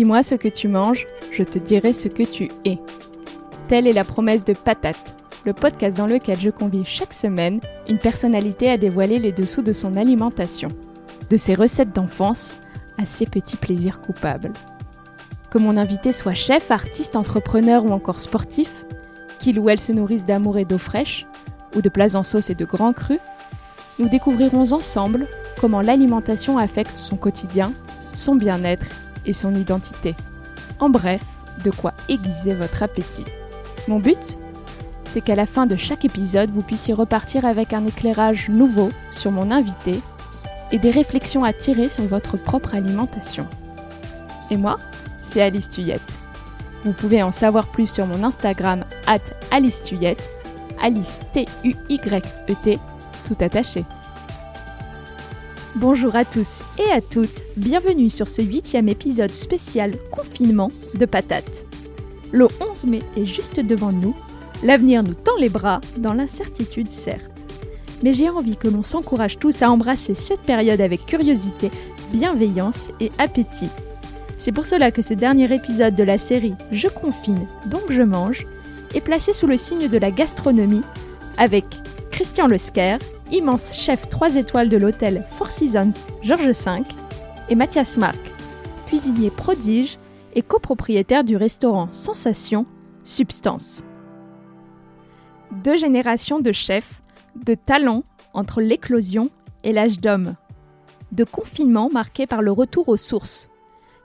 Dis-moi 0.00 0.22
ce 0.22 0.34
que 0.34 0.48
tu 0.48 0.66
manges, 0.66 1.06
je 1.30 1.42
te 1.42 1.58
dirai 1.58 1.92
ce 1.92 2.08
que 2.08 2.22
tu 2.22 2.50
es. 2.64 2.78
Telle 3.68 3.86
est 3.86 3.92
la 3.92 4.02
promesse 4.02 4.44
de 4.44 4.54
Patate, 4.54 5.14
le 5.44 5.52
podcast 5.52 5.94
dans 5.94 6.06
lequel 6.06 6.40
je 6.40 6.48
convie 6.48 6.86
chaque 6.86 7.12
semaine 7.12 7.60
une 7.86 7.98
personnalité 7.98 8.70
à 8.70 8.78
dévoiler 8.78 9.18
les 9.18 9.32
dessous 9.32 9.60
de 9.60 9.74
son 9.74 9.98
alimentation, 9.98 10.70
de 11.28 11.36
ses 11.36 11.54
recettes 11.54 11.94
d'enfance 11.94 12.56
à 12.96 13.04
ses 13.04 13.26
petits 13.26 13.58
plaisirs 13.58 14.00
coupables. 14.00 14.54
Que 15.50 15.58
mon 15.58 15.76
invité 15.76 16.12
soit 16.12 16.32
chef, 16.32 16.70
artiste, 16.70 17.14
entrepreneur 17.14 17.84
ou 17.84 17.90
encore 17.90 18.20
sportif, 18.20 18.86
qu'il 19.38 19.58
ou 19.58 19.68
elle 19.68 19.80
se 19.80 19.92
nourrisse 19.92 20.24
d'amour 20.24 20.56
et 20.56 20.64
d'eau 20.64 20.78
fraîche, 20.78 21.26
ou 21.76 21.82
de 21.82 21.90
plats 21.90 22.16
en 22.16 22.22
sauce 22.22 22.48
et 22.48 22.54
de 22.54 22.64
grands 22.64 22.94
crus, 22.94 23.20
nous 23.98 24.08
découvrirons 24.08 24.72
ensemble 24.72 25.26
comment 25.60 25.82
l'alimentation 25.82 26.56
affecte 26.56 26.96
son 26.96 27.16
quotidien, 27.18 27.70
son 28.14 28.34
bien-être 28.34 28.86
et 29.26 29.32
son 29.32 29.54
identité. 29.54 30.14
En 30.78 30.90
bref, 30.90 31.22
de 31.64 31.70
quoi 31.70 31.92
aiguiser 32.08 32.54
votre 32.54 32.82
appétit. 32.82 33.24
Mon 33.88 33.98
but 33.98 34.38
C'est 35.12 35.20
qu'à 35.20 35.34
la 35.34 35.46
fin 35.46 35.66
de 35.66 35.76
chaque 35.76 36.04
épisode, 36.04 36.50
vous 36.50 36.62
puissiez 36.62 36.94
repartir 36.94 37.44
avec 37.44 37.72
un 37.72 37.86
éclairage 37.86 38.48
nouveau 38.48 38.90
sur 39.10 39.30
mon 39.30 39.50
invité 39.50 40.00
et 40.72 40.78
des 40.78 40.90
réflexions 40.90 41.44
à 41.44 41.52
tirer 41.52 41.88
sur 41.88 42.04
votre 42.04 42.36
propre 42.36 42.74
alimentation. 42.74 43.46
Et 44.50 44.56
moi, 44.56 44.78
c'est 45.22 45.42
Alice 45.42 45.70
Tuyette. 45.70 46.00
Vous 46.84 46.92
pouvez 46.92 47.22
en 47.22 47.32
savoir 47.32 47.66
plus 47.66 47.90
sur 47.90 48.06
mon 48.06 48.24
Instagram 48.24 48.84
at 49.06 49.18
Alice 49.50 49.82
Tuyette, 49.82 50.22
Alice 50.82 51.20
T-U-Y-E-T, 51.32 52.78
tout 53.26 53.36
attaché. 53.40 53.84
Bonjour 55.76 56.16
à 56.16 56.24
tous 56.24 56.62
et 56.78 56.90
à 56.90 57.00
toutes, 57.00 57.44
bienvenue 57.56 58.10
sur 58.10 58.28
ce 58.28 58.42
huitième 58.42 58.88
épisode 58.88 59.32
spécial 59.32 59.92
confinement 60.10 60.72
de 60.98 61.06
patates. 61.06 61.64
Le 62.32 62.48
11 62.60 62.86
mai 62.86 62.98
est 63.16 63.24
juste 63.24 63.60
devant 63.60 63.92
nous, 63.92 64.16
l'avenir 64.64 65.04
nous 65.04 65.14
tend 65.14 65.36
les 65.38 65.48
bras, 65.48 65.80
dans 65.96 66.12
l'incertitude 66.12 66.90
certes. 66.90 67.30
Mais 68.02 68.12
j'ai 68.12 68.28
envie 68.28 68.56
que 68.56 68.66
l'on 68.66 68.82
s'encourage 68.82 69.38
tous 69.38 69.62
à 69.62 69.70
embrasser 69.70 70.14
cette 70.14 70.40
période 70.40 70.80
avec 70.80 71.06
curiosité, 71.06 71.70
bienveillance 72.12 72.88
et 72.98 73.12
appétit. 73.18 73.70
C'est 74.38 74.52
pour 74.52 74.66
cela 74.66 74.90
que 74.90 75.02
ce 75.02 75.14
dernier 75.14 75.54
épisode 75.54 75.94
de 75.94 76.02
la 76.02 76.18
série 76.18 76.54
Je 76.72 76.88
confine, 76.88 77.46
donc 77.66 77.84
je 77.90 78.02
mange 78.02 78.44
est 78.92 79.00
placé 79.00 79.32
sous 79.32 79.46
le 79.46 79.56
signe 79.56 79.86
de 79.86 79.98
la 79.98 80.10
gastronomie 80.10 80.82
avec 81.38 81.64
Christian 82.10 82.48
Lesker, 82.48 82.98
immense 83.30 83.72
chef 83.74 84.08
3 84.08 84.36
étoiles 84.36 84.68
de 84.68 84.76
l'hôtel 84.76 85.24
Four 85.30 85.50
Seasons 85.50 85.92
Georges 86.22 86.50
V, 86.50 86.82
et 87.48 87.54
Mathias 87.54 87.96
Marc, 87.96 88.18
cuisinier 88.86 89.30
prodige 89.30 89.98
et 90.34 90.42
copropriétaire 90.42 91.24
du 91.24 91.36
restaurant 91.36 91.88
Sensation 91.92 92.66
Substance. 93.04 93.84
Deux 95.64 95.76
générations 95.76 96.40
de 96.40 96.52
chefs, 96.52 97.00
de 97.44 97.54
talents 97.54 98.04
entre 98.34 98.60
l'éclosion 98.60 99.30
et 99.64 99.72
l'âge 99.72 100.00
d'homme. 100.00 100.34
De 101.12 101.24
confinement 101.24 101.90
marqué 101.90 102.26
par 102.26 102.42
le 102.42 102.52
retour 102.52 102.88
aux 102.88 102.96
sources. 102.96 103.48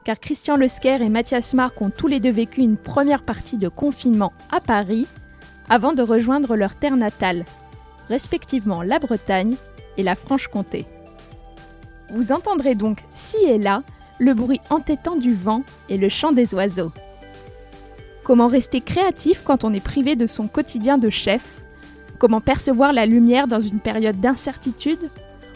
Car 0.03 0.19
Christian 0.19 0.55
Lesker 0.55 1.01
et 1.01 1.09
Mathias 1.09 1.53
Marc 1.53 1.81
ont 1.81 1.89
tous 1.89 2.07
les 2.07 2.19
deux 2.19 2.31
vécu 2.31 2.61
une 2.61 2.77
première 2.77 3.23
partie 3.23 3.57
de 3.57 3.69
confinement 3.69 4.33
à 4.51 4.61
Paris 4.61 5.07
avant 5.69 5.93
de 5.93 6.03
rejoindre 6.03 6.55
leur 6.55 6.75
terre 6.75 6.95
natale, 6.95 7.43
respectivement 8.09 8.81
la 8.81 8.99
Bretagne 8.99 9.55
et 9.97 10.03
la 10.03 10.15
Franche-Comté. 10.15 10.85
Vous 12.11 12.31
entendrez 12.31 12.75
donc, 12.75 12.99
ci 13.13 13.37
et 13.45 13.57
là, 13.57 13.83
le 14.19 14.33
bruit 14.33 14.61
entêtant 14.69 15.15
du 15.15 15.33
vent 15.33 15.63
et 15.89 15.97
le 15.97 16.09
chant 16.09 16.31
des 16.31 16.53
oiseaux. 16.53 16.91
Comment 18.23 18.47
rester 18.47 18.81
créatif 18.81 19.41
quand 19.43 19.63
on 19.63 19.73
est 19.73 19.83
privé 19.83 20.15
de 20.15 20.25
son 20.25 20.47
quotidien 20.47 20.97
de 20.97 21.09
chef? 21.09 21.61
Comment 22.17 22.41
percevoir 22.41 22.93
la 22.93 23.05
lumière 23.05 23.47
dans 23.47 23.61
une 23.61 23.79
période 23.79 24.19
d'incertitude? 24.19 25.11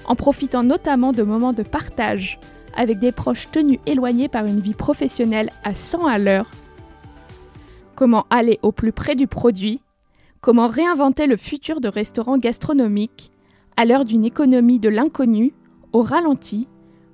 En 0.06 0.16
profitant 0.16 0.64
notamment 0.64 1.12
de 1.12 1.24
moments 1.24 1.54
de 1.54 1.64
partage 1.64 2.40
avec 2.76 3.00
des 3.00 3.12
proches 3.12 3.50
tenus 3.52 3.80
éloignés 3.86 4.28
par 4.28 4.46
une 4.46 4.60
vie 4.60 4.74
professionnelle 4.74 5.52
à 5.64 5.74
100 5.74 6.06
à 6.06 6.18
l'heure? 6.18 6.52
Comment 7.96 8.26
aller 8.30 8.60
au 8.62 8.72
plus 8.72 8.92
près 8.92 9.16
du 9.16 9.28
produit? 9.28 9.82
Comment 10.42 10.68
réinventer 10.68 11.28
le 11.28 11.36
futur 11.36 11.82
de 11.82 11.90
restaurants 11.90 12.38
gastronomiques 12.38 13.32
à 13.76 13.84
l'heure 13.84 14.06
d'une 14.06 14.24
économie 14.24 14.80
de 14.80 14.88
l'inconnu, 14.88 15.54
au 15.92 16.02
ralenti, 16.02 16.68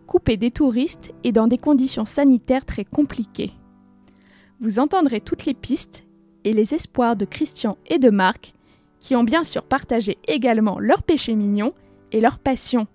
coupée 0.05 0.37
des 0.37 0.51
touristes 0.51 1.11
et 1.23 1.31
dans 1.31 1.47
des 1.47 1.57
conditions 1.57 2.05
sanitaires 2.05 2.65
très 2.65 2.85
compliquées. 2.85 3.51
Vous 4.59 4.77
entendrez 4.77 5.21
toutes 5.21 5.45
les 5.45 5.55
pistes 5.55 6.03
et 6.43 6.53
les 6.53 6.75
espoirs 6.75 7.15
de 7.15 7.25
Christian 7.25 7.77
et 7.87 7.97
de 7.97 8.11
Marc, 8.11 8.53
qui 8.99 9.15
ont 9.15 9.23
bien 9.23 9.43
sûr 9.43 9.63
partagé 9.63 10.19
également 10.27 10.79
leur 10.79 11.01
péché 11.01 11.33
mignon 11.33 11.73
et 12.11 12.21
leur 12.21 12.37
passion, 12.37 12.85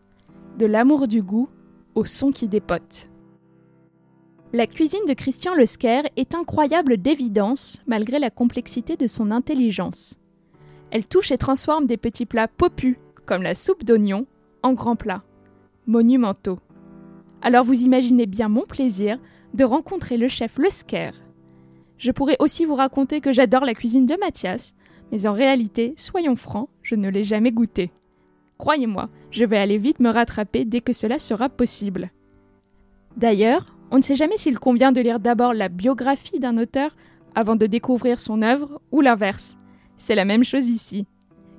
de 0.58 0.66
l'amour 0.66 1.08
du 1.08 1.22
goût 1.22 1.48
au 1.96 2.04
son 2.04 2.30
qui 2.30 2.46
dépote. 2.46 3.10
La 4.52 4.68
cuisine 4.68 5.04
de 5.08 5.14
Christian 5.14 5.54
Lesker 5.54 6.02
est 6.16 6.34
incroyable 6.36 6.98
d'évidence 6.98 7.82
malgré 7.86 8.20
la 8.20 8.30
complexité 8.30 8.96
de 8.96 9.06
son 9.08 9.32
intelligence. 9.32 10.19
Elle 10.90 11.06
touche 11.06 11.30
et 11.30 11.38
transforme 11.38 11.86
des 11.86 11.96
petits 11.96 12.26
plats 12.26 12.48
popus, 12.48 12.98
comme 13.26 13.42
la 13.42 13.54
soupe 13.54 13.84
d'oignon, 13.84 14.26
en 14.62 14.72
grands 14.72 14.96
plats, 14.96 15.22
monumentaux. 15.86 16.58
Alors 17.42 17.64
vous 17.64 17.82
imaginez 17.82 18.26
bien 18.26 18.48
mon 18.48 18.66
plaisir 18.66 19.18
de 19.54 19.64
rencontrer 19.64 20.16
le 20.16 20.28
chef 20.28 20.58
Lesker. 20.58 21.12
Je 21.96 22.12
pourrais 22.12 22.36
aussi 22.38 22.64
vous 22.64 22.74
raconter 22.74 23.20
que 23.20 23.32
j'adore 23.32 23.64
la 23.64 23.74
cuisine 23.74 24.06
de 24.06 24.16
Mathias, 24.20 24.74
mais 25.12 25.26
en 25.26 25.32
réalité, 25.32 25.94
soyons 25.96 26.36
francs, 26.36 26.68
je 26.82 26.94
ne 26.94 27.08
l'ai 27.08 27.24
jamais 27.24 27.52
goûté. 27.52 27.90
Croyez-moi, 28.58 29.08
je 29.30 29.44
vais 29.44 29.58
aller 29.58 29.78
vite 29.78 30.00
me 30.00 30.10
rattraper 30.10 30.64
dès 30.64 30.80
que 30.80 30.92
cela 30.92 31.18
sera 31.18 31.48
possible. 31.48 32.10
D'ailleurs, 33.16 33.66
on 33.90 33.96
ne 33.96 34.02
sait 34.02 34.16
jamais 34.16 34.36
s'il 34.36 34.58
convient 34.58 34.92
de 34.92 35.00
lire 35.00 35.20
d'abord 35.20 35.52
la 35.52 35.68
biographie 35.68 36.40
d'un 36.40 36.58
auteur 36.58 36.96
avant 37.34 37.56
de 37.56 37.66
découvrir 37.66 38.20
son 38.20 38.42
œuvre 38.42 38.80
ou 38.92 39.00
l'inverse. 39.00 39.56
C'est 40.00 40.14
la 40.14 40.24
même 40.24 40.44
chose 40.44 40.70
ici. 40.70 41.04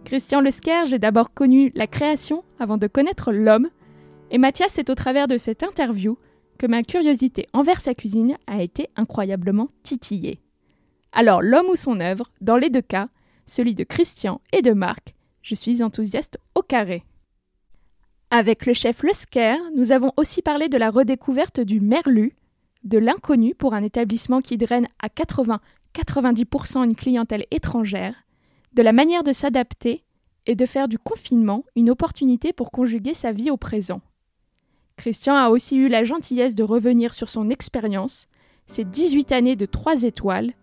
Christian 0.03 0.41
Lesker, 0.41 0.88
j'ai 0.88 0.97
d'abord 0.97 1.31
connu 1.31 1.72
la 1.75 1.85
création 1.85 2.44
avant 2.57 2.78
de 2.78 2.88
connaître 2.88 3.31
l'homme, 3.31 3.69
et 4.31 4.40
Mathias, 4.40 4.72
c'est 4.74 4.90
au 4.90 4.96
travers 4.96 5.28
de 5.28 5.38
cette 5.38 5.62
interview 5.62 6.18
que 6.57 6.66
ma 6.66 6.81
curiosité 6.81 7.47
envers 7.53 7.79
sa 7.79 7.94
cuisine 7.94 8.38
a 8.47 8.63
été 8.63 8.90
incroyablement 8.96 9.69
titillée. 9.84 10.40
Alors, 11.12 11.44
l'homme 11.44 11.68
ou 11.68 11.75
son 11.75 12.00
œuvre, 12.00 12.31
dans 12.41 12.57
les 12.57 12.72
deux 12.72 12.81
cas, 12.81 13.09
celui 13.46 13.75
de 13.75 13.84
Christian 13.84 14.41
et 14.52 14.63
de 14.63 14.73
Marc, 14.73 15.13
je 15.44 15.53
suis 15.53 15.84
enthousiaste 15.84 16.40
au 16.56 16.63
carré. 16.63 17.03
Avec 18.31 18.66
le 18.66 18.73
chef 18.73 19.03
Lesker, 19.03 19.58
nous 19.75 19.91
avons 19.91 20.13
aussi 20.18 20.41
parlé 20.41 20.68
de 20.68 20.79
la 20.79 20.90
redécouverte 20.90 21.59
du 21.59 21.79
merlu, 21.79 22.34
de 22.85 22.97
l'inconnu 22.97 23.53
pour 23.53 23.75
un 23.75 23.84
établissement 23.84 24.41
qui 24.41 24.58
draine 24.58 24.88
à 25.00 25.09
80-90% 25.09 26.84
une 26.85 26.96
clientèle 26.96 27.46
étrangère, 27.52 28.16
de 28.74 28.82
la 28.82 28.94
manière 28.94 29.24
de 29.24 29.34
s'adapter 29.34 30.04
et 30.46 30.56
de 30.56 30.66
faire 30.66 30.88
du 30.88 30.98
confinement 30.98 31.64
une 31.76 31.90
opportunité 31.90 32.54
pour 32.54 32.72
conjuguer 32.72 33.14
sa 33.14 33.32
vie 33.32 33.52
au 33.52 33.58
présent. 33.58 34.02
Christian 34.98 35.36
a 35.36 35.50
aussi 35.50 35.78
eu 35.78 35.88
la 35.88 36.04
gentillesse 36.04 36.56
de 36.56 36.64
revenir 36.64 37.14
sur 37.14 37.30
son 37.30 37.50
expérience, 37.50 38.28
ses 38.68 38.84
18 38.84 39.32
années 39.32 39.56
de 39.56 39.66
3 39.66 40.04
étoiles, 40.04 40.54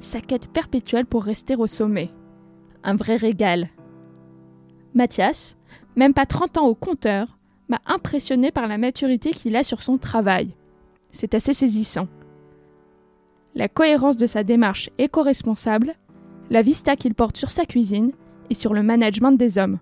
sa 0.00 0.20
quête 0.20 0.48
perpétuelle 0.48 1.06
pour 1.06 1.24
rester 1.24 1.56
au 1.56 1.66
sommet. 1.66 2.10
Un 2.82 2.96
vrai 2.96 3.16
régal. 3.16 3.70
Mathias, 4.94 5.56
même 5.96 6.14
pas 6.14 6.26
30 6.26 6.58
ans 6.58 6.66
au 6.66 6.74
compteur, 6.74 7.38
m'a 7.68 7.80
impressionné 7.86 8.50
par 8.50 8.66
la 8.66 8.78
maturité 8.78 9.30
qu'il 9.30 9.56
a 9.56 9.62
sur 9.62 9.80
son 9.80 9.96
travail. 9.96 10.54
C'est 11.10 11.34
assez 11.34 11.54
saisissant. 11.54 12.08
La 13.54 13.68
cohérence 13.68 14.16
de 14.16 14.26
sa 14.26 14.42
démarche 14.42 14.90
éco-responsable, 14.98 15.94
la 16.54 16.62
vista 16.62 16.94
qu'il 16.94 17.14
porte 17.14 17.36
sur 17.36 17.50
sa 17.50 17.66
cuisine 17.66 18.12
et 18.48 18.54
sur 18.54 18.74
le 18.74 18.84
management 18.84 19.32
des 19.32 19.58
hommes. 19.58 19.80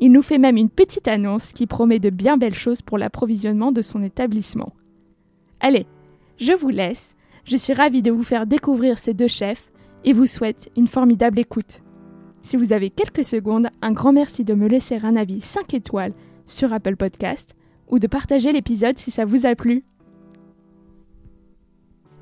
Il 0.00 0.12
nous 0.12 0.22
fait 0.22 0.38
même 0.38 0.56
une 0.56 0.70
petite 0.70 1.08
annonce 1.08 1.52
qui 1.52 1.66
promet 1.66 1.98
de 1.98 2.08
bien 2.08 2.38
belles 2.38 2.54
choses 2.54 2.80
pour 2.80 2.96
l'approvisionnement 2.96 3.70
de 3.70 3.82
son 3.82 4.02
établissement. 4.02 4.72
Allez, 5.60 5.86
je 6.38 6.52
vous 6.52 6.70
laisse, 6.70 7.14
je 7.44 7.58
suis 7.58 7.74
ravie 7.74 8.00
de 8.00 8.10
vous 8.10 8.22
faire 8.22 8.46
découvrir 8.46 8.98
ces 8.98 9.12
deux 9.12 9.28
chefs 9.28 9.70
et 10.04 10.14
vous 10.14 10.26
souhaite 10.26 10.70
une 10.74 10.88
formidable 10.88 11.38
écoute. 11.38 11.82
Si 12.40 12.56
vous 12.56 12.72
avez 12.72 12.88
quelques 12.88 13.24
secondes, 13.24 13.68
un 13.82 13.92
grand 13.92 14.14
merci 14.14 14.42
de 14.42 14.54
me 14.54 14.68
laisser 14.68 14.98
un 15.02 15.16
avis 15.16 15.42
5 15.42 15.74
étoiles 15.74 16.14
sur 16.46 16.72
Apple 16.72 16.96
Podcast 16.96 17.54
ou 17.88 17.98
de 17.98 18.06
partager 18.06 18.52
l'épisode 18.52 18.98
si 18.98 19.10
ça 19.10 19.26
vous 19.26 19.44
a 19.44 19.54
plu. 19.54 19.84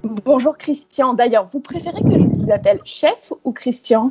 Bonjour 0.03 0.59
Christian. 0.59 1.15
D'ailleurs, 1.15 1.47
vous 1.47 1.61
préférez 1.61 2.03
que 2.03 2.11
je 2.11 2.25
vous 2.25 2.51
appelle 2.51 2.81
chef 2.85 3.33
ou 3.45 3.53
Christian 3.53 4.11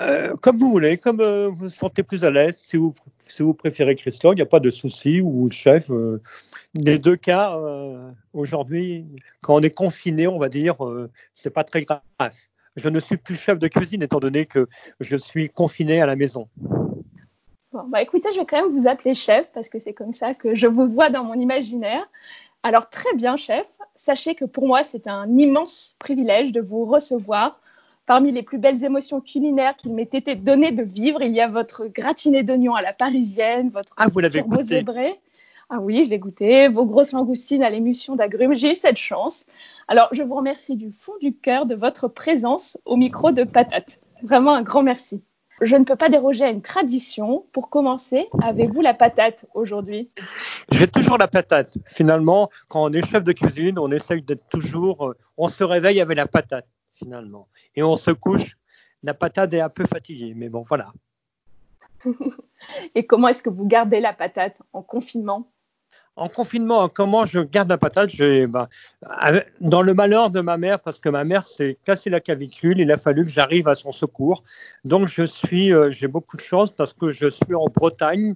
euh, 0.00 0.34
Comme 0.42 0.56
vous 0.56 0.70
voulez, 0.70 0.96
comme 0.96 1.20
euh, 1.20 1.48
vous 1.48 1.64
vous 1.64 1.68
sentez 1.68 2.04
plus 2.04 2.24
à 2.24 2.30
l'aise. 2.30 2.56
Si 2.56 2.76
vous, 2.76 2.94
si 3.26 3.42
vous 3.42 3.52
préférez 3.52 3.96
Christian, 3.96 4.32
il 4.32 4.36
n'y 4.36 4.42
a 4.42 4.46
pas 4.46 4.60
de 4.60 4.70
souci, 4.70 5.20
ou 5.20 5.50
chef. 5.50 5.90
Euh, 5.90 6.22
les 6.74 6.98
deux 7.00 7.16
cas, 7.16 7.58
aujourd'hui, 8.32 9.04
quand 9.42 9.56
on 9.56 9.60
est 9.60 9.74
confiné, 9.74 10.28
on 10.28 10.38
va 10.38 10.48
dire, 10.48 10.76
c'est 11.34 11.50
pas 11.50 11.64
très 11.64 11.82
grave. 11.82 12.00
Je 12.76 12.88
ne 12.88 13.00
suis 13.00 13.16
plus 13.16 13.34
chef 13.34 13.58
de 13.58 13.66
cuisine 13.66 14.02
étant 14.02 14.20
donné 14.20 14.46
que 14.46 14.68
je 15.00 15.16
suis 15.16 15.50
confiné 15.50 16.00
à 16.00 16.06
la 16.06 16.14
maison. 16.14 16.48
Bon, 17.72 17.84
bah 17.88 18.02
écoutez, 18.02 18.32
je 18.32 18.38
vais 18.38 18.46
quand 18.46 18.62
même 18.62 18.76
vous 18.76 18.88
appeler 18.88 19.14
chef 19.14 19.50
parce 19.52 19.68
que 19.68 19.80
c'est 19.80 19.92
comme 19.92 20.12
ça 20.12 20.34
que 20.34 20.54
je 20.54 20.66
vous 20.66 20.88
vois 20.88 21.10
dans 21.10 21.24
mon 21.24 21.34
imaginaire. 21.34 22.04
Alors 22.62 22.90
très 22.90 23.14
bien, 23.14 23.36
chef. 23.36 23.66
Sachez 23.96 24.34
que 24.34 24.44
pour 24.44 24.66
moi, 24.66 24.84
c'est 24.84 25.06
un 25.06 25.28
immense 25.36 25.96
privilège 25.98 26.52
de 26.52 26.60
vous 26.60 26.84
recevoir 26.84 27.60
Parmi 28.10 28.32
les 28.32 28.42
plus 28.42 28.58
belles 28.58 28.82
émotions 28.82 29.20
culinaires 29.20 29.76
qu'il 29.76 29.94
m'ait 29.94 30.02
été 30.02 30.34
donné 30.34 30.72
de 30.72 30.82
vivre, 30.82 31.22
il 31.22 31.30
y 31.30 31.40
a 31.40 31.46
votre 31.46 31.86
gratiné 31.86 32.42
d'oignons 32.42 32.74
à 32.74 32.82
la 32.82 32.92
parisienne, 32.92 33.70
votre 33.70 33.94
ah, 33.96 34.08
vous 34.08 34.18
l'avez 34.18 34.42
goûté. 34.42 34.84
Ah 35.68 35.78
oui, 35.80 36.02
je 36.02 36.10
l'ai 36.10 36.18
goûté. 36.18 36.66
Vos 36.66 36.86
grosses 36.86 37.12
langoustines 37.12 37.62
à 37.62 37.70
l'émulsion 37.70 38.16
d'agrumes. 38.16 38.54
J'ai 38.54 38.72
eu 38.72 38.74
cette 38.74 38.96
chance. 38.96 39.46
Alors, 39.86 40.08
je 40.10 40.24
vous 40.24 40.34
remercie 40.34 40.74
du 40.74 40.90
fond 40.90 41.12
du 41.20 41.36
cœur 41.36 41.66
de 41.66 41.76
votre 41.76 42.08
présence 42.08 42.76
au 42.84 42.96
micro 42.96 43.30
de 43.30 43.44
Patate. 43.44 44.00
Vraiment 44.24 44.54
un 44.54 44.62
grand 44.62 44.82
merci. 44.82 45.22
Je 45.60 45.76
ne 45.76 45.84
peux 45.84 45.96
pas 45.96 46.08
déroger 46.08 46.44
à 46.44 46.50
une 46.50 46.62
tradition. 46.62 47.44
Pour 47.52 47.68
commencer, 47.70 48.28
avez-vous 48.42 48.80
la 48.80 48.94
patate 48.94 49.46
aujourd'hui? 49.54 50.10
J'ai 50.70 50.88
toujours 50.88 51.18
la 51.18 51.28
patate. 51.28 51.76
Finalement, 51.86 52.50
quand 52.68 52.84
on 52.84 52.92
est 52.92 53.06
chef 53.06 53.24
de 53.24 53.32
cuisine, 53.32 53.78
on 53.78 53.90
essaye 53.92 54.22
d'être 54.22 54.48
toujours. 54.48 55.08
Euh, 55.08 55.16
on 55.36 55.48
se 55.48 55.64
réveille 55.64 56.00
avec 56.00 56.16
la 56.16 56.26
patate 56.26 56.66
finalement. 57.00 57.48
Et 57.74 57.82
on 57.82 57.96
se 57.96 58.10
couche, 58.10 58.56
la 59.02 59.14
patate 59.14 59.54
est 59.54 59.60
un 59.60 59.70
peu 59.70 59.86
fatiguée, 59.86 60.34
mais 60.36 60.48
bon, 60.48 60.62
voilà. 60.62 60.92
Et 62.94 63.06
comment 63.06 63.28
est-ce 63.28 63.42
que 63.42 63.50
vous 63.50 63.66
gardez 63.66 64.00
la 64.00 64.12
patate 64.12 64.62
en 64.72 64.82
confinement? 64.82 65.50
En 66.16 66.28
confinement, 66.28 66.88
comment 66.88 67.24
je 67.24 67.40
garde 67.40 67.70
la 67.70 67.78
patate 67.78 68.14
ben, 68.18 68.68
Dans 69.60 69.82
le 69.82 69.94
malheur 69.94 70.30
de 70.30 70.40
ma 70.40 70.58
mère, 70.58 70.80
parce 70.80 70.98
que 70.98 71.08
ma 71.08 71.24
mère 71.24 71.46
s'est 71.46 71.78
cassé 71.84 72.10
la 72.10 72.20
clavicule, 72.20 72.80
il 72.80 72.92
a 72.92 72.96
fallu 72.96 73.24
que 73.24 73.30
j'arrive 73.30 73.68
à 73.68 73.74
son 73.74 73.92
secours. 73.92 74.44
Donc 74.84 75.08
je 75.08 75.24
suis, 75.24 75.72
euh, 75.72 75.90
j'ai 75.90 76.08
beaucoup 76.08 76.36
de 76.36 76.42
chance 76.42 76.72
parce 76.72 76.92
que 76.92 77.10
je 77.12 77.28
suis 77.28 77.54
en 77.54 77.66
Bretagne, 77.66 78.34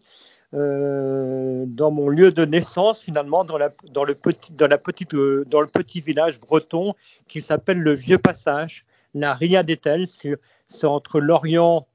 euh, 0.55 1.65
dans 1.67 1.91
mon 1.91 2.09
lieu 2.09 2.31
de 2.31 2.45
naissance, 2.45 3.03
finalement, 3.03 3.45
dans, 3.45 3.59
la, 3.59 3.71
dans, 3.91 4.05
le 4.05 4.15
petit, 4.15 4.53
dans, 4.53 4.69
la 4.69 4.79
petite, 4.79 5.13
euh, 5.15 5.45
dans 5.47 5.61
le 5.61 5.67
petit 5.67 6.01
village 6.01 6.41
breton 6.41 6.95
qui 7.27 7.43
s'appelle 7.43 7.79
le 7.79 7.93
Vieux 7.93 8.19
Passage, 8.19 8.85
la 9.15 9.35
Ria 9.35 9.63
d'Etel, 9.63 10.07
c'est 10.07 10.87
entre 10.87 11.21
Lorient 11.21 11.87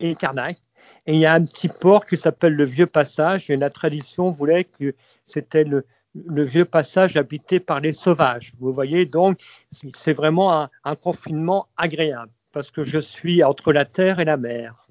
et 0.00 0.16
Carnac. 0.16 0.63
Et 1.06 1.14
il 1.14 1.20
y 1.20 1.26
a 1.26 1.34
un 1.34 1.44
petit 1.44 1.68
port 1.68 2.06
qui 2.06 2.16
s'appelle 2.16 2.54
le 2.54 2.64
Vieux 2.64 2.86
Passage, 2.86 3.50
et 3.50 3.56
la 3.56 3.70
tradition 3.70 4.30
voulait 4.30 4.64
que 4.64 4.94
c'était 5.26 5.64
le, 5.64 5.84
Vieux 6.14 6.64
Passage 6.64 7.16
habité 7.16 7.60
par 7.60 7.80
les 7.80 7.92
sauvages. 7.92 8.52
Vous 8.60 8.72
voyez, 8.72 9.04
donc 9.04 9.40
c'est 9.94 10.12
vraiment 10.12 10.52
un, 10.52 10.70
un 10.84 10.94
confinement 10.94 11.66
agréable, 11.76 12.30
parce 12.52 12.70
que 12.70 12.84
je 12.84 13.00
suis 13.00 13.42
entre 13.42 13.72
la 13.72 13.84
terre 13.84 14.20
et 14.20 14.24
la 14.24 14.36
mer. 14.36 14.86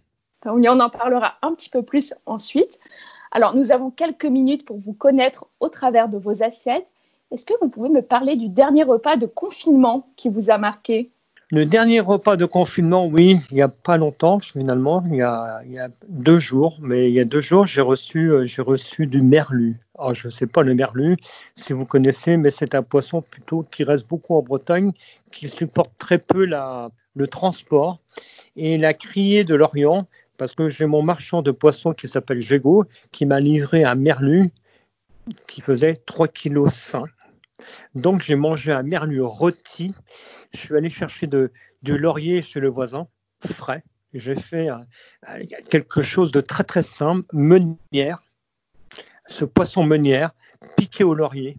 On 0.46 0.80
en 0.80 0.90
parlera 0.90 1.36
un 1.42 1.54
petit 1.54 1.70
peu 1.70 1.84
plus 1.84 2.14
ensuite. 2.26 2.80
Alors, 3.32 3.56
nous 3.56 3.72
avons 3.72 3.90
quelques 3.90 4.26
minutes 4.26 4.66
pour 4.66 4.78
vous 4.78 4.94
connaître 4.94 5.48
au 5.60 5.70
travers 5.70 6.10
de 6.10 6.18
vos 6.18 6.44
assiettes. 6.44 6.88
Est-ce 7.32 7.46
que 7.46 7.54
vous 7.62 7.70
pouvez 7.70 7.90
me 7.90 8.02
parler 8.02 8.36
du 8.36 8.50
dernier 8.50 8.84
repas 8.84 9.16
de 9.16 9.26
confinement 9.26 10.08
qui 10.18 10.30
vous 10.30 10.52
a 10.52 10.58
marqué? 10.58 11.13
Le 11.54 11.68
dernier 11.68 12.00
repas 12.00 12.36
de 12.36 12.46
confinement, 12.46 13.06
oui, 13.06 13.38
il 13.52 13.54
n'y 13.54 13.62
a 13.62 13.68
pas 13.68 13.98
longtemps 13.98 14.40
finalement, 14.40 15.04
il 15.06 15.18
y, 15.18 15.22
a, 15.22 15.62
deux 16.10 16.40
jours, 16.40 16.80
mais 16.82 17.12
il 17.12 17.14
y 17.14 17.20
a 17.20 17.26
deux 17.26 17.42
jours, 17.42 17.68
j'ai 17.68 17.82
reçu, 17.82 18.32
euh, 18.32 18.48
j'ai 18.48 18.64
reçu 18.64 19.06
du 19.06 19.22
merlu. 19.22 19.78
Alors, 20.00 20.16
je 20.16 20.30
ne 20.30 20.32
sais 20.32 20.48
pas 20.48 20.64
le 20.64 20.74
merlu, 20.74 21.16
si 21.54 21.74
vous 21.74 21.86
connaissez, 21.86 22.38
mais 22.38 22.50
c'est 22.50 22.74
un 22.74 22.82
poisson 22.82 23.22
plutôt 23.22 23.68
qui 23.70 23.84
reste 23.84 24.08
beaucoup 24.08 24.34
en 24.34 24.42
Bretagne, 24.42 24.94
qui 25.32 25.48
supporte 25.48 25.92
très 26.00 26.18
peu 26.18 26.48
le 26.48 27.28
transport. 27.28 28.00
Et 28.56 28.80
la 28.80 28.96
criée 28.96 29.44
de 29.44 29.54
l'Orient, 29.54 30.08
parce 30.40 30.56
que 30.56 30.70
j'ai 30.70 30.88
mon 30.88 31.04
marchand 31.04 31.44
de 31.44 31.52
poissons 31.52 31.94
qui 31.94 32.08
s'appelle 32.08 32.42
Jego, 32.42 32.86
qui 33.12 33.28
m'a 33.28 33.40
livré 33.40 33.84
un 33.84 33.94
merlu 33.94 34.50
qui 35.48 35.62
faisait 35.62 36.02
3,5 36.08 36.32
kg. 36.32 37.14
Donc 37.96 38.22
j'ai 38.22 38.36
mangé 38.36 38.72
un 38.72 38.84
merlu 38.84 39.22
rôti. 39.22 39.94
Je 40.54 40.60
suis 40.60 40.76
allé 40.76 40.90
chercher 40.90 41.28
du 41.28 41.98
laurier 41.98 42.42
chez 42.42 42.60
le 42.60 42.70
voisin, 42.70 43.08
frais. 43.46 43.84
J'ai 44.14 44.36
fait 44.36 44.70
quelque 45.70 46.02
chose 46.02 46.32
de 46.32 46.42
très 46.42 46.64
très 46.64 46.84
simple, 46.84 47.26
meunière. 47.34 48.22
Ce 49.28 49.46
poisson 49.46 49.84
meunière 49.84 50.32
piqué 50.78 51.04
au 51.04 51.14
laurier 51.14 51.58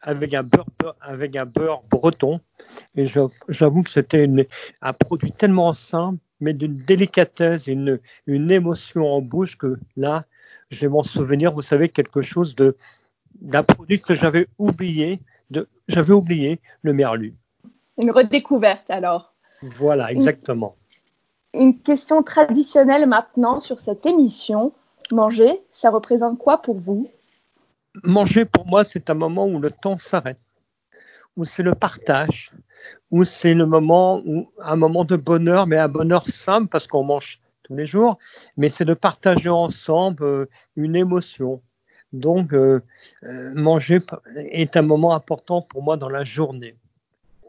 avec 0.00 0.34
un 0.34 0.42
beurre, 0.42 0.66
avec 1.00 1.36
un 1.36 1.46
beurre 1.46 1.82
breton. 1.90 2.40
Et 2.96 3.06
j'avoue 3.48 3.82
que 3.82 3.90
c'était 3.90 4.28
un 4.80 4.92
produit 4.92 5.32
tellement 5.32 5.72
simple, 5.72 6.18
mais 6.40 6.52
d'une 6.52 6.76
délicatesse, 6.84 7.68
une, 7.68 8.00
une 8.26 8.50
émotion 8.50 9.06
en 9.06 9.20
bouche 9.22 9.56
que 9.56 9.78
là, 9.96 10.24
je 10.70 10.80
vais 10.80 10.88
m'en 10.88 11.04
souvenir, 11.04 11.52
vous 11.52 11.62
savez, 11.62 11.88
quelque 11.88 12.22
chose 12.22 12.54
de 12.56 12.76
d'un 13.40 13.62
produit 13.62 14.00
que 14.00 14.14
j'avais 14.14 14.46
oublié, 14.58 15.20
j'avais 15.88 16.12
oublié, 16.12 16.60
le 16.82 16.92
merlu. 16.92 17.34
Une 18.00 18.10
redécouverte 18.10 18.90
alors. 18.90 19.34
Voilà, 19.62 20.10
exactement. 20.10 20.74
Une, 21.54 21.78
question 21.78 22.22
traditionnelle 22.22 23.06
maintenant 23.06 23.60
sur 23.60 23.80
cette 23.80 24.06
émission. 24.06 24.72
Manger, 25.10 25.60
ça 25.70 25.90
représente 25.90 26.38
quoi 26.38 26.62
pour 26.62 26.78
vous? 26.78 27.06
Manger, 28.02 28.44
pour 28.44 28.66
moi, 28.66 28.84
c'est 28.84 29.10
un 29.10 29.14
moment 29.14 29.46
où 29.46 29.58
le 29.58 29.70
temps 29.70 29.98
s'arrête 29.98 30.38
où 31.36 31.44
c'est 31.44 31.62
le 31.62 31.74
partage, 31.74 32.52
où 33.10 33.24
c'est 33.24 33.54
le 33.54 33.66
moment 33.66 34.22
où 34.24 34.50
un 34.58 34.76
moment 34.76 35.04
de 35.04 35.16
bonheur, 35.16 35.66
mais 35.66 35.76
un 35.76 35.88
bonheur 35.88 36.26
simple 36.26 36.68
parce 36.68 36.86
qu'on 36.86 37.04
mange 37.04 37.40
tous 37.62 37.74
les 37.74 37.86
jours, 37.86 38.18
mais 38.56 38.68
c'est 38.68 38.84
de 38.84 38.94
partager 38.94 39.48
ensemble 39.48 40.24
euh, 40.24 40.48
une 40.76 40.96
émotion. 40.96 41.62
Donc, 42.12 42.52
euh, 42.52 42.80
euh, 43.24 43.52
manger 43.54 43.98
est 44.36 44.76
un 44.76 44.82
moment 44.82 45.14
important 45.14 45.62
pour 45.62 45.82
moi 45.82 45.96
dans 45.96 46.08
la 46.08 46.24
journée, 46.24 46.74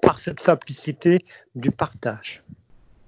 par 0.02 0.20
cette 0.20 0.40
simplicité 0.40 1.24
du 1.56 1.72
partage. 1.72 2.44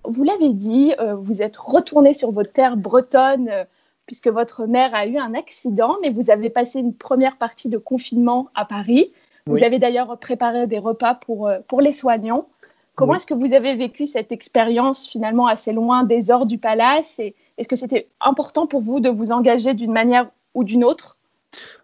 Vous 0.04 0.24
l'avez 0.24 0.54
dit, 0.54 0.94
vous 1.18 1.42
êtes 1.42 1.58
retourné 1.58 2.14
sur 2.14 2.32
vos 2.32 2.44
terres 2.44 2.78
bretonnes 2.78 3.66
puisque 4.06 4.28
votre 4.28 4.66
mère 4.66 4.94
a 4.94 5.06
eu 5.06 5.18
un 5.18 5.34
accident, 5.34 5.98
mais 6.02 6.10
vous 6.10 6.30
avez 6.30 6.50
passé 6.50 6.80
une 6.80 6.94
première 6.94 7.38
partie 7.38 7.70
de 7.70 7.78
confinement 7.78 8.50
à 8.56 8.66
Paris. 8.66 9.12
Vous 9.48 9.64
avez 9.64 9.78
d'ailleurs 9.78 10.18
préparé 10.18 10.66
des 10.68 10.80
repas 10.80 11.16
pour, 11.16 11.48
euh, 11.48 11.60
pour 11.68 11.82
les 11.82 11.92
soignants. 11.92 12.48
Comment 12.96 13.16
est-ce 13.16 13.26
que 13.26 13.34
vous 13.34 13.54
avez 13.54 13.76
vécu 13.76 14.08
cette 14.08 14.32
expérience 14.32 15.06
finalement 15.06 15.48
assez 15.48 15.74
loin 15.74 16.04
des 16.04 16.32
ors 16.32 16.46
du 16.46 16.58
palace? 16.58 17.20
Et 17.20 17.36
est-ce 17.58 17.68
que 17.68 17.76
c'était 17.76 18.08
important 18.22 18.68
pour 18.68 18.82
vous 18.82 19.02
de 19.02 19.10
vous 19.10 19.32
engager 19.32 19.74
d'une 19.74 19.92
manière 19.92 20.30
ou 20.54 20.64
d'une 20.64 20.84
autre? 20.84 21.18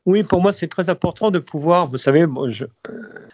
Oui, 0.06 0.24
pour 0.24 0.42
moi, 0.42 0.52
c'est 0.52 0.68
très 0.68 0.90
important 0.90 1.30
de 1.30 1.38
pouvoir, 1.38 1.86
vous 1.86 2.00
savez, 2.00 2.26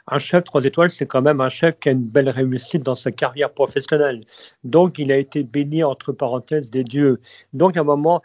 un 0.08 0.20
chef 0.20 0.44
trois 0.44 0.66
étoiles, 0.66 0.90
c'est 0.90 1.06
quand 1.06 1.22
même 1.22 1.40
un 1.40 1.48
chef 1.48 1.80
qui 1.80 1.88
a 1.88 1.94
une 1.94 2.10
belle 2.10 2.30
réussite 2.30 2.84
dans 2.84 2.96
sa 2.96 3.12
carrière 3.12 3.52
professionnelle. 3.52 4.26
Donc, 4.66 5.00
il 5.00 5.12
a 5.14 5.18
été 5.18 5.44
béni, 5.44 5.84
entre 5.84 6.12
parenthèses, 6.12 6.70
des 6.70 6.84
dieux. 6.84 7.22
Donc, 7.54 7.78
à 7.78 7.82
un 7.82 7.84
moment, 7.84 8.22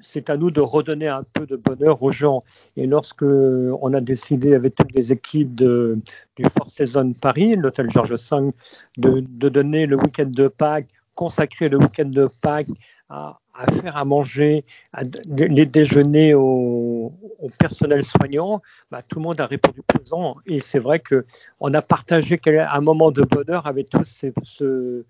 c'est 0.00 0.30
à 0.30 0.38
nous 0.38 0.50
de 0.50 0.60
redonner 0.60 1.08
un 1.08 1.22
peu 1.34 1.44
de 1.44 1.56
bonheur 1.56 2.02
aux 2.02 2.12
gens. 2.12 2.44
Et 2.76 2.86
lorsque 2.86 3.24
on 3.24 3.92
a 3.92 4.00
décidé 4.00 4.54
avec 4.54 4.74
toutes 4.74 4.94
les 4.94 5.12
équipes 5.12 5.54
du 5.54 6.44
Fort 6.56 6.70
Saison 6.70 7.12
Paris, 7.12 7.56
l'hôtel 7.56 7.90
Georges 7.90 8.14
V, 8.14 8.52
de 8.96 9.48
donner 9.50 9.84
le 9.86 9.96
week-end 9.96 10.28
de 10.28 10.48
Pâques, 10.48 10.88
consacrer 11.14 11.68
le 11.68 11.78
week-end 11.78 12.06
de 12.06 12.28
Pâques 12.42 12.68
à, 13.08 13.38
faire 13.80 13.96
à 13.96 14.04
manger, 14.04 14.64
à, 14.92 15.02
les 15.26 15.66
déjeuners 15.66 16.34
au, 16.34 17.12
personnel 17.58 18.04
soignant, 18.04 18.62
bah, 18.90 19.02
tout 19.02 19.18
le 19.18 19.24
monde 19.24 19.40
a 19.40 19.46
répondu 19.46 19.82
présent. 19.82 20.36
Et 20.46 20.60
c'est 20.60 20.78
vrai 20.78 21.00
qu'on 21.00 21.74
a 21.74 21.82
partagé 21.82 22.40
un 22.46 22.80
moment 22.80 23.10
de 23.10 23.22
bonheur 23.22 23.66
avec 23.66 23.90
tout 23.90 24.04
ce, 24.04 25.04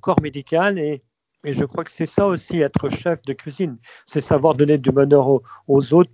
corps 0.00 0.20
médical. 0.20 0.78
Et, 0.78 1.02
et, 1.44 1.54
je 1.54 1.64
crois 1.64 1.84
que 1.84 1.90
c'est 1.90 2.06
ça 2.06 2.26
aussi, 2.26 2.60
être 2.60 2.90
chef 2.90 3.22
de 3.22 3.32
cuisine. 3.32 3.78
C'est 4.04 4.20
savoir 4.20 4.54
donner 4.54 4.76
du 4.76 4.90
bonheur 4.90 5.40
aux, 5.66 5.94
autres 5.94 6.10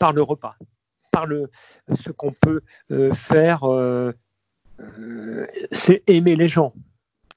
par 0.00 0.12
le 0.12 0.22
repas, 0.22 0.56
par 1.12 1.26
le, 1.26 1.48
ce 1.94 2.10
qu'on 2.10 2.32
peut 2.32 2.62
euh, 2.90 3.12
faire. 3.12 3.62
Euh, 3.64 4.12
euh, 4.80 5.46
c'est 5.72 6.02
aimer 6.08 6.36
les 6.36 6.48
gens. 6.48 6.74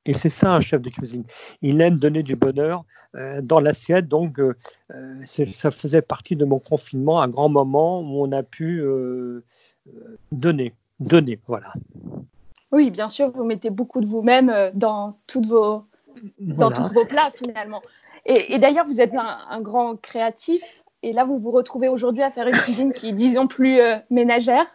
Et 0.09 0.15
c'est 0.15 0.31
ça 0.31 0.49
un 0.49 0.59
chef 0.59 0.81
de 0.81 0.89
cuisine. 0.89 1.23
Il 1.61 1.79
aime 1.81 1.99
donner 1.99 2.23
du 2.23 2.35
bonheur 2.35 2.83
euh, 3.15 3.41
dans 3.43 3.59
l'assiette. 3.59 4.07
Donc, 4.07 4.39
euh, 4.39 4.55
euh, 4.91 5.23
ça 5.25 5.69
faisait 5.69 6.01
partie 6.01 6.35
de 6.35 6.45
mon 6.45 6.57
confinement, 6.57 7.21
un 7.21 7.27
grand 7.27 7.47
moment 7.47 8.01
où 8.01 8.25
on 8.25 8.31
a 8.31 8.41
pu 8.41 8.83
donner, 10.31 10.73
donner, 10.99 11.39
voilà. 11.45 11.73
Oui, 12.71 12.89
bien 12.89 13.07
sûr, 13.07 13.29
vous 13.29 13.43
mettez 13.43 13.69
beaucoup 13.69 14.01
de 14.01 14.07
vous-même 14.07 14.71
dans, 14.73 15.11
toutes 15.27 15.45
vos, 15.45 15.83
dans 16.39 16.71
tous 16.71 16.91
vos 16.91 17.05
plats 17.05 17.29
finalement. 17.35 17.83
Et, 18.25 18.57
d'ailleurs, 18.57 18.87
vous 18.87 19.01
êtes 19.01 19.13
un, 19.13 19.61
grand 19.61 19.95
créatif. 19.95 20.83
et 21.03 21.13
là 21.13 21.23
vous 21.23 21.37
vous 21.37 21.51
retrouvez 21.51 21.87
aujourd'hui 21.87 22.23
à 22.23 22.31
faire 22.31 22.47
une 22.47 22.57
cuisine 22.57 22.93
qui 22.93 23.09
est 23.09 23.13
disons 23.13 23.45
plus 23.45 23.79
ménagère. 24.09 24.65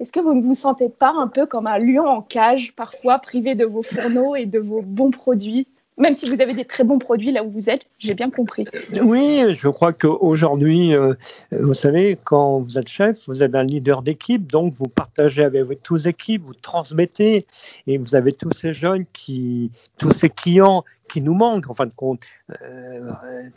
Est-ce 0.00 0.12
que 0.12 0.20
vous 0.20 0.34
ne 0.34 0.42
vous 0.42 0.54
sentez 0.54 0.88
pas 0.88 1.12
un 1.12 1.26
peu 1.26 1.46
comme 1.46 1.66
un 1.66 1.78
lion 1.78 2.06
en 2.06 2.22
cage, 2.22 2.72
parfois 2.76 3.18
privé 3.18 3.54
de 3.54 3.64
vos 3.64 3.82
fourneaux 3.82 4.36
et 4.36 4.46
de 4.46 4.60
vos 4.60 4.80
bons 4.80 5.10
produits? 5.10 5.66
Même 5.98 6.14
si 6.14 6.30
vous 6.30 6.40
avez 6.40 6.54
des 6.54 6.64
très 6.64 6.84
bons 6.84 7.00
produits 7.00 7.32
là 7.32 7.42
où 7.42 7.50
vous 7.50 7.68
êtes, 7.68 7.86
j'ai 7.98 8.14
bien 8.14 8.30
compris. 8.30 8.64
Oui, 9.02 9.42
je 9.52 9.68
crois 9.68 9.92
qu'aujourd'hui, 9.92 10.94
euh, 10.94 11.14
vous 11.50 11.74
savez, 11.74 12.16
quand 12.22 12.60
vous 12.60 12.78
êtes 12.78 12.86
chef, 12.86 13.26
vous 13.26 13.42
êtes 13.42 13.56
un 13.56 13.64
leader 13.64 14.02
d'équipe, 14.02 14.50
donc 14.50 14.74
vous 14.74 14.86
partagez 14.86 15.42
avec 15.42 15.82
tous 15.82 15.96
les 15.96 16.08
équipes, 16.08 16.44
vous 16.44 16.54
transmettez, 16.54 17.46
et 17.88 17.98
vous 17.98 18.14
avez 18.14 18.32
tous 18.32 18.52
ces 18.52 18.72
jeunes 18.72 19.06
qui, 19.12 19.72
tous 19.98 20.12
ces 20.12 20.30
clients 20.30 20.84
qui 21.08 21.20
nous 21.20 21.34
manquent, 21.34 21.68
en 21.68 21.74
fin 21.74 21.86
de 21.86 21.92
compte, 21.96 22.20
euh, 22.62 23.10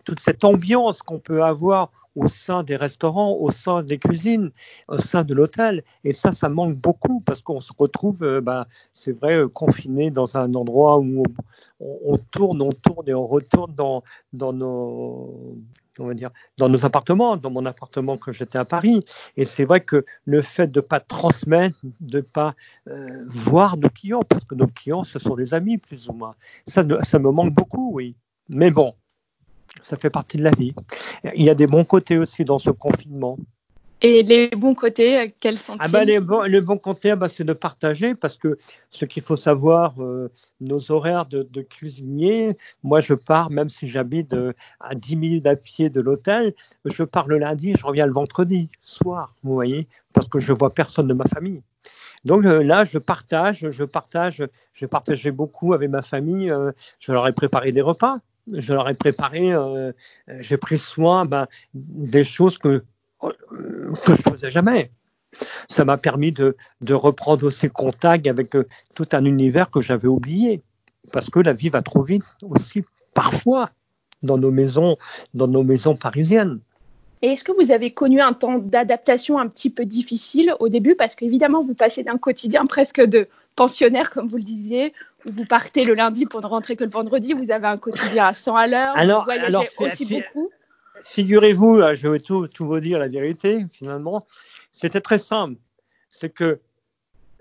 toute 0.03 0.19
cette 0.19 0.43
ambiance 0.43 1.03
qu'on 1.03 1.19
peut 1.19 1.43
avoir 1.43 1.91
au 2.15 2.27
sein 2.27 2.63
des 2.63 2.75
restaurants, 2.75 3.33
au 3.33 3.51
sein 3.51 3.83
des 3.83 3.97
cuisines, 3.97 4.51
au 4.87 4.97
sein 4.97 5.23
de 5.23 5.33
l'hôtel. 5.33 5.83
Et 6.03 6.13
ça, 6.13 6.33
ça 6.33 6.49
manque 6.49 6.77
beaucoup 6.77 7.21
parce 7.21 7.41
qu'on 7.41 7.59
se 7.59 7.71
retrouve, 7.77 8.23
euh, 8.23 8.41
bah, 8.41 8.67
c'est 8.93 9.11
vrai, 9.11 9.35
euh, 9.35 9.47
confiné 9.47 10.11
dans 10.11 10.37
un 10.37 10.53
endroit 10.55 10.99
où 10.99 11.23
on, 11.79 12.17
tourne, 12.31 12.61
on 12.61 12.71
tourne 12.71 13.07
et 13.07 13.13
on 13.13 13.27
retourne 13.27 13.73
dans, 13.73 14.03
nos 14.33 15.57
on 15.99 16.07
va 16.07 16.13
dire, 16.13 16.31
dans 16.57 16.69
nos 16.69 16.85
appartements, 16.85 17.35
dans 17.37 17.49
mon 17.49 17.65
appartement 17.65 18.17
quand 18.17 18.31
j'étais 18.31 18.57
à 18.57 18.65
Paris. 18.65 19.03
Et 19.35 19.45
c'est 19.45 19.65
vrai 19.65 19.81
que 19.81 20.05
le 20.25 20.41
fait 20.41 20.67
de 20.67 20.79
ne 20.79 20.85
pas 20.85 20.99
transmettre, 20.99 21.77
de 21.99 22.17
ne 22.17 22.21
pas 22.21 22.55
euh, 22.87 23.25
voir 23.27 23.77
nos 23.77 23.89
clients, 23.89 24.23
parce 24.27 24.45
que 24.45 24.55
nos 24.55 24.67
clients, 24.67 25.03
ce 25.03 25.19
sont 25.19 25.35
des 25.35 25.53
amis 25.53 25.77
plus 25.77 26.07
ou 26.09 26.13
moins, 26.13 26.35
ça, 26.65 26.83
ça 27.03 27.19
me 27.19 27.29
manque 27.31 27.53
beaucoup, 27.53 27.91
oui. 27.93 28.15
Mais 28.49 28.71
bon, 28.71 28.95
ça 29.81 29.97
fait 29.97 30.09
partie 30.09 30.37
de 30.37 30.43
la 30.43 30.51
vie. 30.51 30.73
Il 31.35 31.43
y 31.43 31.49
a 31.49 31.55
des 31.55 31.67
bons 31.67 31.85
côtés 31.85 32.17
aussi 32.17 32.43
dans 32.45 32.59
ce 32.59 32.71
confinement. 32.71 33.37
Et 34.03 34.23
les 34.23 34.47
bons 34.47 34.73
côtés, 34.73 35.35
quels 35.39 35.59
sont-ils? 35.59 35.79
Ah 35.79 35.87
ben 35.87 36.05
les, 36.05 36.19
bons, 36.19 36.41
les 36.41 36.59
bons 36.59 36.79
côtés, 36.79 37.15
ben 37.15 37.27
c'est 37.27 37.43
de 37.43 37.53
partager 37.53 38.15
parce 38.15 38.35
que 38.35 38.57
ce 38.89 39.05
qu'il 39.05 39.21
faut 39.21 39.35
savoir, 39.35 39.93
euh, 40.01 40.31
nos 40.59 40.91
horaires 40.91 41.27
de, 41.27 41.61
cuisinier, 41.61 42.57
moi 42.81 42.99
je 42.99 43.13
pars, 43.13 43.51
même 43.51 43.69
si 43.69 43.87
j'habite 43.87 44.33
euh, 44.33 44.53
à 44.79 44.95
10 44.95 45.15
minutes 45.17 45.45
à 45.45 45.55
pied 45.55 45.91
de 45.91 46.01
l'hôtel, 46.01 46.55
je 46.85 47.03
pars 47.03 47.27
le 47.27 47.37
lundi, 47.37 47.75
je 47.77 47.85
reviens 47.85 48.07
le 48.07 48.13
vendredi 48.13 48.69
soir, 48.81 49.35
vous 49.43 49.53
voyez, 49.53 49.87
parce 50.15 50.27
que 50.27 50.39
je 50.39 50.51
vois 50.51 50.73
personne 50.73 51.07
de 51.07 51.13
ma 51.13 51.25
famille. 51.25 51.61
Donc 52.25 52.43
euh, 52.45 52.63
là, 52.63 52.85
je 52.85 52.97
partage, 52.97 53.69
je 53.69 53.83
partage, 53.83 54.43
je 54.73 54.87
partageais 54.87 55.31
beaucoup 55.31 55.75
avec 55.75 55.91
ma 55.91 56.01
famille, 56.01 56.51
je 56.99 57.11
leur 57.11 57.27
ai 57.27 57.33
préparé 57.33 57.71
des 57.71 57.81
repas 57.81 58.17
je 58.51 58.73
leur 58.73 58.89
ai 58.89 58.93
préparé, 58.93 59.51
euh, 59.51 59.91
j'ai 60.39 60.57
pris 60.57 60.79
soin 60.79 61.25
ben, 61.25 61.47
des 61.73 62.23
choses 62.23 62.57
que, 62.57 62.83
que 63.21 64.15
je 64.15 64.21
faisais 64.21 64.51
jamais. 64.51 64.91
Ça 65.69 65.85
m'a 65.85 65.97
permis 65.97 66.31
de, 66.31 66.55
reprendre 66.91 67.45
aussi 67.45 67.69
contact 67.69 68.27
avec 68.27 68.55
euh, 68.55 68.67
tout 68.95 69.07
un 69.13 69.25
univers 69.25 69.69
que 69.69 69.81
j'avais 69.81 70.07
oublié. 70.07 70.61
Parce 71.13 71.29
que 71.29 71.39
la 71.39 71.53
vie 71.53 71.69
va 71.69 71.81
trop 71.81 72.03
vite 72.03 72.23
aussi, 72.43 72.83
parfois, 73.13 73.69
dans 74.21 74.37
nos 74.37 74.51
maisons, 74.51 74.97
dans 75.33 75.47
nos 75.47 75.63
maisons 75.63 75.95
parisiennes. 75.95 76.59
Et 77.23 77.29
est-ce 77.29 77.43
que 77.43 77.51
vous 77.51 77.71
avez 77.71 77.91
connu 77.93 78.19
un 78.19 78.33
temps 78.33 78.57
d'adaptation 78.57 79.39
un 79.39 79.47
petit 79.47 79.69
peu 79.69 79.85
difficile 79.85 80.53
au 80.59 80.69
début? 80.69 80.95
Parce 80.95 81.15
qu'évidemment, 81.15 81.63
vous 81.63 81.75
passez 81.75 82.03
d'un 82.03 82.17
quotidien 82.17 82.65
presque 82.65 83.01
de 83.01 83.27
pensionnaire, 83.55 84.09
comme 84.11 84.27
vous 84.27 84.37
le 84.37 84.43
disiez, 84.43 84.93
vous 85.25 85.45
partez 85.45 85.85
le 85.85 85.93
lundi 85.93 86.25
pour 86.25 86.41
ne 86.41 86.47
rentrer 86.47 86.75
que 86.75 86.83
le 86.83 86.89
vendredi, 86.89 87.33
vous 87.33 87.51
avez 87.51 87.67
un 87.67 87.77
quotidien 87.77 88.27
à 88.27 88.33
100 88.33 88.55
à 88.55 88.67
l'heure, 88.67 88.95
vous 88.95 89.23
voyagez 89.23 89.69
aussi 89.79 90.05
beaucoup. 90.05 90.49
Figurez-vous, 91.03 91.81
je 91.95 92.07
vais 92.07 92.19
tout, 92.19 92.47
tout, 92.47 92.65
vous 92.65 92.79
dire 92.79 92.99
la 92.99 93.07
vérité, 93.07 93.65
finalement, 93.71 94.25
c'était 94.71 95.01
très 95.01 95.17
simple. 95.17 95.55
C'est 96.11 96.29
que 96.29 96.59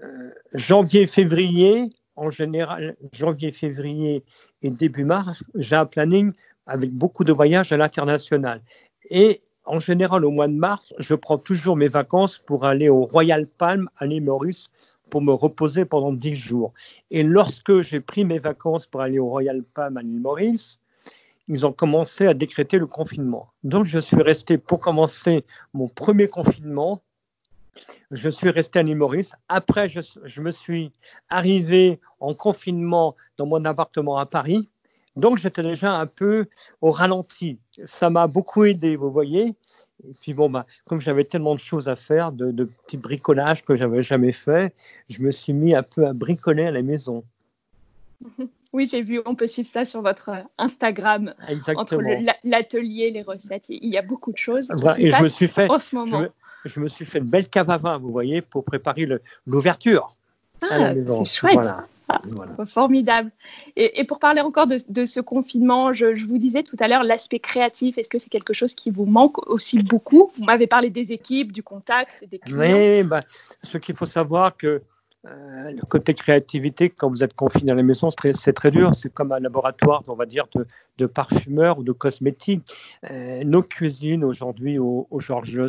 euh, 0.02 0.30
janvier, 0.54 1.06
février, 1.06 1.90
en 2.16 2.30
général, 2.30 2.96
janvier, 3.12 3.50
février 3.50 4.24
et 4.62 4.70
début 4.70 5.04
mars, 5.04 5.44
j'ai 5.54 5.76
un 5.76 5.86
planning 5.86 6.32
avec 6.66 6.90
beaucoup 6.92 7.24
de 7.24 7.32
voyages 7.32 7.72
à 7.72 7.76
l'international. 7.76 8.62
Et 9.10 9.42
en 9.64 9.78
général, 9.78 10.24
au 10.24 10.30
mois 10.30 10.48
de 10.48 10.54
mars, 10.54 10.94
je 10.98 11.14
prends 11.14 11.38
toujours 11.38 11.76
mes 11.76 11.88
vacances 11.88 12.38
pour 12.38 12.64
aller 12.64 12.88
au 12.88 13.04
Royal 13.04 13.46
Palm 13.58 13.90
à 13.98 14.06
l'île 14.06 14.24
Maurice 14.24 14.68
pour 15.10 15.20
me 15.20 15.32
reposer 15.32 15.84
pendant 15.84 16.12
10 16.12 16.36
jours. 16.36 16.72
Et 17.10 17.22
lorsque 17.22 17.82
j'ai 17.82 18.00
pris 18.00 18.24
mes 18.24 18.38
vacances 18.38 18.86
pour 18.86 19.00
aller 19.02 19.18
au 19.18 19.28
Royal 19.28 19.62
Palm 19.74 19.96
à 19.96 20.02
l'île 20.02 20.20
Maurice, 20.20 20.78
ils 21.48 21.66
ont 21.66 21.72
commencé 21.72 22.26
à 22.26 22.34
décréter 22.34 22.78
le 22.78 22.86
confinement. 22.86 23.48
Donc 23.64 23.84
je 23.84 23.98
suis 23.98 24.22
resté 24.22 24.56
pour 24.56 24.80
commencer 24.80 25.44
mon 25.74 25.88
premier 25.88 26.28
confinement. 26.28 27.02
Je 28.12 28.30
suis 28.30 28.50
resté 28.50 28.78
à 28.78 28.82
l'île 28.82 28.96
Maurice. 28.96 29.34
Après, 29.48 29.88
je, 29.88 30.00
je, 30.24 30.40
me 30.40 30.52
suis 30.52 30.92
arrivé 31.28 32.00
en 32.20 32.34
confinement 32.34 33.16
dans 33.36 33.46
mon 33.46 33.64
appartement 33.64 34.16
à 34.16 34.26
Paris. 34.26 34.68
Donc 35.16 35.38
j'étais 35.38 35.62
déjà 35.62 35.92
un 35.94 36.06
peu 36.06 36.46
au 36.80 36.90
ralenti. 36.90 37.58
Ça 37.84 38.10
m'a 38.10 38.28
beaucoup 38.28 38.64
aidé, 38.64 38.94
vous 38.94 39.10
voyez. 39.10 39.54
Et 40.08 40.12
puis 40.20 40.34
bon, 40.34 40.48
bah, 40.48 40.66
comme 40.86 41.00
j'avais 41.00 41.24
tellement 41.24 41.54
de 41.54 41.60
choses 41.60 41.88
à 41.88 41.96
faire, 41.96 42.32
de, 42.32 42.64
petits 42.64 42.96
bricolages 42.96 43.64
que 43.64 43.76
j'avais 43.76 44.02
jamais 44.02 44.32
fait, 44.32 44.74
je 45.08 45.22
me 45.22 45.30
suis 45.30 45.52
mis 45.52 45.74
un 45.74 45.82
peu 45.82 46.06
à 46.06 46.12
bricoler 46.12 46.64
à 46.64 46.70
la 46.70 46.82
maison. 46.82 47.24
Oui, 48.72 48.86
j'ai 48.88 49.02
vu, 49.02 49.20
on 49.26 49.34
peut 49.34 49.48
suivre 49.48 49.68
ça 49.68 49.84
sur 49.84 50.00
votre 50.00 50.30
Instagram. 50.56 51.34
Exactement. 51.48 51.80
Entre 51.80 52.36
l'atelier, 52.44 53.10
les 53.10 53.22
recettes, 53.22 53.66
il 53.68 53.92
y 53.92 53.98
a 53.98 54.02
beaucoup 54.02 54.30
de 54.30 54.38
choses. 54.38 54.70
et 54.96 55.10
je 55.10 55.22
me 55.24 55.28
suis 55.28 55.48
fait, 55.48 55.68
en 55.68 55.80
ce 55.80 55.96
moment. 55.96 56.26
Je 56.64 56.78
me, 56.78 56.86
suis 56.86 57.04
fait 57.04 57.18
une 57.18 57.28
belle 57.28 57.48
cave 57.48 57.68
à 57.68 57.78
vin, 57.78 57.98
vous 57.98 58.12
voyez, 58.12 58.42
pour 58.42 58.64
préparer 58.64 59.08
l'ouverture 59.44 60.16
à 60.70 60.78
la 60.78 60.86
ah, 60.86 60.94
maison. 60.94 61.24
C'est 61.24 61.38
chouette. 61.38 61.54
Voilà. 61.54 61.84
Formidable. 62.66 63.30
Et, 63.76 64.04
pour 64.04 64.18
parler 64.18 64.40
encore 64.40 64.66
de, 64.66 65.04
ce 65.04 65.20
confinement, 65.20 65.92
je, 65.92 66.26
vous 66.26 66.38
disais 66.38 66.62
tout 66.62 66.76
à 66.80 66.88
l'heure 66.88 67.02
l'aspect 67.02 67.38
créatif. 67.38 67.98
Est-ce 67.98 68.08
que 68.08 68.18
c'est 68.18 68.30
quelque 68.30 68.52
chose 68.52 68.74
qui 68.74 68.90
vous 68.90 69.06
manque 69.06 69.46
aussi 69.48 69.82
beaucoup? 69.82 70.30
Vous 70.36 70.44
m'avez 70.44 70.66
parlé 70.66 70.90
des 70.90 71.12
équipes, 71.12 71.52
du 71.52 71.62
contact, 71.62 72.24
des 72.28 72.38
clients. 72.38 72.58
Oui, 72.58 73.02
bah, 73.02 73.20
ce 73.62 73.78
qu'il 73.78 73.94
faut 73.94 74.06
savoir 74.06 74.56
que 74.56 74.82
euh, 75.26 75.70
le 75.72 75.82
côté 75.82 76.14
créativité, 76.14 76.88
quand 76.88 77.10
vous 77.10 77.22
êtes 77.22 77.34
confiné 77.34 77.68
dans 77.70 77.74
la 77.74 77.82
maison, 77.82 78.08
c'est 78.10 78.52
très, 78.54 78.70
dur. 78.70 78.94
C'est 78.94 79.12
comme 79.12 79.32
un 79.32 79.38
laboratoire, 79.38 80.02
on 80.08 80.14
va 80.14 80.24
dire, 80.24 80.46
de, 80.54 80.66
de 80.96 81.04
parfumeurs 81.04 81.78
ou 81.78 81.82
de 81.82 81.92
cosmétiques. 81.92 82.72
Euh, 83.10 83.44
nos 83.44 83.62
cuisines 83.62 84.24
aujourd'hui 84.24 84.78
au, 84.78 85.06
Georges 85.18 85.54
V, 85.54 85.66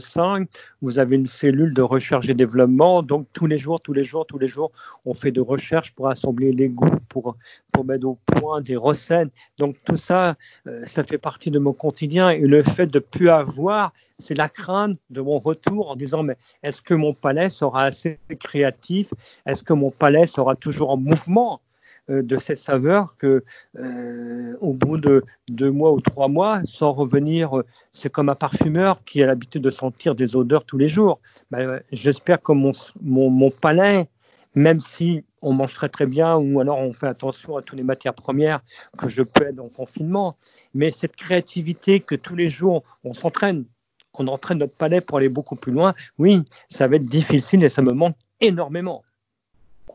vous 0.81 0.99
avez 0.99 1.17
une 1.17 1.27
cellule 1.27 1.73
de 1.73 1.81
recherche 1.81 2.29
et 2.29 2.33
développement. 2.33 3.03
Donc 3.03 3.27
tous 3.33 3.45
les 3.45 3.59
jours, 3.59 3.81
tous 3.81 3.91
les 3.91 4.05
jours, 4.05 4.25
tous 4.25 4.37
les 4.39 4.47
jours, 4.47 4.71
on 5.05 5.13
fait 5.13 5.31
de 5.31 5.41
recherches 5.41 5.91
pour 5.93 6.07
assembler 6.07 6.53
les 6.53 6.69
goûts, 6.69 6.97
pour, 7.09 7.35
mettre 7.83 8.07
au 8.07 8.19
point 8.25 8.61
des 8.61 8.77
recettes. 8.77 9.31
Donc 9.57 9.75
tout 9.85 9.97
ça, 9.97 10.35
euh, 10.67 10.83
ça 10.85 11.03
fait 11.03 11.17
partie 11.17 11.51
de 11.51 11.59
mon 11.59 11.73
quotidien. 11.73 12.29
Et 12.29 12.39
le 12.39 12.63
fait 12.63 12.87
de 12.87 12.99
plus 12.99 13.29
avoir 13.29 13.91
c'est 14.21 14.35
la 14.35 14.49
crainte 14.49 14.97
de 15.09 15.21
mon 15.21 15.39
retour 15.39 15.91
en 15.91 15.95
disant 15.95 16.23
mais 16.23 16.37
est-ce 16.63 16.81
que 16.81 16.93
mon 16.93 17.13
palais 17.13 17.49
sera 17.49 17.83
assez 17.83 18.19
créatif? 18.39 19.13
Est-ce 19.45 19.63
que 19.63 19.73
mon 19.73 19.91
palais 19.91 20.27
sera 20.27 20.55
toujours 20.55 20.91
en 20.91 20.97
mouvement 20.97 21.61
euh, 22.09 22.23
de 22.23 22.37
cette 22.37 22.57
saveur 22.57 23.15
que 23.17 23.43
euh, 23.77 24.57
au 24.59 24.73
bout 24.73 24.97
de 24.97 25.23
deux 25.49 25.69
mois 25.69 25.91
ou 25.91 26.01
trois 26.01 26.27
mois, 26.27 26.61
sans 26.65 26.93
revenir, 26.93 27.59
euh, 27.59 27.65
c'est 27.91 28.11
comme 28.11 28.29
un 28.29 28.35
parfumeur 28.35 29.03
qui 29.03 29.21
a 29.21 29.27
l'habitude 29.27 29.61
de 29.61 29.69
sentir 29.69 30.15
des 30.15 30.35
odeurs 30.35 30.65
tous 30.65 30.79
les 30.79 30.87
jours. 30.87 31.19
Ben, 31.51 31.79
j'espère 31.91 32.41
que 32.41 32.53
mon, 32.53 32.71
mon, 33.01 33.49
palais 33.51 34.07
même 34.55 34.79
si 34.79 35.23
on 35.41 35.53
mange 35.53 35.75
très 35.75 35.89
très 35.89 36.07
bien 36.07 36.35
ou 36.35 36.59
alors 36.59 36.79
on 36.79 36.91
fait 36.91 37.07
attention 37.07 37.55
à 37.55 37.61
toutes 37.61 37.77
les 37.77 37.83
matières 37.83 38.15
premières 38.15 38.61
que 38.97 39.07
je 39.07 39.21
peux 39.21 39.45
être 39.45 39.59
en 39.59 39.69
confinement, 39.69 40.37
mais 40.73 40.91
cette 40.91 41.15
créativité 41.15 41.99
que 41.99 42.15
tous 42.15 42.35
les 42.35 42.49
jours 42.49 42.83
on 43.03 43.13
s'entraîne, 43.13 43.65
on 44.13 44.27
entraîne 44.27 44.59
notre 44.59 44.75
palais 44.75 45.01
pour 45.01 45.17
aller 45.17 45.29
beaucoup 45.29 45.55
plus 45.55 45.71
loin, 45.71 45.93
oui, 46.17 46.43
ça 46.69 46.87
va 46.87 46.97
être 46.97 47.05
difficile 47.05 47.63
et 47.63 47.69
ça 47.69 47.81
me 47.81 47.93
manque 47.93 48.15
énormément. 48.39 49.03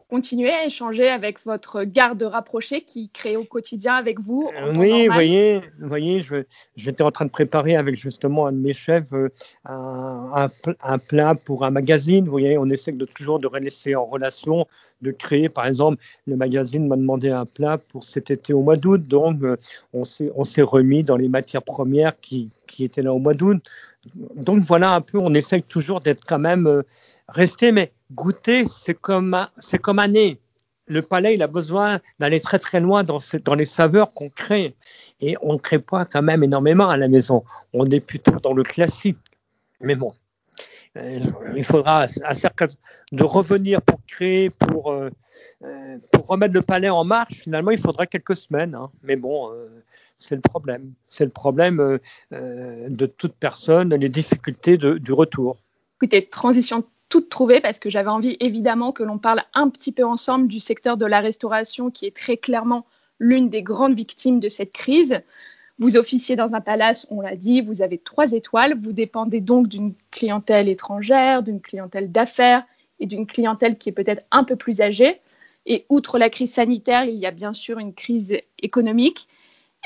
Continuez 0.08 0.52
à 0.52 0.64
échanger 0.64 1.08
avec 1.08 1.44
votre 1.44 1.82
garde 1.82 2.23
rapprochée 2.23 2.82
qui 2.82 3.11
crée 3.11 3.37
au 3.37 3.42
quotidien 3.42 3.94
avec 3.94 4.20
vous. 4.20 4.49
Oui, 4.76 5.08
vous 5.08 5.12
voyez, 5.12 5.62
voyez 5.80 6.20
j'étais 6.76 7.02
en 7.02 7.11
train 7.11 7.25
de 7.25 7.30
préparer 7.30 7.75
avec 7.75 7.96
justement 7.96 8.46
un 8.46 8.52
de 8.52 8.58
mes 8.58 8.73
chefs 8.73 9.12
euh, 9.12 9.28
un, 9.64 10.99
plat 11.08 11.35
pour 11.44 11.64
un 11.64 11.73
magazine. 11.73 12.25
Vous 12.25 12.30
voyez, 12.30 12.56
on 12.56 12.70
essaie 12.70 12.92
de 12.92 13.04
toujours 13.04 13.40
de 13.40 13.49
laisser 13.58 13.96
en 13.96 14.06
relation, 14.06 14.68
de 15.02 15.11
créer. 15.11 15.49
Par 15.49 15.66
exemple, 15.66 16.00
le 16.26 16.37
magazine 16.37 16.87
m'a 16.87 16.96
demandé 16.96 17.30
un 17.30 17.44
plat 17.44 17.76
pour 17.90 18.04
cet 18.04 18.30
été 18.30 18.52
au 18.52 18.62
mois 18.62 18.76
d'août, 18.76 19.02
donc 19.08 19.42
euh, 19.42 19.56
on 19.92 20.04
s'est 20.04 20.62
remis 20.62 21.02
dans 21.02 21.16
les 21.16 21.28
matières 21.28 21.64
premières 21.64 22.14
qui, 22.14 22.52
qui 22.66 22.85
étaient 22.85 23.02
là 23.02 23.12
au 23.12 23.18
mois 23.18 23.35
d'août 23.35 23.62
donc 24.35 24.61
voilà 24.61 24.92
un 24.92 25.00
peu, 25.00 25.18
on 25.18 25.35
essaye 25.35 25.62
toujours 25.62 26.00
d'être 26.00 26.25
quand 26.25 26.38
même 26.38 26.66
euh, 26.66 26.82
resté, 27.28 27.73
mais 27.73 27.92
goûter, 28.12 28.64
c'est 28.66 28.94
comme, 28.94 29.37
c'est 29.58 29.78
comme 29.78 30.04
nez. 30.06 30.38
le 30.87 31.02
palais, 31.02 31.35
il 31.35 31.42
a 31.42 31.46
besoin 31.46 31.99
d'aller 32.18 32.40
très 32.40 32.58
très 32.58 32.80
loin 32.80 33.02
dans, 33.02 33.18
dans 33.44 33.54
les 33.54 33.64
saveurs 33.64 34.12
qu'on 34.12 34.28
crée. 34.28 34.75
Et 35.20 35.37
on 35.42 35.54
ne 35.54 35.58
crée 35.58 35.78
pas 35.78 36.04
quand 36.04 36.23
même 36.23 36.44
énormément 36.44 36.88
à 36.88 36.96
la 36.96 37.08
maison. 37.08 37.42
On 37.73 37.90
est 37.90 38.06
plutôt 38.06 38.38
dans 38.42 38.52
le 38.52 38.62
classique. 38.62 39.18
Mais 39.80 39.94
bon, 39.94 40.12
euh, 40.96 41.20
il 41.56 41.64
faudra 41.64 42.06
à 42.23 42.35
certain 42.35 42.66
de 43.12 43.25
revenir 43.25 43.82
pour 43.82 43.99
créer, 44.06 44.50
pour, 44.50 44.92
euh, 44.92 45.11
pour 46.12 46.26
remettre 46.26 46.54
le 46.54 46.62
palais 46.62 46.90
en 46.90 47.04
marche. 47.04 47.40
Finalement, 47.40 47.70
il 47.70 47.78
faudra 47.78 48.06
quelques 48.06 48.37
semaines. 48.37 48.75
Hein. 48.75 48.90
Mais 49.02 49.16
bon, 49.16 49.50
c'est 50.18 50.35
le 50.35 50.40
problème. 50.40 50.92
C'est 51.08 51.25
le 51.25 51.30
problème 51.30 51.99
de 52.30 53.06
toute 53.06 53.35
personne, 53.35 53.94
les 53.94 54.08
difficultés 54.08 54.76
du 54.76 55.12
retour. 55.12 55.58
Écoutez, 56.00 56.26
transition 56.26 56.85
toute 57.08 57.28
trouvée 57.28 57.61
parce 57.61 57.78
que 57.78 57.88
j'avais 57.88 58.11
envie 58.11 58.37
évidemment 58.40 58.92
que 58.92 59.02
l'on 59.02 59.18
parle 59.18 59.42
un 59.54 59.68
petit 59.68 59.92
peu 59.92 60.04
ensemble 60.04 60.49
du 60.49 60.58
secteur 60.58 60.96
de 60.96 61.06
la 61.06 61.20
restauration 61.20 61.90
qui 61.90 62.06
est 62.06 62.16
très 62.16 62.37
clairement 62.37 62.85
l'une 63.18 63.49
des 63.49 63.62
grandes 63.62 63.94
victimes 63.94 64.40
de 64.40 64.49
cette 64.49 64.73
crise. 64.73 65.20
Vous 65.78 65.96
officiez 65.96 66.37
dans 66.37 66.54
un 66.54 66.61
palace, 66.61 67.06
on 67.11 67.20
l'a 67.20 67.37
dit, 67.37 67.61
vous 67.61 67.82
avez 67.82 67.99
trois 67.99 68.32
étoiles, 68.32 68.76
vous 68.80 68.92
dépendez 68.92 69.40
donc 69.40 69.68
d'une 69.68 69.94
clientèle 70.11 70.68
étrangère, 70.68 71.42
d'une 71.42 71.61
clientèle 71.61 72.11
d'affaires 72.11 72.64
et 72.99 73.06
d'une 73.06 73.26
clientèle 73.26 73.78
qui 73.78 73.90
est 73.90 73.92
peut-être 73.92 74.25
un 74.30 74.42
peu 74.42 74.56
plus 74.56 74.80
âgée. 74.80 75.20
Et 75.66 75.85
outre 75.88 76.18
la 76.18 76.30
crise 76.30 76.54
sanitaire, 76.54 77.04
il 77.04 77.16
y 77.16 77.26
a 77.26 77.30
bien 77.30 77.52
sûr 77.52 77.78
une 77.78 77.92
crise 77.94 78.37
économique. 78.62 79.28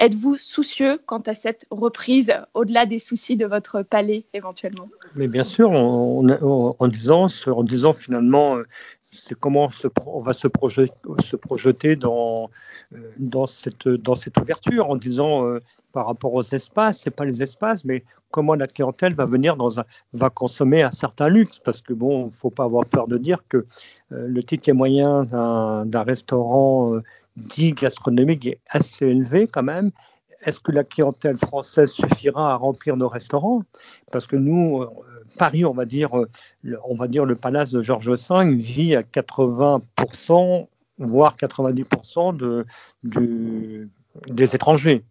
Êtes-vous 0.00 0.37
soucieux 0.37 0.99
quant 1.04 1.21
à 1.26 1.35
cette 1.35 1.66
reprise, 1.71 2.33
au-delà 2.54 2.87
des 2.87 2.99
soucis 2.99 3.37
de 3.37 3.45
votre 3.45 3.83
palais 3.83 4.25
éventuellement? 4.33 4.87
Mais 5.14 5.28
bien 5.28 5.45
sûr, 5.45 5.71
en, 5.73 6.88
disant, 6.88 7.26
en 7.47 7.62
disant 7.62 7.92
finalement, 7.92 8.57
euh, 8.57 8.66
c'est 9.11 9.38
comment 9.38 9.69
on 10.07 10.21
va 10.21 10.33
se 10.33 10.49
projeter, 10.49 11.99
euh, 12.02 12.47
dans, 13.19 13.47
cette, 13.47 13.85
ouverture 14.40 14.88
en 14.88 14.97
disant 14.97 15.47
euh, 15.47 15.61
par 15.92 16.07
rapport 16.07 16.33
aux 16.33 16.42
espaces, 16.45 17.00
c'est 17.00 17.11
pas 17.11 17.26
les 17.26 17.42
espaces, 17.42 17.85
mais 17.85 18.02
comment 18.30 18.54
la 18.54 18.69
clientèle 18.69 19.12
va 19.12 19.26
venir 19.26 19.54
va 20.14 20.30
consommer 20.30 20.83
un 20.83 20.92
certain 20.92 21.28
luxe, 21.28 21.59
parce 21.59 21.83
que 21.83 21.92
bon, 21.92 22.30
faut 22.30 22.49
pas 22.49 22.64
avoir 22.64 22.87
peur 22.87 23.07
de 23.07 23.19
dire 23.19 23.45
que 23.50 23.66
le 24.09 24.42
ticket 24.42 24.73
moyen 24.73 25.25
d'un 25.85 26.02
restaurant 26.02 27.00
dit 27.49 27.73
gastronomique 27.73 28.47
est 28.47 28.61
assez 28.68 29.06
élevé 29.06 29.47
quand 29.47 29.62
même. 29.62 29.90
Est-ce 30.42 30.61
que 30.61 30.73
la 30.73 30.85
clientèle 30.85 31.37
française 31.37 31.90
suffira 31.90 32.52
à 32.52 32.56
remplir 32.56 32.97
nos 32.97 33.09
restaurants? 33.09 33.62
Parce 34.11 34.26
que 34.26 34.37
nous, 34.37 34.82
euh, 34.82 34.88
Paris, 35.38 35.66
on 35.66 35.75
va 35.75 35.85
dire, 35.85 36.16
euh, 36.18 36.28
on 36.88 36.94
va 36.94 37.09
dire 37.09 37.26
le 37.26 37.35
palace 37.35 37.70
de 37.70 37.82
Georges 37.82 38.11
V 38.11 38.54
vit 38.54 38.97
à 38.97 39.02
80%, 39.02 40.68
voire 40.99 41.37
90% 41.37 42.37
de, 42.37 42.66
des 44.28 44.54
étrangers. 44.54 45.04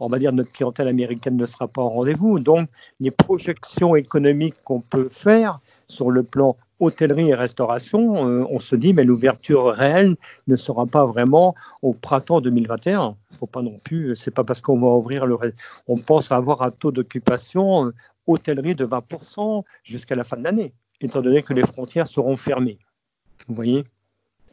On 0.00 0.08
va 0.08 0.18
dire 0.18 0.32
notre 0.32 0.52
clientèle 0.52 0.88
américaine 0.88 1.36
ne 1.36 1.46
sera 1.46 1.66
pas 1.66 1.80
au 1.80 1.88
rendez-vous. 1.88 2.38
Donc, 2.38 2.68
les 3.00 3.10
projections 3.10 3.96
économiques 3.96 4.56
qu'on 4.64 4.80
peut 4.80 5.08
faire 5.08 5.60
sur 5.88 6.10
le 6.10 6.22
plan 6.22 6.56
hôtellerie 6.80 7.30
et 7.30 7.34
restauration, 7.34 8.28
euh, 8.28 8.46
on 8.50 8.58
se 8.58 8.76
dit, 8.76 8.92
mais 8.92 9.04
l'ouverture 9.04 9.66
réelle 9.66 10.16
ne 10.46 10.56
sera 10.56 10.86
pas 10.86 11.04
vraiment 11.04 11.54
au 11.82 11.92
printemps 11.92 12.40
2021. 12.40 13.16
Il 13.30 13.36
faut 13.36 13.46
pas 13.46 13.62
non 13.62 13.76
plus, 13.84 14.16
c'est 14.16 14.30
pas 14.30 14.44
parce 14.44 14.60
qu'on 14.60 14.78
va 14.78 14.88
ouvrir 14.88 15.26
le, 15.26 15.36
on 15.86 15.96
pense 15.96 16.32
avoir 16.32 16.62
un 16.62 16.70
taux 16.70 16.90
d'occupation 16.90 17.86
euh, 17.86 17.94
hôtellerie 18.26 18.74
de 18.74 18.86
20% 18.86 19.64
jusqu'à 19.82 20.14
la 20.14 20.24
fin 20.24 20.36
de 20.36 20.44
l'année, 20.44 20.74
étant 21.00 21.20
donné 21.20 21.42
que 21.42 21.54
les 21.54 21.66
frontières 21.66 22.08
seront 22.08 22.36
fermées. 22.36 22.78
Vous 23.48 23.54
voyez? 23.54 23.84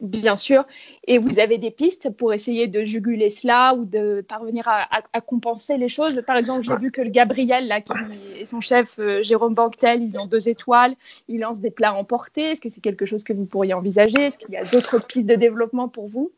Bien 0.02 0.34
sûr. 0.34 0.64
Et 1.06 1.18
vous 1.18 1.38
avez 1.38 1.58
des 1.58 1.70
pistes 1.70 2.10
pour 2.10 2.32
essayer 2.32 2.66
de 2.66 2.84
juguler 2.84 3.30
cela 3.30 3.72
ou 3.74 3.84
de 3.84 4.20
parvenir 4.20 4.66
à, 4.66 5.20
compenser 5.20 5.78
les 5.78 5.88
choses. 5.88 6.22
Par 6.26 6.36
exemple, 6.36 6.62
j'ai 6.62 6.76
vu 6.76 6.90
que 6.90 7.00
le 7.00 7.10
Gabriel, 7.10 7.68
là, 7.68 7.80
qui 7.80 7.92
et 8.36 8.44
son 8.44 8.60
chef 8.60 8.98
euh, 8.98 9.22
Jérôme 9.22 9.54
Banquetel, 9.54 10.02
ils 10.02 10.18
ont 10.18 10.26
deux 10.26 10.48
étoiles. 10.48 10.96
Ils 11.28 11.38
lancent 11.38 11.60
des 11.60 11.70
plats 11.70 11.94
emportés. 11.94 12.50
Est-ce 12.50 12.60
que 12.60 12.68
c'est 12.68 12.80
quelque 12.80 13.06
chose 13.06 13.22
que 13.22 13.32
vous 13.32 13.44
pourriez 13.46 13.74
envisager? 13.74 14.22
Est-ce 14.22 14.38
qu'il 14.38 14.50
y 14.50 14.56
a 14.56 14.64
d'autres 14.64 14.98
pistes 15.06 15.28
de 15.28 15.36
développement 15.36 15.88
pour 15.88 16.08
vous? 16.08 16.32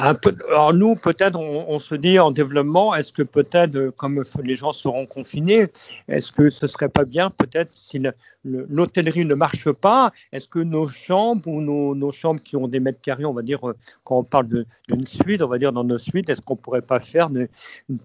Alors 0.00 0.72
nous, 0.72 0.94
peut-être, 0.94 1.38
on, 1.38 1.78
se 1.78 1.94
dit 1.94 2.18
en 2.18 2.30
développement, 2.30 2.94
est-ce 2.94 3.12
que 3.12 3.22
peut-être, 3.22 3.76
euh, 3.76 3.90
comme 3.90 4.22
les 4.42 4.54
gens 4.54 4.72
seront 4.72 5.06
confinés, 5.06 5.68
est-ce 6.08 6.32
que 6.32 6.50
ce 6.50 6.66
serait 6.66 6.88
pas 6.88 7.04
bien, 7.04 7.30
peut-être, 7.30 7.70
si 7.74 8.02
l'hôtellerie 8.44 9.24
ne 9.24 9.34
marche 9.34 9.70
pas, 9.70 10.12
est-ce 10.32 10.48
que 10.48 10.58
nos 10.58 10.88
chambres 10.88 11.46
ou 11.48 11.60
nos, 11.60 12.12
chambres 12.12 12.40
qui 12.40 12.56
ont 12.56 12.68
des 12.68 12.80
mètres 12.80 13.00
carrés, 13.00 13.24
on 13.24 13.34
va 13.34 13.42
dire, 13.42 13.68
euh, 13.68 13.76
quand 14.04 14.18
on 14.18 14.24
parle 14.24 14.48
d'une 14.88 15.06
suite, 15.06 15.42
on 15.42 15.48
va 15.48 15.58
dire 15.58 15.72
dans 15.72 15.84
nos 15.84 15.98
suites, 15.98 16.30
est-ce 16.30 16.40
qu'on 16.40 16.56
pourrait 16.56 16.82
pas 16.82 17.00
faire 17.00 17.28
une 17.28 17.48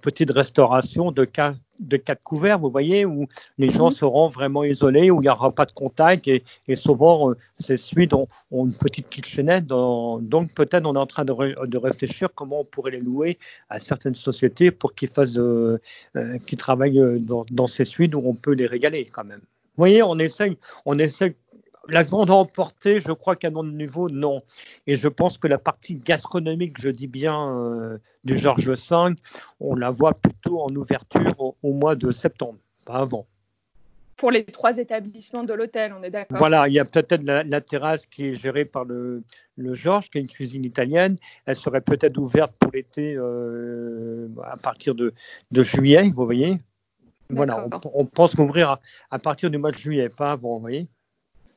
petite 0.01 0.31
restauration 0.31 1.11
de 1.11 1.25
cas 1.25 1.55
de 1.79 1.97
quatre 1.97 2.23
couverts, 2.23 2.59
vous 2.59 2.69
voyez, 2.69 3.05
où 3.05 3.27
les 3.57 3.69
gens 3.69 3.85
mhm. 3.85 3.95
seront 3.95 4.27
vraiment 4.27 4.63
isolés, 4.63 5.11
où 5.11 5.21
il 5.21 5.25
n'y 5.25 5.29
aura 5.29 5.51
pas 5.51 5.65
de 5.65 5.71
contact 5.71 6.27
et, 6.27 6.43
souvent 6.75 7.31
euh, 7.31 7.37
ces 7.57 7.77
suites 7.77 8.13
ont, 8.13 8.27
une 8.51 8.75
petite 8.75 9.09
kitchenette. 9.09 9.65
donc 9.65 10.53
peut-être 10.55 10.85
on 10.85 10.95
est 10.95 10.99
en 10.99 11.05
train 11.05 11.25
de, 11.25 11.77
réfléchir 11.85 12.29
comment 12.33 12.61
on 12.61 12.65
pourrait 12.65 12.91
les 12.91 12.99
louer 12.99 13.37
à 13.69 13.79
certaines 13.79 14.15
sociétés 14.15 14.71
pour 14.71 14.95
qu'ils 14.95 15.09
fassent, 15.09 15.37
euh, 15.37 15.79
euh, 16.15 16.37
travaillent 16.57 17.01
dans, 17.19 17.67
ces 17.67 17.85
suites 17.85 18.15
où 18.15 18.21
on 18.23 18.35
peut 18.35 18.53
les 18.53 18.67
régaler 18.67 19.05
quand 19.05 19.23
même. 19.23 19.41
Vous 19.41 19.81
voyez, 19.81 20.03
on 20.03 20.17
essaye, 20.19 20.57
on 20.85 20.97
essaye 20.99 21.35
la 21.87 22.03
grande 22.03 22.31
emportée, 22.31 22.99
je 22.99 23.11
crois 23.11 23.35
qu'à 23.35 23.49
mon 23.49 23.63
niveau, 23.63 24.09
non. 24.09 24.41
Et 24.87 24.95
je 24.95 25.07
pense 25.07 25.37
que 25.37 25.47
la 25.47 25.57
partie 25.57 25.95
gastronomique, 25.95 26.79
je 26.79 26.89
dis 26.89 27.07
bien, 27.07 27.57
euh, 27.57 27.97
du 28.23 28.37
Georges 28.37 28.69
V, 28.69 29.15
on 29.59 29.75
la 29.75 29.89
voit 29.89 30.13
plutôt 30.13 30.61
en 30.61 30.75
ouverture 30.75 31.55
au, 31.61 31.73
mois 31.73 31.95
de 31.95 32.11
septembre, 32.11 32.59
pas 32.85 32.99
avant. 32.99 33.27
Pour 34.17 34.31
les 34.31 34.45
trois 34.45 34.77
établissements 34.77 35.43
de 35.43 35.53
l'hôtel, 35.53 35.93
on 35.97 36.01
est 36.01 36.09
d'accord? 36.09 36.37
Voilà, 36.37 36.67
il 36.69 36.73
y 36.73 36.79
a 36.79 36.85
peut-être 36.85 37.23
la, 37.23 37.61
terrasse 37.61 38.05
qui 38.05 38.27
est 38.27 38.35
gérée 38.35 38.63
par 38.63 38.85
le, 38.85 39.23
Georges, 39.57 40.09
qui 40.09 40.17
est 40.17 40.21
une 40.21 40.27
cuisine 40.27 40.63
italienne. 40.63 41.17
Elle 41.45 41.57
serait 41.57 41.81
peut-être 41.81 42.17
ouverte 42.17 42.55
pour 42.57 42.71
l'été 42.71 43.15
euh, 43.17 44.29
à 44.43 44.55
partir 44.57 44.95
de, 44.95 45.13
juillet, 45.51 46.09
vous 46.13 46.25
voyez? 46.25 46.59
Voilà, 47.29 47.67
on, 47.93 48.05
pense 48.05 48.35
qu'ouvrir 48.35 48.69
à, 48.69 48.79
à, 49.09 49.19
partir 49.19 49.49
du 49.49 49.57
mois 49.57 49.71
de 49.71 49.77
juillet, 49.77 50.09
pas 50.09 50.33
avant, 50.33 50.55
vous 50.55 50.61
voyez? 50.61 50.87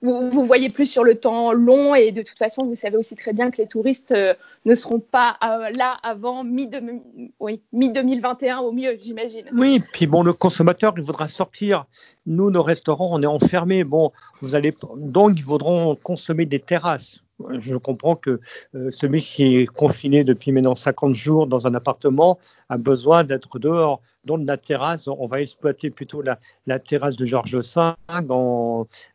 Vous, 0.01 0.45
voyez 0.45 0.69
plus 0.69 0.87
sur 0.87 1.03
le 1.03 1.17
temps 1.17 1.53
long 1.53 1.93
et 1.95 2.13
de 2.13 2.23
toute 2.23 2.39
façon, 2.39 2.65
vous 2.65 2.77
savez 2.77 2.97
aussi 2.97 3.17
très 3.17 3.33
bien 3.33 3.51
que 3.51 3.57
les 3.59 3.67
touristes 3.67 4.13
euh, 4.13 4.35
ne 4.65 4.75
seront 4.75 5.01
pas 5.01 5.37
euh, 5.43 5.71
là 5.71 5.97
avant 6.03 6.45
mi-2021 6.45 8.59
au 8.59 8.73
mieux, 8.73 8.97
j'imagine. 9.01 9.47
Oui, 9.53 9.81
puis 9.93 10.07
bon, 10.07 10.23
le 10.23 10.33
consommateur, 10.33 10.95
il 10.97 11.03
voudra 11.03 11.29
sortir. 11.29 11.85
Nous, 12.27 12.51
nos 12.51 12.63
restaurants, 12.63 13.11
on 13.13 13.23
est 13.23 13.27
enfermés. 13.27 13.85
Bon, 13.85 14.13
vous 14.41 14.55
allez 14.55 14.75
donc 14.97 15.33
ils 15.37 15.45
voudront 15.45 15.95
consommer 15.97 16.47
des 16.47 16.61
terrasses 16.61 17.21
je 17.61 17.77
comprends 17.77 18.17
que 18.17 18.41
euh, 18.75 18.91
celui 18.91 19.23
qui 19.23 19.57
est 19.57 19.67
confiné 19.67 20.25
depuis 20.25 20.53
maintenant 20.53 20.75
50 20.75 21.15
jours 21.15 21.47
dans 21.47 21.67
un 21.67 21.75
appartement 21.75 22.39
a 22.69 22.79
besoin 22.79 23.25
d'être 23.25 23.59
dehors. 23.59 24.01
Dans 24.25 24.37
la 24.37 24.57
terrasse, 24.57 25.09
on 25.09 25.27
va 25.27 25.41
exploiter 25.41 25.91
plutôt 25.91 26.23
la, 26.23 26.79
terrasse 26.79 27.17
de 27.17 27.27
Georges 27.27 27.57
V 27.57 27.93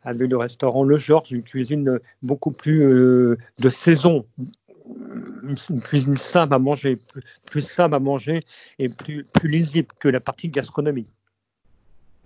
avec 0.02 0.30
le 0.30 0.36
restaurant 0.36 0.84
Le 0.84 0.96
Georges, 0.96 1.32
une 1.32 1.44
cuisine 1.44 2.00
beaucoup 2.22 2.52
plus 2.52 2.82
euh, 2.82 3.38
de 3.58 3.68
saison, 3.68 4.26
une 5.42 5.80
cuisine 5.82 6.16
simple 6.16 6.54
à 6.54 6.58
manger, 6.58 6.98
plus, 7.46 7.62
simple 7.62 7.94
à 7.94 7.98
manger 7.98 8.40
et 8.78 8.88
plus, 8.88 9.24
plus 9.24 9.48
lisible 9.48 9.88
que 9.98 10.08
la 10.08 10.20
partie 10.20 10.48
gastronomie. 10.48 11.14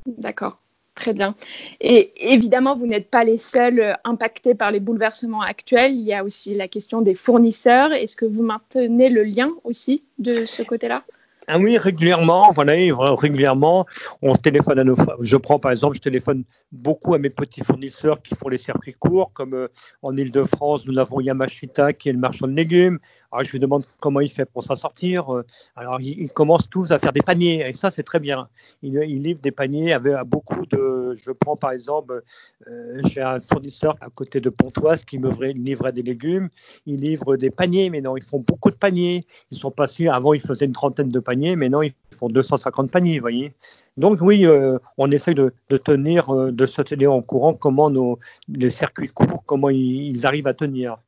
D'accord. 0.06 0.60
Très 0.98 1.12
bien. 1.12 1.36
Et 1.80 2.12
évidemment, 2.34 2.74
vous 2.74 2.88
n'êtes 2.88 3.08
pas 3.08 3.22
les 3.22 3.38
seuls 3.38 3.78
euh, 3.78 3.92
impactés 4.02 4.56
par 4.56 4.72
les 4.72 4.80
bouleversements 4.80 5.42
actuels. 5.42 5.92
Il 5.92 6.00
y 6.00 6.12
a 6.12 6.24
aussi 6.24 6.54
la 6.54 6.66
question 6.66 7.02
des 7.02 7.14
fournisseurs. 7.14 7.92
Est-ce 7.92 8.16
que 8.16 8.24
vous 8.24 8.42
maintenez 8.42 9.08
le 9.08 9.22
lien 9.22 9.52
aussi 9.62 10.02
de 10.18 10.44
ce 10.44 10.64
côté-là? 10.64 11.04
Ah 11.50 11.58
oui, 11.58 11.78
régulièrement, 11.78 12.50
voilà, 12.50 12.74
régulièrement, 13.14 13.86
on 14.20 14.34
téléphone 14.34 14.80
à 14.80 14.84
nos. 14.84 14.96
Je 15.22 15.36
prends 15.38 15.58
par 15.58 15.70
exemple, 15.70 15.96
je 15.96 16.02
téléphone 16.02 16.44
beaucoup 16.72 17.14
à 17.14 17.18
mes 17.18 17.30
petits 17.30 17.62
fournisseurs 17.62 18.20
qui 18.20 18.34
font 18.34 18.50
les 18.50 18.58
circuits 18.58 18.92
courts, 18.92 19.32
comme 19.32 19.54
euh, 19.54 19.68
en 20.02 20.14
Ile-de-France, 20.14 20.84
nous 20.84 20.98
avons 20.98 21.20
Yamashita 21.20 21.94
qui 21.94 22.10
est 22.10 22.12
le 22.12 22.18
marchand 22.18 22.46
de 22.48 22.52
légumes. 22.52 22.98
Alors 23.32 23.44
je 23.46 23.52
lui 23.52 23.60
demande 23.60 23.82
comment 23.98 24.20
il 24.20 24.30
fait 24.30 24.44
pour 24.44 24.62
s'en 24.62 24.76
sortir. 24.76 25.34
Euh, 25.34 25.42
alors 25.74 26.02
ils, 26.02 26.30
commencent 26.32 26.68
tous 26.68 26.92
à 26.92 26.98
faire 26.98 27.14
des 27.14 27.22
paniers, 27.22 27.66
et 27.66 27.72
ça 27.72 27.90
c'est 27.90 28.02
très 28.02 28.20
bien. 28.20 28.48
Ils, 28.82 28.92
livrent 29.22 29.40
des 29.40 29.50
paniers 29.50 29.94
avec 29.94 30.24
beaucoup 30.26 30.66
de. 30.66 31.14
Je 31.16 31.30
prends 31.30 31.56
par 31.56 31.70
exemple, 31.70 32.22
euh, 32.66 33.00
j'ai 33.06 33.22
un 33.22 33.40
fournisseur 33.40 33.96
à 34.02 34.10
côté 34.10 34.42
de 34.42 34.50
Pontoise 34.50 35.02
qui 35.02 35.18
me 35.18 35.30
livrait 35.54 35.92
des 35.92 36.02
légumes. 36.02 36.50
Ils 36.84 37.00
livrent 37.00 37.38
des 37.38 37.50
paniers, 37.50 37.88
mais 37.88 38.02
non, 38.02 38.18
ils 38.18 38.22
font 38.22 38.44
beaucoup 38.46 38.70
de 38.70 38.76
paniers. 38.76 39.26
Ils 39.50 39.56
sont 39.56 39.70
passés, 39.70 40.08
avant 40.08 40.34
ils 40.34 40.42
faisaient 40.42 40.66
une 40.66 40.72
trentaine 40.72 41.08
de 41.08 41.20
paniers 41.20 41.37
mais 41.56 41.68
non, 41.68 41.82
ils 41.82 41.94
font 42.14 42.28
250 42.28 42.90
paniers, 42.90 43.18
vous 43.18 43.22
voyez. 43.22 43.52
Donc 43.96 44.18
oui, 44.20 44.46
euh, 44.46 44.78
on 44.96 45.10
essaye 45.10 45.34
de, 45.34 45.52
tenir, 45.84 46.30
euh, 46.30 46.52
de 46.52 46.66
se 46.66 46.82
tenir 46.82 47.12
en 47.12 47.22
courant 47.22 47.54
comment 47.54 47.90
nos, 47.90 48.18
les 48.48 48.70
circuits 48.70 49.08
courts, 49.08 49.44
comment 49.44 49.70
ils, 49.70 50.26
arrivent 50.26 50.46
à 50.46 50.54
tenir. 50.54 50.98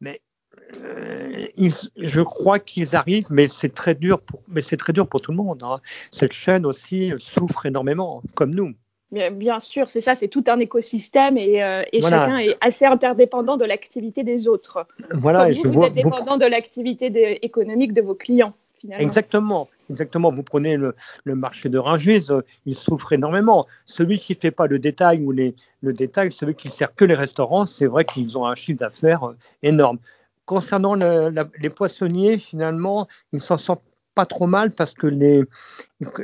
Mais 0.00 0.20
euh, 0.84 1.46
je 1.96 2.20
crois 2.22 2.58
qu'ils 2.58 2.94
arrivent, 2.94 3.28
mais 3.30 3.46
c'est 3.48 3.74
très 3.74 3.94
dur 3.94 4.20
pour, 4.20 4.42
mais 4.48 4.60
c'est 4.60 4.76
très 4.76 4.92
dur 4.92 5.08
pour 5.08 5.20
tout 5.20 5.32
le 5.32 5.36
monde. 5.36 5.62
Hein. 5.62 5.80
Cette 6.10 6.32
chaîne 6.32 6.66
aussi 6.66 7.12
souffre 7.18 7.66
énormément, 7.66 8.22
comme 8.34 8.54
nous. 8.54 8.74
Bien, 9.10 9.58
sûr, 9.58 9.88
c'est 9.88 10.02
ça, 10.02 10.14
c'est 10.14 10.28
tout 10.28 10.44
un 10.48 10.58
écosystème 10.58 11.38
et, 11.38 11.62
euh, 11.62 11.82
chacun 12.02 12.38
est 12.38 12.58
assez 12.60 12.84
interdépendant 12.84 13.56
de 13.56 13.64
l'activité 13.64 14.22
des 14.22 14.48
autres. 14.48 14.86
Voilà, 15.12 15.44
Comme 15.44 15.52
vous, 15.54 15.62
je 15.62 15.68
vous 15.68 15.82
êtes 15.84 15.94
dépendant 15.94 16.36
de 16.36 16.44
l'activité 16.44 17.44
économique 17.44 17.94
de 17.94 18.02
vos 18.02 18.14
clients. 18.14 18.52
Finalement. 18.78 19.04
Exactement, 19.04 19.68
exactement. 19.90 20.30
Vous 20.30 20.42
prenez 20.42 20.76
le, 20.76 20.94
marché 21.26 21.68
de 21.68 21.78
Rungis, 21.78 22.26
euh, 22.30 22.42
il 22.64 22.76
souffre 22.76 23.12
énormément. 23.12 23.66
Celui 23.86 24.18
qui 24.18 24.34
ne 24.34 24.38
fait 24.38 24.50
pas 24.50 24.66
le 24.66 24.78
détail 24.78 25.20
ou 25.20 25.32
les, 25.32 25.54
le 25.82 25.92
détail, 25.92 26.30
celui 26.30 26.54
qui 26.54 26.70
sert 26.70 26.94
que 26.94 27.04
les 27.04 27.14
restaurants, 27.14 27.66
c'est 27.66 27.86
vrai 27.86 28.04
qu'ils 28.04 28.38
ont 28.38 28.46
un 28.46 28.54
chiffre 28.54 28.78
d'affaires 28.78 29.32
énorme. 29.62 29.98
Concernant 30.46 30.94
les 30.94 31.70
poissonniers, 31.70 32.38
finalement, 32.38 33.06
ils 33.32 33.40
s'en 33.40 33.58
sortent 33.58 33.82
pas 34.14 34.26
trop 34.26 34.46
mal 34.46 34.72
parce 34.72 34.94
que 34.94 35.06
les, 35.06 35.44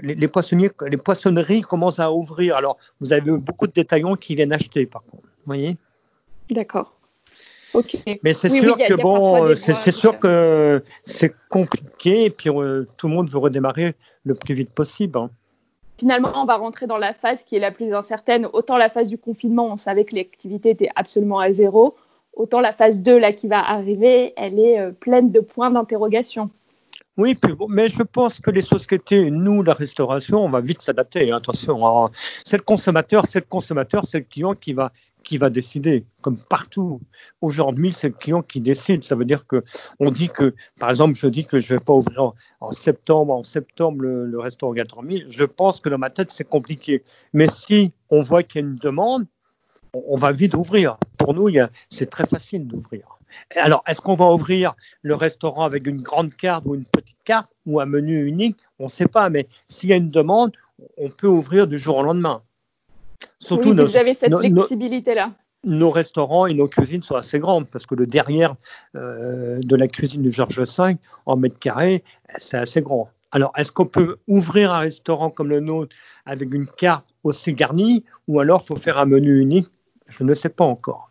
les, 0.02 0.28
poissonniers, 0.28 0.70
les 0.88 0.96
poissonneries 0.96 1.60
commencent 1.60 2.00
à 2.00 2.10
ouvrir. 2.10 2.56
Alors, 2.56 2.78
vous 3.00 3.12
avez 3.12 3.30
beaucoup 3.30 3.66
de 3.66 3.72
détaillants 3.72 4.16
qui 4.16 4.34
viennent 4.34 4.52
acheter, 4.52 4.86
par 4.86 5.02
contre. 5.04 5.28
Voyez? 5.46 5.76
D'accord. 6.50 6.93
Mais 8.22 8.34
c'est 8.34 8.50
sûr 8.50 8.76
que 8.76 8.94
bon, 8.94 9.54
c'est 9.56 9.92
sûr 9.92 10.18
que 10.18 10.82
c'est 11.04 11.34
compliqué 11.48 12.26
et 12.26 12.30
puis 12.30 12.50
euh, 12.50 12.84
tout 12.96 13.08
le 13.08 13.14
monde 13.14 13.28
veut 13.28 13.38
redémarrer 13.38 13.94
le 14.24 14.34
plus 14.34 14.54
vite 14.54 14.70
possible. 14.70 15.18
Hein. 15.18 15.30
Finalement, 15.98 16.32
on 16.34 16.44
va 16.44 16.56
rentrer 16.56 16.87
dans 16.87 16.98
la 16.98 17.14
phase 17.14 17.44
qui 17.44 17.56
est 17.56 17.60
la 17.60 17.70
plus 17.70 17.92
incertaine. 17.92 18.48
Autant 18.52 18.76
la 18.76 18.88
phase 18.88 19.08
du 19.08 19.18
confinement, 19.18 19.66
on 19.72 19.76
savait 19.76 20.04
que 20.04 20.16
l'activité 20.16 20.70
était 20.70 20.90
absolument 20.96 21.38
à 21.38 21.52
zéro 21.52 21.96
autant 22.37 22.60
la 22.60 22.72
phase 22.72 23.00
2 23.00 23.18
là 23.18 23.32
qui 23.32 23.48
va 23.48 23.58
arriver, 23.58 24.32
elle 24.37 24.58
est 24.58 24.80
euh, 24.80 24.92
pleine 24.92 25.30
de 25.30 25.40
points 25.40 25.70
d'interrogation. 25.70 26.50
Oui, 27.16 27.38
mais 27.68 27.88
je 27.88 28.02
pense 28.02 28.40
que 28.40 28.50
les 28.50 28.62
sociétés, 28.62 29.30
nous, 29.30 29.62
la 29.62 29.72
restauration, 29.72 30.44
on 30.44 30.48
va 30.48 30.60
vite 30.60 30.82
s'adapter. 30.82 31.30
Hein, 31.30 31.37
attention, 31.37 31.87
hein. 31.87 32.10
c'est 32.44 32.56
le 32.56 32.64
consommateur, 32.64 33.26
c'est 33.28 33.38
le 33.38 33.46
consommateur, 33.48 34.04
c'est 34.04 34.18
le 34.18 34.24
client 34.24 34.54
qui 34.54 34.72
va 34.72 34.90
qui 35.24 35.38
va 35.38 35.50
décider, 35.50 36.04
comme 36.20 36.38
partout. 36.48 37.00
Aujourd'hui, 37.40 37.92
c'est 37.92 38.08
le 38.08 38.14
client 38.14 38.42
qui 38.42 38.60
décide. 38.60 39.02
Ça 39.02 39.16
veut 39.16 39.24
dire 39.24 39.46
que 39.46 39.64
on 39.98 40.10
dit 40.10 40.28
que, 40.28 40.54
par 40.78 40.90
exemple, 40.90 41.14
je 41.14 41.26
dis 41.26 41.44
que 41.44 41.58
je 41.58 41.74
ne 41.74 41.78
vais 41.78 41.84
pas 41.84 41.92
ouvrir 41.92 42.32
en, 42.60 42.72
septembre, 42.72 43.32
en 43.32 43.42
septembre 43.42 44.02
le, 44.02 44.38
restaurant 44.38 44.72
4000. 44.72 45.26
Je 45.28 45.44
pense 45.44 45.80
que 45.80 45.88
dans 45.88 45.98
ma 45.98 46.10
tête, 46.10 46.30
c'est 46.30 46.48
compliqué. 46.48 47.02
Mais 47.32 47.48
si 47.48 47.92
on 48.10 48.20
voit 48.20 48.42
qu'il 48.42 48.60
y 48.60 48.64
a 48.64 48.68
une 48.68 48.76
demande, 48.76 49.26
on 49.94 50.16
va 50.16 50.32
vite 50.32 50.54
ouvrir. 50.54 50.98
Pour 51.18 51.34
nous, 51.34 51.48
c'est 51.88 52.10
très 52.10 52.26
facile 52.26 52.66
d'ouvrir. 52.66 53.18
Alors, 53.56 53.82
est-ce 53.87 54.00
qu'on 54.00 54.14
va 54.14 54.30
ouvrir 54.30 54.74
le 55.02 55.14
restaurant 55.14 55.64
avec 55.64 55.87
une 55.87 56.02
grande 56.02 56.34
carte 56.34 56.66
ou 56.66 56.74
une 56.74 56.84
petite 56.84 57.18
carte 57.24 57.52
ou 57.66 57.80
un 57.80 57.87
menu 57.87 58.26
unique? 58.26 58.58
On 58.78 58.84
ne 58.84 58.88
sait 58.88 59.06
pas, 59.06 59.30
mais 59.30 59.46
s'il 59.68 59.90
y 59.90 59.92
a 59.92 59.96
une 59.96 60.10
demande, 60.10 60.52
on 60.96 61.08
peut 61.08 61.28
ouvrir 61.28 61.66
du 61.66 61.78
jour 61.78 61.96
au 61.96 62.02
lendemain. 62.02 62.42
Surtout 63.38 63.70
oui, 63.70 63.84
vous 63.84 63.96
avez 63.96 64.14
cette 64.14 64.34
flexibilité-là. 64.34 65.32
Nos, 65.64 65.90
restaurants 65.90 66.46
et 66.46 66.52
nos 66.52 66.66
cuisines 66.66 67.02
sont 67.02 67.16
assez 67.16 67.38
grandes 67.38 67.70
parce 67.70 67.87
que 67.87 67.94
le 67.94 68.06
derrière 68.06 68.54
euh, 68.96 69.58
de 69.62 69.76
la 69.76 69.88
cuisine 69.88 70.20
du 70.22 70.30
Georges 70.30 70.60
V 70.60 70.96
en 71.24 71.37
mètre 71.37 71.58
carré, 71.58 72.04
c'est 72.37 72.58
assez 72.58 72.82
grand. 72.82 73.08
Alors, 73.32 73.52
est-ce 73.56 73.72
qu'on 73.72 73.87
peut 73.87 74.18
ouvrir 74.28 74.72
un 74.72 74.78
restaurant 74.78 75.28
comme 75.28 75.48
le 75.48 75.58
nôtre 75.58 75.96
avec 76.24 76.54
une 76.54 76.66
carte 76.66 77.08
aussi 77.24 77.52
garnie 77.52 78.04
ou 78.28 78.38
alors 78.38 78.64
faut 78.64 78.76
faire 78.76 78.98
un 78.98 79.06
menu 79.06 79.40
unique? 79.40 79.66
Je 80.06 80.22
ne 80.22 80.34
sais 80.34 80.50
pas 80.50 80.64
encore. 80.64 81.10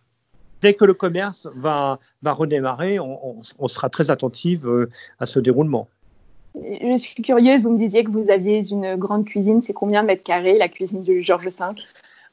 Dès 0.62 0.74
que 0.74 0.86
le 0.86 0.94
commerce 0.94 1.50
va, 1.56 2.00
va 2.22 2.32
redémarrer, 2.32 2.98
on, 2.98 3.68
sera 3.68 3.90
très 3.90 4.10
attentif 4.10 4.66
euh, 4.66 4.90
à 5.20 5.26
ce 5.26 5.42
déroulement. 5.42 5.90
Je 6.56 6.98
suis 6.98 7.22
curieuse, 7.22 7.64
vous 7.64 7.72
me 7.72 7.78
disiez 7.78 8.06
que 8.06 8.12
vous 8.12 8.30
aviez 8.30 8.66
une 8.72 8.96
grande 8.96 9.26
cuisine. 9.26 9.62
C'est 9.62 9.74
combien 9.74 10.04
de 10.04 10.08
mètres 10.08 10.24
carrés 10.24 10.58
la 10.58 10.70
cuisine 10.70 11.04
du 11.04 11.24
Georges 11.24 11.48
V? 11.48 11.66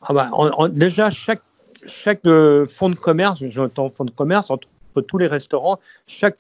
Ah 0.03 0.13
bah, 0.13 0.31
Déjà, 0.71 1.11
chaque, 1.11 1.43
chaque 1.87 2.25
euh, 2.27 2.67
fonds 2.67 2.91
de 2.91 2.97
commerce, 2.97 3.45
j'entends 3.49 3.91
fonds 3.91 4.05
de 4.05 4.11
commerce, 4.11 4.51
entre 4.51 4.69
tous 5.07 5.19
les 5.19 5.27
restaurants, 5.27 5.79
chaque, 6.07 6.39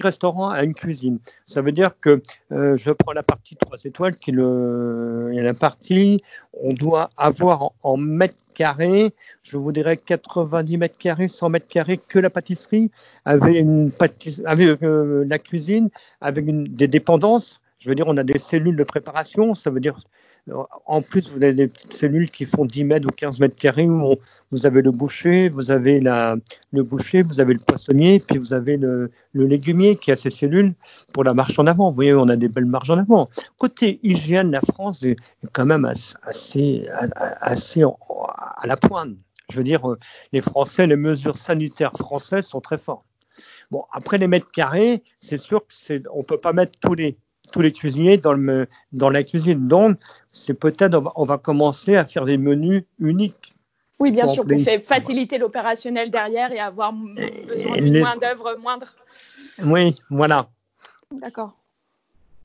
restaurant 0.00 0.50
a 0.50 0.62
une 0.62 0.74
cuisine. 0.74 1.18
Ça 1.46 1.60
veut 1.60 1.72
dire 1.72 1.92
que 2.00 2.22
euh, 2.52 2.76
je 2.76 2.90
prends 2.92 3.12
la 3.12 3.22
partie 3.22 3.56
3 3.56 3.78
étoiles, 3.84 4.16
qui 4.16 4.30
est 4.30 4.34
le, 4.34 5.30
la 5.32 5.54
partie, 5.54 6.20
on 6.52 6.72
doit 6.72 7.10
avoir 7.16 7.72
en, 7.82 7.96
mètres 7.96 8.34
carrés, 8.54 9.12
je 9.42 9.56
vous 9.56 9.72
dirais 9.72 9.96
90 9.96 10.78
mètres 10.78 10.98
carrés, 10.98 11.28
100 11.28 11.50
mètres 11.50 11.68
carrés 11.68 11.98
que 11.98 12.18
la 12.18 12.30
pâtisserie, 12.30 12.90
avec, 13.24 13.64
euh, 13.64 15.24
la 15.28 15.38
cuisine, 15.38 15.90
avec 16.20 16.46
des 16.74 16.88
dépendances. 16.88 17.60
Je 17.78 17.88
veux 17.88 17.94
dire, 17.94 18.06
on 18.08 18.16
a 18.16 18.24
des 18.24 18.38
cellules 18.38 18.76
de 18.76 18.84
préparation, 18.84 19.54
ça 19.54 19.70
veut 19.70 19.80
dire 19.80 19.98
en 20.86 21.02
plus, 21.02 21.30
vous 21.30 21.36
avez 21.36 21.52
des 21.52 21.68
petites 21.68 21.92
cellules 21.92 22.30
qui 22.30 22.44
font 22.44 22.64
10 22.64 22.84
mètres 22.84 23.06
ou 23.06 23.10
15 23.10 23.40
mètres 23.40 23.56
carrés 23.56 23.88
où 23.88 24.16
vous 24.50 24.66
avez 24.66 24.82
le 24.82 24.90
boucher, 24.90 25.48
vous 25.48 25.70
avez 25.70 26.00
le 26.00 26.82
boucher, 26.82 27.22
vous 27.22 27.40
avez 27.40 27.54
le 27.54 27.60
poissonnier, 27.60 28.20
puis 28.26 28.38
vous 28.38 28.52
avez 28.54 28.76
le, 28.76 29.10
légumier 29.34 29.96
qui 29.96 30.10
a 30.10 30.16
ses 30.16 30.30
cellules 30.30 30.74
pour 31.12 31.24
la 31.24 31.34
marche 31.34 31.58
en 31.58 31.66
avant. 31.66 31.90
Vous 31.90 31.94
voyez, 31.94 32.14
on 32.14 32.28
a 32.28 32.36
des 32.36 32.48
belles 32.48 32.66
marches 32.66 32.90
en 32.90 32.98
avant. 32.98 33.28
Côté 33.58 34.00
hygiène, 34.02 34.50
la 34.50 34.60
France 34.60 35.02
est 35.02 35.16
quand 35.52 35.66
même 35.66 35.84
assez, 35.84 36.86
à 36.88 38.66
la 38.66 38.76
pointe. 38.76 39.16
Je 39.50 39.56
veux 39.56 39.64
dire, 39.64 39.82
les 40.32 40.40
Français, 40.40 40.86
les 40.86 40.96
mesures 40.96 41.38
sanitaires 41.38 41.92
françaises 41.92 42.46
sont 42.46 42.60
très 42.60 42.76
fortes. 42.76 43.04
Bon, 43.70 43.84
après 43.92 44.18
les 44.18 44.28
mètres 44.28 44.50
carrés, 44.50 45.02
c'est 45.20 45.38
sûr 45.38 45.60
qu'on 45.60 46.18
ne 46.18 46.24
peut 46.24 46.38
pas 46.38 46.52
mettre 46.52 46.72
tous 46.80 46.94
les, 46.94 47.18
tous 47.50 47.60
les 47.60 47.72
cuisiniers 47.72 48.16
dans, 48.16 48.32
le, 48.32 48.66
dans 48.92 49.10
la 49.10 49.22
cuisine. 49.22 49.66
Donc, 49.66 49.98
c'est 50.32 50.54
peut-être, 50.54 51.00
on, 51.16 51.24
va 51.24 51.38
commencer 51.38 51.96
à 51.96 52.04
faire 52.04 52.24
des 52.24 52.38
menus 52.38 52.84
uniques. 52.98 53.54
Oui, 54.00 54.12
bien 54.12 54.28
sûr, 54.28 54.44
pour 54.44 54.60
faciliter 54.84 55.38
l'opérationnel 55.38 56.10
derrière 56.10 56.52
et 56.52 56.60
avoir 56.60 56.92
besoin 56.92 57.76
d'une 57.78 58.00
main-d'œuvre 58.00 58.56
moindre. 58.60 58.94
Oui, 59.64 59.96
voilà. 60.08 60.48
D'accord. 61.10 61.56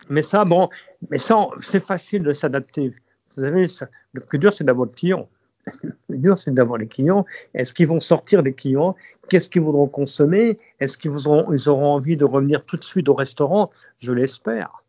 Mais 0.09 0.23
ça, 0.23 0.45
bon, 0.45 0.69
mais 1.09 1.19
ça, 1.19 1.47
c'est 1.59 1.79
facile 1.79 2.23
de 2.23 2.33
s'adapter. 2.33 2.89
Vous 2.89 3.43
savez, 3.43 3.67
le 4.13 4.21
plus 4.21 4.39
dur, 4.39 4.51
c'est 4.51 4.63
d'avoir 4.63 4.87
le 4.87 4.93
client. 4.93 5.29
Le 5.83 5.93
plus 6.09 6.17
dur, 6.17 6.37
c'est 6.37 6.53
d'avoir 6.53 6.77
les 6.77 6.87
clients. 6.87 7.25
Est-ce 7.53 7.73
qu'ils 7.73 7.87
vont 7.87 8.01
sortir 8.01 8.41
les 8.41 8.53
clients? 8.53 8.97
Qu'est-ce 9.29 9.49
qu'ils 9.49 9.61
voudront 9.61 9.87
consommer? 9.87 10.59
Est-ce 10.81 10.97
qu'ils 10.97 11.11
auront, 11.25 11.53
ils 11.53 11.69
auront 11.69 11.93
envie 11.93 12.17
de 12.17 12.25
revenir 12.25 12.65
tout 12.65 12.75
de 12.75 12.83
suite 12.83 13.07
au 13.07 13.13
restaurant? 13.13 13.71
Je 13.99 14.11
l'espère. 14.11 14.82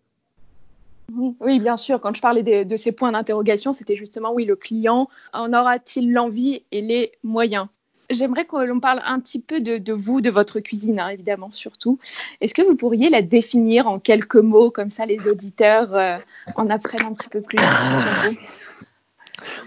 Oui, 1.13 1.59
bien 1.59 1.77
sûr. 1.77 2.01
Quand 2.01 2.15
je 2.15 2.21
parlais 2.21 2.43
de, 2.65 2.77
ces 2.77 2.93
points 2.93 3.13
d'interrogation, 3.13 3.73
c'était 3.73 3.97
justement, 3.97 4.33
oui, 4.33 4.45
le 4.45 4.57
client 4.57 5.09
en 5.33 5.53
aura-t-il 5.53 6.13
l'envie 6.13 6.63
et 6.73 6.81
les 6.81 7.13
moyens? 7.23 7.67
J'aimerais 8.11 8.45
qu'on 8.45 8.81
parle 8.81 9.01
un 9.05 9.19
petit 9.19 9.41
peu 9.41 9.61
de, 9.61 9.93
vous, 9.93 10.21
de 10.21 10.31
votre 10.31 10.61
cuisine, 10.61 11.01
hein, 11.01 11.09
évidemment, 11.09 11.51
surtout. 11.53 11.99
Est-ce 12.41 12.53
que 12.55 12.63
vous 12.63 12.77
pourriez 12.77 13.09
la 13.09 13.23
définir 13.23 13.87
en 13.87 13.99
quelques 13.99 14.37
mots, 14.37 14.71
comme 14.71 14.91
ça 14.91 15.07
les 15.07 15.27
auditeurs 15.27 15.95
euh, 15.95 16.19
en 16.57 16.69
apprennent 16.69 17.07
un 17.07 17.15
petit 17.15 17.29
peu 17.29 17.41
plus 17.41 17.59
sur 17.59 18.31
vous? 18.31 18.37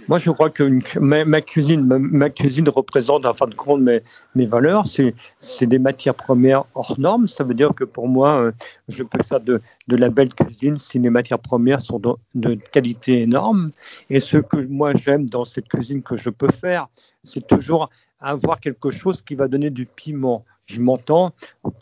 Moi, 0.08 0.18
je 0.20 0.32
crois 0.32 0.50
que 0.50 0.80
ma, 1.00 1.42
cuisine, 1.42 1.84
ma, 1.86 2.30
cuisine 2.30 2.70
représente, 2.70 3.26
en 3.26 3.34
fin 3.34 3.48
de 3.48 3.56
compte, 3.56 3.82
mes, 3.82 4.46
valeurs. 4.46 4.86
C'est 4.88 5.66
des 5.66 5.80
matières 5.80 6.16
premières 6.16 6.66
hors 6.76 7.00
normes. 7.00 7.28
Ça 7.28 7.44
veut 7.44 7.54
dire 7.54 7.74
que 7.76 7.84
pour 7.84 8.08
moi, 8.08 8.38
euh, 8.38 8.52
je 8.88 9.04
peux 9.04 9.22
faire 9.24 9.40
de, 9.40 9.62
la 9.88 10.10
belle 10.10 10.34
cuisine 10.34 10.78
si 10.78 11.00
les 11.00 11.10
matières 11.10 11.40
premières 11.40 11.82
sont 11.82 12.00
de, 12.00 12.14
de 12.36 12.56
qualité 12.56 13.22
énorme. 13.22 13.72
Et 14.10 14.20
ce 14.20 14.38
que 14.38 14.58
moi 14.58 14.94
j'aime 14.96 15.30
dans 15.30 15.46
cette 15.46 15.68
cuisine 15.68 16.02
que 16.02 16.18
je 16.18 16.30
peux 16.30 16.52
faire, 16.52 16.88
c'est 17.24 17.46
toujours 17.46 17.90
avoir 18.20 18.60
quelque 18.60 18.92
chose 18.92 19.22
qui 19.22 19.36
va 19.36 19.48
donner 19.48 19.70
du 19.70 19.86
piment. 19.86 20.44
Je 20.66 20.82
m'entends, 20.82 21.34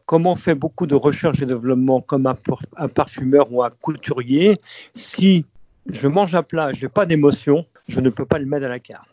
comme 0.06 0.28
on 0.28 0.36
fait 0.36 0.56
beaucoup 0.56 0.86
de 0.86 0.96
recherche 0.96 1.42
et 1.42 1.46
développement 1.46 2.02
comme 2.02 2.28
un, 2.28 2.36
un 2.78 2.88
parfumeur 2.88 3.52
ou 3.52 3.64
un 3.64 3.70
couturier, 3.82 4.56
si 4.94 5.46
je 5.92 6.08
mange 6.08 6.36
un 6.36 6.44
plat, 6.44 6.72
je 6.74 6.86
n'ai 6.86 6.90
pas 6.90 7.06
d'émotion, 7.06 7.66
je 7.88 8.00
ne 8.00 8.10
peux 8.10 8.26
pas 8.26 8.40
le 8.40 8.46
mettre 8.46 8.66
à 8.66 8.70
la 8.70 8.80
carte. 8.80 9.10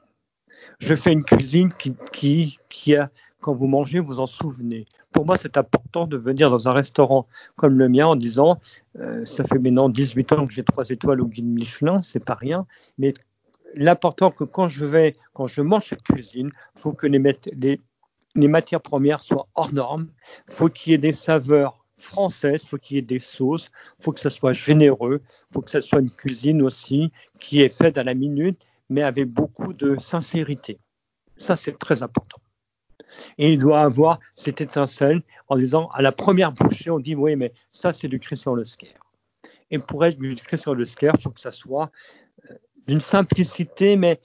Je 0.79 0.95
fais 0.95 1.13
une 1.13 1.25
cuisine 1.25 1.73
qui, 1.73 2.59
qui, 2.69 2.97
a, 2.97 3.11
quand 3.41 3.55
vous 3.55 3.67
mangez, 3.67 4.01
vous 4.01 4.21
en 4.21 4.27
souvenez. 4.27 4.85
Pour 5.13 5.27
moi, 5.27 5.37
c'est 5.37 5.57
important 5.57 6.07
de 6.07 6.17
venir 6.17 6.51
dans 6.51 6.69
un 6.69 6.73
restaurant 6.73 7.27
comme 7.57 7.79
le 7.79 7.89
mien 7.89 8.07
en 8.07 8.17
disant, 8.17 8.61
euh, 8.99 9.25
ça 9.27 9.45
fait 9.45 9.59
maintenant 9.59 9.89
18 9.89 10.33
ans 10.33 10.47
que 10.47 10.53
j'ai 10.53 10.65
trois 10.65 10.89
étoiles 10.89 11.21
au 11.21 11.27
guide 11.27 11.47
Michelin, 11.47 12.03
c'est 12.03 12.25
pas 12.25 12.35
rien, 12.35 12.67
mais 12.99 13.15
l'important 13.75 14.31
que 14.31 14.45
quand 14.45 14.69
je 14.69 14.85
vais, 14.85 15.17
quand 15.33 15.47
je 15.47 15.63
mange 15.63 15.87
cette 15.87 16.03
cuisine, 16.03 16.51
faut 16.77 16.93
que 16.93 17.07
les, 17.07 18.49
matières 18.49 18.81
premières 18.81 19.23
soient 19.23 19.49
hors 19.55 19.73
normes, 19.73 20.09
faut 20.49 20.69
qu'il 20.69 20.93
y 20.93 20.95
ait 20.95 20.99
des 20.99 21.13
saveurs 21.13 21.82
française, 22.03 22.65
faut 22.65 22.79
qu'il 22.79 22.97
y 22.97 22.99
ait 22.99 23.03
des 23.03 23.21
sauces, 23.21 23.71
faut 24.01 24.13
que 24.13 24.21
ce 24.21 24.29
soit 24.29 24.53
généreux, 24.53 25.23
faut 25.53 25.63
que 25.63 25.71
ce 25.71 25.81
soit 25.81 26.01
une 26.01 26.11
cuisine 26.11 26.63
aussi 26.63 27.13
qui 27.41 27.63
est 27.63 27.75
faite 27.75 27.97
à 27.99 28.05
la 28.05 28.15
minute, 28.15 28.67
mais 28.89 29.03
avec 29.03 29.29
beaucoup 29.29 29.73
de 29.73 29.97
sincérité. 29.97 30.79
Ça, 31.37 31.57
c'est 31.57 31.79
très 31.79 32.03
important. 32.03 32.41
Et 33.39 33.53
il 33.53 33.59
doit 33.59 33.83
avoir 33.83 34.21
cette 34.35 34.61
étincelle 34.61 35.23
en 35.49 35.57
disant, 35.57 35.89
à 35.89 36.03
la 36.03 36.13
première 36.13 36.53
bouchée, 36.53 36.91
on 36.91 36.99
dit, 36.99 37.15
oui, 37.15 37.37
mais 37.37 37.53
ça, 37.71 37.93
c'est 37.93 38.09
du 38.09 38.19
Christian 38.19 38.55
Lesker. 38.55 38.95
Et 39.71 39.79
pour 39.79 40.05
être 40.05 40.19
du 40.19 40.35
Christian 40.37 40.75
Lesker, 40.75 41.13
il 41.15 41.21
faut 41.21 41.31
que 41.31 41.41
ça 41.41 41.53
soit 41.53 41.91
euh, 42.51 42.55
d'une 42.87 43.01
simplicité, 43.01 43.97
mais 43.97 44.21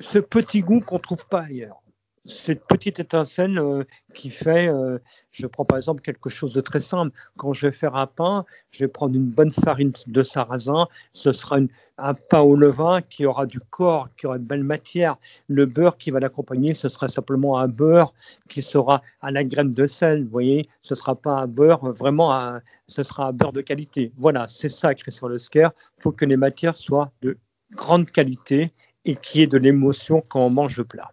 ce 0.00 0.18
petit 0.18 0.60
goût 0.60 0.80
qu'on 0.80 0.96
ne 0.96 1.02
trouve 1.02 1.26
pas 1.26 1.42
ailleurs 1.42 1.82
cette 2.28 2.64
petite 2.66 3.00
étincelle 3.00 3.58
euh, 3.58 3.84
qui 4.14 4.30
fait, 4.30 4.68
euh, 4.68 4.98
je 5.32 5.46
prends 5.46 5.64
par 5.64 5.78
exemple 5.78 6.02
quelque 6.02 6.28
chose 6.28 6.52
de 6.52 6.60
très 6.60 6.80
simple, 6.80 7.16
quand 7.36 7.52
je 7.54 7.66
vais 7.66 7.72
faire 7.72 7.96
un 7.96 8.06
pain, 8.06 8.44
je 8.70 8.80
vais 8.80 8.88
prendre 8.88 9.14
une 9.14 9.30
bonne 9.30 9.50
farine 9.50 9.92
de 10.06 10.22
sarrasin, 10.22 10.88
ce 11.12 11.32
sera 11.32 11.58
un 11.96 12.14
pain 12.14 12.40
au 12.40 12.54
levain 12.54 13.00
qui 13.00 13.24
aura 13.24 13.46
du 13.46 13.60
corps, 13.60 14.08
qui 14.16 14.26
aura 14.26 14.38
de 14.38 14.44
belle 14.44 14.62
matière. 14.62 15.16
Le 15.48 15.66
beurre 15.66 15.96
qui 15.96 16.10
va 16.10 16.20
l'accompagner, 16.20 16.74
ce 16.74 16.88
sera 16.88 17.08
simplement 17.08 17.58
un 17.58 17.66
beurre 17.66 18.12
qui 18.48 18.62
sera 18.62 19.02
à 19.20 19.30
la 19.30 19.42
graine 19.42 19.72
de 19.72 19.86
sel, 19.86 20.24
vous 20.24 20.30
voyez, 20.30 20.66
ce 20.82 20.94
sera 20.94 21.16
pas 21.16 21.32
un 21.32 21.46
beurre, 21.48 21.90
vraiment, 21.92 22.60
ce 22.86 23.02
sera 23.02 23.28
un 23.28 23.32
beurre 23.32 23.52
de 23.52 23.62
qualité. 23.62 24.12
Voilà, 24.16 24.46
c'est 24.48 24.68
ça, 24.68 24.94
Christian 24.94 25.28
Lesker, 25.28 25.70
il 25.98 26.02
faut 26.02 26.12
que 26.12 26.24
les 26.24 26.36
matières 26.36 26.76
soient 26.76 27.10
de 27.22 27.38
grande 27.72 28.10
qualité 28.10 28.72
et 29.04 29.16
qu'il 29.16 29.40
y 29.40 29.44
ait 29.44 29.48
de 29.48 29.58
l'émotion 29.58 30.22
quand 30.28 30.44
on 30.44 30.50
mange 30.50 30.76
le 30.76 30.84
plat. 30.84 31.10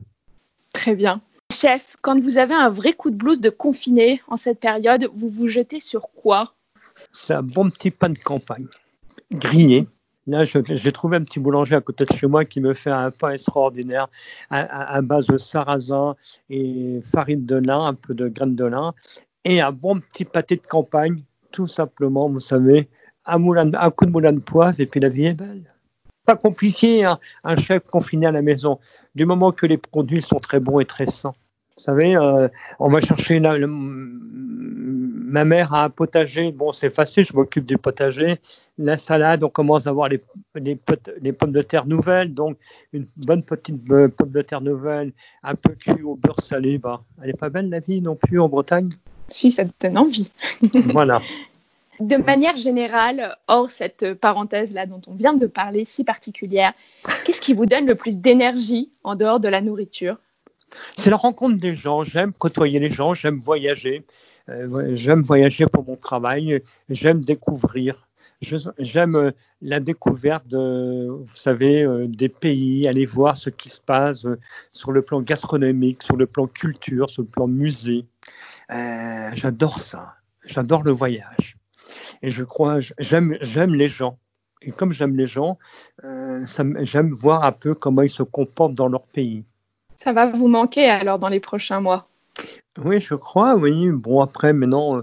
Très 0.75 0.93
bien. 0.93 1.21
Chef, 1.53 1.95
quand 2.01 2.19
vous 2.19 2.37
avez 2.37 2.53
un 2.53 2.69
vrai 2.69 2.91
coup 2.91 3.09
de 3.09 3.15
blues 3.15 3.39
de 3.39 3.49
confiné 3.49 4.21
en 4.27 4.35
cette 4.35 4.59
période, 4.59 5.07
vous 5.13 5.29
vous 5.29 5.47
jetez 5.47 5.79
sur 5.79 6.09
quoi? 6.11 6.53
C'est 7.13 7.33
un 7.33 7.43
bon 7.43 7.69
petit 7.69 7.91
pain 7.91 8.09
de 8.09 8.19
campagne, 8.19 8.67
grillé. 9.31 9.87
Là, 10.27 10.43
j'ai 10.43 10.91
trouvé 10.91 11.15
un 11.15 11.23
petit 11.23 11.39
boulanger 11.39 11.75
à 11.75 11.81
côté 11.81 12.03
de 12.03 12.13
chez 12.13 12.27
moi 12.27 12.43
qui 12.43 12.59
me 12.59 12.73
fait 12.73 12.91
un 12.91 13.09
pain 13.09 13.31
extraordinaire. 13.31 14.09
À, 14.49 15.01
base 15.01 15.27
de 15.27 15.37
sarrasin 15.37 16.15
et 16.49 16.99
farine 17.03 17.45
de 17.45 17.55
lin, 17.55 17.85
un 17.85 17.93
peu 17.93 18.13
de 18.13 18.27
graines 18.27 18.55
de 18.55 18.65
lin, 18.65 18.93
et 19.45 19.61
un 19.61 19.71
bon 19.71 19.99
petit 19.99 20.25
pâté 20.25 20.57
de 20.57 20.67
campagne, 20.67 21.23
tout 21.51 21.67
simplement, 21.67 22.27
vous 22.27 22.41
savez, 22.41 22.89
un, 23.25 23.39
un 23.73 23.91
coup 23.91 24.05
de 24.05 24.11
moulin 24.11 24.33
de 24.33 24.41
poivre, 24.41 24.79
et 24.79 24.87
puis 24.87 24.99
la 24.99 25.09
vie 25.09 25.27
est 25.27 25.35
belle 25.35 25.74
pas 26.25 26.35
compliqué, 26.35 27.03
hein, 27.05 27.19
un 27.43 27.55
chef 27.55 27.83
confiné 27.85 28.27
à 28.27 28.31
la 28.31 28.41
maison. 28.41 28.79
Du 29.13 29.25
moment 29.25 29.51
que 29.51 29.65
les 29.65 29.77
produits 29.77 30.21
sont 30.21 30.39
très 30.39 30.59
bons 30.59 30.79
et 30.79 30.85
très 30.85 31.07
sains. 31.07 31.33
Vous 31.77 31.83
savez, 31.83 32.15
euh, 32.15 32.47
on 32.79 32.89
va 32.89 33.01
chercher 33.01 33.39
ma 35.25 35.43
mère 35.43 35.73
a 35.73 35.83
un 35.83 35.89
potager. 35.89 36.53
Bon, 36.53 36.71
c'est 36.71 36.89
facile, 36.89 37.25
je 37.25 37.33
m'occupe 37.33 37.65
du 37.65 37.77
potager. 37.77 38.39
La 38.77 38.95
salade, 38.95 39.43
on 39.43 39.49
commence 39.49 39.85
à 39.85 39.89
avoir 39.89 40.07
les, 40.07 40.21
les, 40.55 41.33
pommes 41.33 41.51
de 41.51 41.61
terre 41.61 41.85
nouvelles. 41.85 42.33
Donc, 42.33 42.57
une 42.93 43.05
bonne 43.17 43.43
petite 43.43 43.81
euh, 43.91 44.07
pomme 44.07 44.29
de 44.29 44.41
terre 44.41 44.61
nouvelle, 44.61 45.11
un 45.43 45.55
peu 45.55 45.73
cuit 45.73 46.03
au 46.03 46.15
beurre 46.15 46.41
salé. 46.41 46.77
Bah, 46.77 47.03
elle 47.21 47.27
n'est 47.27 47.33
pas 47.33 47.49
belle 47.49 47.69
la 47.69 47.79
vie 47.79 48.01
non 48.01 48.15
plus 48.15 48.39
en 48.39 48.47
Bretagne? 48.47 48.91
Si, 49.27 49.51
ça 49.51 49.65
te 49.65 49.71
donne 49.81 49.97
envie. 49.97 50.31
voilà. 50.93 51.17
De 51.99 52.17
manière 52.17 52.57
générale, 52.57 53.37
hors 53.47 53.69
cette 53.69 54.13
parenthèse-là 54.15 54.85
dont 54.85 55.01
on 55.07 55.15
vient 55.15 55.33
de 55.33 55.47
parler, 55.47 55.85
si 55.85 56.03
particulière, 56.03 56.73
qu'est-ce 57.25 57.41
qui 57.41 57.53
vous 57.53 57.65
donne 57.65 57.87
le 57.87 57.95
plus 57.95 58.17
d'énergie 58.17 58.91
en 59.03 59.15
dehors 59.15 59.39
de 59.39 59.47
la 59.47 59.61
nourriture? 59.61 60.17
C'est 60.97 61.09
la 61.09 61.15
rencontre 61.15 61.57
des 61.57 61.75
gens. 61.75 62.03
J'aime 62.03 62.33
côtoyer 62.33 62.79
les 62.79 62.91
gens, 62.91 63.13
j'aime 63.13 63.37
voyager. 63.37 64.05
Euh, 64.49 64.95
j'aime 64.95 65.21
voyager 65.21 65.65
pour 65.65 65.85
mon 65.85 65.95
travail, 65.95 66.61
j'aime 66.89 67.21
découvrir. 67.21 68.07
J'aime 68.41 69.15
euh, 69.15 69.31
la 69.61 69.79
découverte, 69.79 70.47
de, 70.47 71.07
vous 71.09 71.35
savez, 71.35 71.83
euh, 71.83 72.05
des 72.07 72.29
pays, 72.29 72.87
aller 72.87 73.05
voir 73.05 73.37
ce 73.37 73.49
qui 73.49 73.69
se 73.69 73.81
passe 73.81 74.27
sur 74.71 74.91
le 74.91 75.01
plan 75.01 75.21
gastronomique, 75.21 76.03
sur 76.03 76.17
le 76.17 76.27
plan 76.27 76.45
culture, 76.45 77.09
sur 77.09 77.23
le 77.23 77.27
plan 77.27 77.47
musée. 77.47 78.05
J'adore 78.69 79.79
ça. 79.79 80.15
J'adore 80.45 80.83
le 80.83 80.91
voyage. 80.91 81.57
Et 82.21 82.29
je 82.29 82.43
crois, 82.43 82.79
j'aime, 82.99 83.37
j'aime 83.41 83.73
les 83.73 83.87
gens. 83.87 84.17
Et 84.61 84.71
comme 84.71 84.91
j'aime 84.91 85.15
les 85.15 85.27
gens, 85.27 85.57
euh, 86.03 86.45
j'aime 86.81 87.11
voir 87.11 87.43
un 87.43 87.51
peu 87.51 87.75
comment 87.75 88.01
ils 88.01 88.11
se 88.11 88.23
comportent 88.23 88.73
dans 88.73 88.87
leur 88.87 89.03
pays. 89.03 89.43
Ça 89.97 90.11
va 90.11 90.27
vous 90.27 90.47
manquer 90.47 90.89
alors 90.89 91.19
dans 91.19 91.29
les 91.29 91.39
prochains 91.39 91.79
mois 91.79 92.07
oui, 92.83 92.99
je 92.99 93.15
crois, 93.15 93.55
oui. 93.55 93.89
Bon, 93.89 94.19
après, 94.19 94.51
maintenant, 94.51 95.01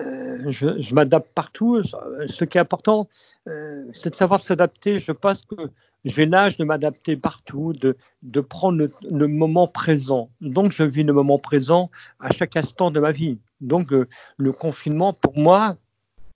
euh, 0.00 0.50
je, 0.50 0.92
m'adapte 0.92 1.32
partout. 1.32 1.80
Ce 1.84 2.44
qui 2.44 2.58
est 2.58 2.60
important, 2.60 3.08
euh, 3.48 3.84
c'est 3.92 4.10
de 4.10 4.16
savoir 4.16 4.42
s'adapter. 4.42 4.98
Je 4.98 5.12
pense 5.12 5.42
que 5.42 5.70
j'ai 6.04 6.26
l'âge 6.26 6.56
de 6.56 6.64
m'adapter 6.64 7.16
partout, 7.16 7.74
de, 7.74 7.96
de 8.24 8.40
prendre 8.40 8.76
le, 8.76 8.90
le, 9.08 9.28
moment 9.28 9.68
présent. 9.68 10.30
Donc, 10.40 10.72
je 10.72 10.82
vis 10.82 11.04
le 11.04 11.12
moment 11.12 11.38
présent 11.38 11.92
à 12.18 12.32
chaque 12.32 12.56
instant 12.56 12.90
de 12.90 12.98
ma 12.98 13.12
vie. 13.12 13.38
Donc, 13.60 13.92
le 13.92 14.52
confinement, 14.52 15.12
pour 15.12 15.38
moi, 15.38 15.76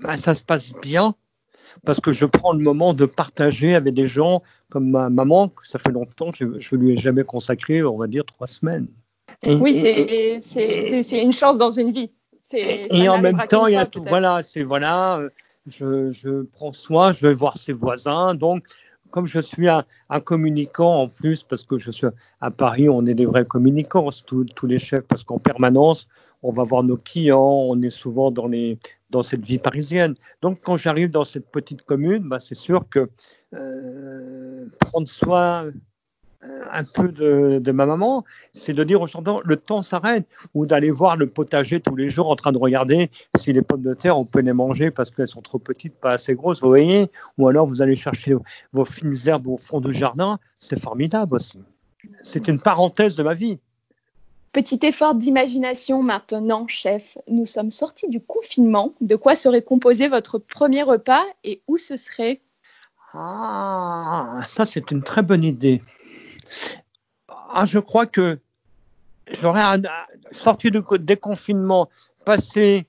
bah, 0.01 0.17
ça 0.17 0.35
se 0.35 0.45
passe 0.45 0.73
bien 0.83 1.15
parce 1.85 2.01
que 2.01 2.13
je 2.13 2.25
prends 2.25 2.53
le 2.53 2.61
moment 2.61 2.95
de 2.95 3.05
partager 3.05 3.75
avec 3.75 3.95
des 3.95 4.09
gens 4.09 4.43
comme 4.71 4.91
ma 4.91 5.11
maman, 5.11 5.49
que 5.49 5.67
ça 5.67 5.79
fait 5.79 5.91
longtemps 5.91 6.31
que 6.31 6.59
je 6.59 6.75
ne 6.75 6.81
lui 6.81 6.93
ai 6.93 6.97
jamais 6.97 7.25
consacré, 7.25 7.83
on 7.83 7.97
va 7.97 8.07
dire, 8.07 8.25
trois 8.25 8.47
semaines. 8.47 8.89
oui, 9.47 9.75
c'est 9.75 11.23
une 11.23 11.33
chance 11.33 11.59
dans 11.59 11.71
une 11.71 11.93
vie. 11.93 12.11
Et, 12.53 13.09
en 13.09 13.19
même 13.19 13.39
temps, 13.49 13.67
il 13.67 13.75
y 13.75 13.77
a 13.77 13.87
tout. 13.87 14.05
Voilà, 14.07 14.43
c'est 14.43 14.63
voilà, 14.63 15.21
je, 15.67 16.13
je, 16.13 16.43
prends 16.43 16.73
soin, 16.73 17.13
je 17.13 17.27
vais 17.27 17.35
voir 17.35 17.57
ses 17.57 17.73
voisins. 17.73 18.35
Donc, 18.35 18.65
comme 19.11 19.27
je 19.27 19.41
suis 19.41 19.69
un, 19.69 19.85
communicant 20.25 21.03
en 21.03 21.09
plus, 21.09 21.43
parce 21.43 21.65
que 21.65 21.79
je 21.79 21.91
suis 21.91 22.07
à 22.41 22.51
Paris, 22.51 22.89
on 22.89 23.05
est 23.07 23.15
des 23.15 23.27
vrais 23.27 23.45
communicants, 23.45 24.09
tous, 24.25 24.45
tous 24.45 24.67
les 24.67 24.79
chefs, 24.79 25.03
parce 25.09 25.25
qu'en 25.25 25.39
permanence, 25.39 26.07
on 26.47 26.53
va 26.53 26.63
voir 26.63 26.85
nos 26.85 26.97
clients, 26.97 27.67
on 27.69 27.83
est 27.83 27.91
souvent 27.91 28.31
dans, 28.31 29.23
cette 29.23 29.45
vie 29.45 29.59
parisienne. 29.59 30.15
Donc 30.43 30.61
quand 30.63 30.77
j'arrive 30.77 31.11
dans 31.11 31.25
cette 31.25 31.51
petite 31.51 31.83
commune, 31.83 32.29
bah, 32.29 32.39
c'est 32.39 32.55
sûr 32.55 32.89
que 32.89 33.11
euh, 33.55 34.67
prendre 34.81 35.09
soin 35.09 35.65
euh, 36.45 36.65
un 36.71 36.85
peu 36.85 37.09
de, 37.09 37.73
ma 37.73 37.87
maman, 37.87 38.25
c'est 38.53 38.75
de 38.75 38.85
dire 38.85 39.01
aux 39.01 39.07
gens 39.09 39.23
le 39.45 39.57
temps 39.57 39.83
s'arrête, 39.83 40.27
ou 40.55 40.67
d'aller 40.67 40.91
voir 40.91 41.17
le 41.17 41.27
potager 41.27 41.81
tous 41.81 41.97
les 41.97 42.09
jours 42.09 42.29
en 42.29 42.37
train 42.37 42.53
de 42.53 42.59
regarder 42.59 43.11
si 43.37 43.53
les 43.53 43.63
pommes 43.63 43.83
de 43.83 43.95
terre, 43.95 44.17
on 44.17 44.25
peut 44.25 44.41
les 44.41 44.53
manger 44.53 44.93
parce 44.93 45.11
qu'elles 45.11 45.29
sont 45.29 45.43
trop 45.43 45.59
petites, 45.59 45.99
pas 45.99 46.13
assez 46.13 46.35
grosses, 46.35 46.61
vous 46.61 46.69
voyez, 46.69 47.11
ou 47.39 47.49
alors 47.49 47.67
vous 47.67 47.83
allez 47.83 47.97
chercher 47.97 48.37
vos 48.73 48.85
fines 48.85 49.17
herbes 49.27 49.49
au 49.49 49.57
fond 49.57 49.81
du 49.81 49.93
jardin, 49.93 50.39
c'est 50.61 50.79
formidable 50.79 51.35
aussi. 51.35 51.59
C'est 52.23 52.47
une 52.47 52.61
parenthèse 52.61 53.17
de 53.17 53.25
ma 53.25 53.35
vie. 53.35 53.59
Petit 54.57 54.81
effort 54.85 55.15
d'imagination 55.15 56.03
maintenant, 56.03 56.67
chef. 56.67 57.19
Nous 57.29 57.45
sommes 57.45 57.71
sortis 57.71 58.09
du 58.09 58.23
confinement. 58.23 58.95
De 59.03 59.15
quoi 59.15 59.37
serait 59.37 59.61
composé 59.61 60.09
votre 60.09 60.39
premier 60.39 60.83
repas 60.83 61.23
et 61.45 61.61
où 61.69 61.77
ce 61.77 61.99
serait? 61.99 62.41
Ah, 63.13 64.41
ça 64.49 64.65
c'est 64.65 64.91
une 64.91 65.03
très 65.03 65.21
bonne 65.21 65.45
idée. 65.45 65.83
Ah, 67.29 67.67
je 67.67 67.79
crois 67.79 68.07
que 68.07 68.39
j'aurais 69.27 69.63
sorti 70.33 70.71
du 70.71 70.81
déconfinement, 71.01 71.91
passé 72.25 72.87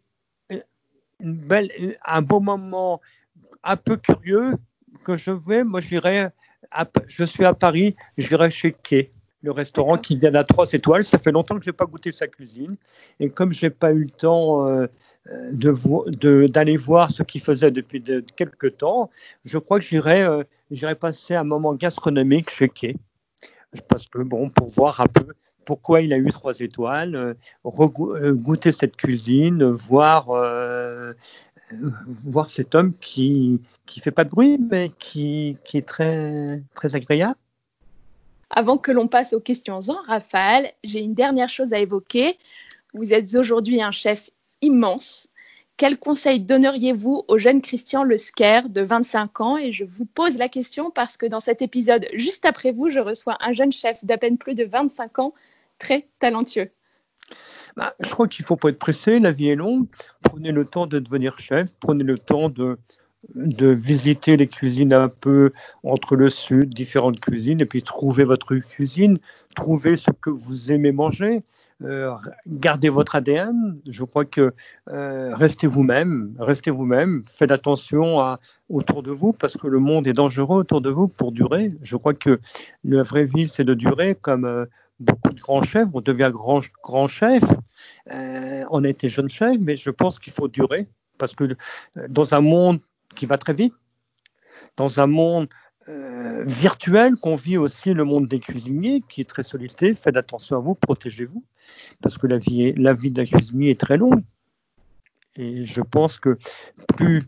un 1.20 2.22
beau 2.22 2.40
moment 2.40 3.02
un 3.62 3.76
peu 3.76 3.98
curieux 3.98 4.54
que 5.04 5.18
je 5.18 5.32
vais, 5.32 5.66
moi 5.66 5.82
j'irai, 5.82 6.30
je 7.08 7.26
suis 7.26 7.44
à 7.44 7.54
Paris, 7.54 7.98
j'irai 8.18 8.52
chez 8.52 8.72
Kay 8.72 9.12
le 9.44 9.52
restaurant 9.52 9.98
qui 9.98 10.16
vient 10.18 10.34
à 10.36 10.44
trois 10.44 10.72
étoiles. 10.74 11.04
Ça 11.04 11.20
fait 11.20 11.32
longtemps 11.32 11.58
que 11.58 11.64
je 11.64 11.70
n'ai 11.70 11.76
pas 11.76 11.86
goûté 11.86 12.12
sa 12.12 12.28
cuisine. 12.28 12.76
Et 13.20 13.30
comme 13.30 13.54
je 13.54 13.66
n'ai 13.66 13.70
pas 13.70 13.92
eu 13.92 14.06
le 14.06 14.12
temps 14.12 14.68
euh, 14.68 16.48
d'aller 16.48 16.76
voir 16.76 17.12
ce 17.12 17.24
qu'il 17.24 17.42
faisait 17.42 17.72
depuis 17.72 18.04
quelques 18.36 18.78
temps, 18.78 19.10
je 19.46 19.58
crois 19.58 19.80
que 19.80 19.86
j'irai 19.86 20.24
euh, 20.24 20.96
passer 20.96 21.36
un 21.36 21.44
moment 21.44 21.74
gastronomique 21.74 22.50
chez 22.50 22.70
Kay. 22.70 22.96
Parce 23.90 24.08
que, 24.08 24.20
bon, 24.20 24.50
pour 24.50 24.68
voir 24.70 25.02
un 25.02 25.08
peu 25.08 25.28
pourquoi 25.66 26.02
il 26.02 26.14
a 26.14 26.18
eu 26.18 26.30
trois 26.32 26.58
étoiles, 26.60 27.16
euh, 27.16 28.34
goûter 28.34 28.72
cette 28.72 28.96
cuisine, 28.96 29.64
voir, 29.66 30.30
voir 32.08 32.50
cet 32.50 32.74
homme 32.76 32.94
qui 32.94 33.60
ne 33.98 34.02
fait 34.02 34.12
pas 34.12 34.24
de 34.24 34.30
bruit, 34.30 34.58
mais 34.58 34.90
qui, 34.98 35.58
qui 35.66 35.78
est 35.78 35.88
très, 35.88 36.64
très 36.74 36.96
agréable. 36.96 37.36
Avant 38.50 38.78
que 38.78 38.92
l'on 38.92 39.08
passe 39.08 39.34
aux 39.34 39.42
questions 39.42 39.80
en 39.90 40.02
rafale, 40.08 40.72
j'ai 40.84 41.00
une 41.00 41.14
dernière 41.14 41.50
chose 41.50 41.74
à 41.74 41.80
évoquer. 41.80 42.38
Vous 42.94 43.14
êtes 43.14 43.36
aujourd'hui 43.36 43.82
un 43.82 43.92
chef 43.92 44.30
immense. 44.62 45.28
Quel 45.76 46.00
conseil 46.00 46.40
donneriez-vous 46.40 47.26
au 47.28 47.38
jeune 47.38 47.62
Christian 47.62 48.04
Lesker 48.04 48.62
de 48.70 48.82
25 48.82 49.42
ans? 49.42 49.58
Et 49.58 49.72
je 49.72 49.84
vous 49.84 50.06
pose 50.06 50.38
la 50.38 50.50
question 50.50 50.90
parce 50.90 51.18
que 51.18 51.28
dans 51.28 51.40
cet 51.40 51.62
épisode, 51.62 52.08
juste 52.14 52.46
après 52.46 52.72
vous, 52.72 52.90
je 52.90 53.00
reçois 53.00 53.38
un 53.42 53.54
jeune 53.54 53.72
chef 53.72 54.04
d'à 54.04 54.18
peine 54.18 54.40
plus 54.40 54.56
de 54.56 54.64
25 54.64 55.20
ans, 55.20 55.34
très 55.78 56.08
talentueux. 56.20 56.72
Bah, 57.76 57.94
je 58.00 58.10
crois 58.10 58.28
qu'il 58.28 58.42
ne 58.44 58.48
faut 58.48 58.56
pas 58.56 58.70
être 58.70 58.80
pressé, 58.80 59.20
la 59.20 59.32
vie 59.32 59.50
est 59.50 59.56
longue. 59.56 59.86
Prenez 60.24 60.52
le 60.52 60.66
temps 60.66 60.88
de 60.88 60.98
devenir 60.98 61.38
chef, 61.38 61.78
prenez 61.80 62.04
le 62.04 62.18
temps 62.18 62.50
de, 62.50 62.80
de 63.36 63.68
visiter 63.68 64.38
les 64.38 64.48
cuisines 64.48 64.94
un 64.94 65.10
peu 65.10 65.52
entre 65.84 66.16
le 66.16 66.30
sud, 66.30 66.74
différentes 66.74 67.20
cuisines, 67.20 67.62
et 67.62 67.66
puis 67.66 67.82
trouver 67.82 68.24
votre 68.24 68.56
cuisine, 68.56 69.20
trouver 69.56 69.96
ce 69.96 70.12
que 70.12 70.30
vous 70.30 70.72
aimez 70.72 70.92
manger, 70.92 71.44
euh, 71.84 72.16
gardez 72.48 72.90
votre 72.90 73.16
ADN. 73.16 73.80
Je 73.88 74.04
crois 74.04 74.26
que 74.26 74.54
euh, 74.90 75.36
restez 75.36 75.68
vous-même, 75.68 76.36
restez 76.40 76.72
vous-même, 76.72 77.24
faites 77.28 77.52
attention 77.52 78.20
à, 78.20 78.40
autour 78.70 79.04
de 79.04 79.12
vous 79.12 79.34
parce 79.34 79.58
que 79.58 79.68
le 79.68 79.80
monde 79.80 80.08
est 80.08 80.14
dangereux 80.14 80.60
autour 80.60 80.82
de 80.82 80.90
vous 80.90 81.08
pour 81.08 81.32
durer. 81.32 81.74
Je 81.82 81.96
crois 81.96 82.14
que 82.14 82.40
la 82.84 83.04
vraie 83.04 83.26
vie, 83.26 83.48
c'est 83.48 83.64
de 83.64 83.74
durer 83.74 84.16
comme 84.16 84.46
euh, 84.46 84.66
beaucoup 85.00 85.34
de 85.34 85.40
grands 85.40 85.64
chefs. 85.64 85.88
On 85.94 86.02
devient 86.02 86.32
grand, 86.34 86.62
grand 86.84 87.08
chef. 87.08 87.44
on 88.10 88.84
a 88.84 88.90
été 88.90 89.10
jeune 89.10 89.30
chef, 89.30 89.58
mais 89.60 89.78
je 89.78 89.92
pense 89.92 90.18
qu'il 90.20 90.34
faut 90.34 90.48
durer 90.48 90.88
parce 91.20 91.36
que 91.36 91.56
dans 92.10 92.34
un 92.34 92.42
monde 92.42 92.80
qui 93.18 93.26
va 93.26 93.38
très 93.38 93.54
vite, 93.54 93.74
dans 94.78 95.00
un 95.00 95.08
monde 95.08 95.48
euh, 95.90 96.44
virtuel 96.46 97.16
qu'on 97.16 97.36
vit 97.36 97.58
aussi 97.58 97.94
le 97.94 98.04
monde 98.04 98.28
des 98.28 98.40
cuisiniers, 98.40 99.02
qui 99.10 99.22
est 99.22 99.30
très 99.30 99.44
sollicité. 99.44 99.96
Faites 99.96 100.18
attention 100.18 100.58
à 100.58 100.60
vous, 100.60 100.76
protégez-vous, 100.76 101.44
parce 102.02 102.18
que 102.18 102.28
la 102.28 102.38
vie, 102.38 102.74
la 102.74 102.94
vie 102.94 103.12
d'un 103.12 103.26
cuisinier 103.26 103.72
est 103.72 103.80
très 103.80 103.98
longue. 103.98 104.22
Et 105.36 105.66
je 105.66 105.82
pense 105.82 106.20
que 106.20 106.38
plus 106.98 107.26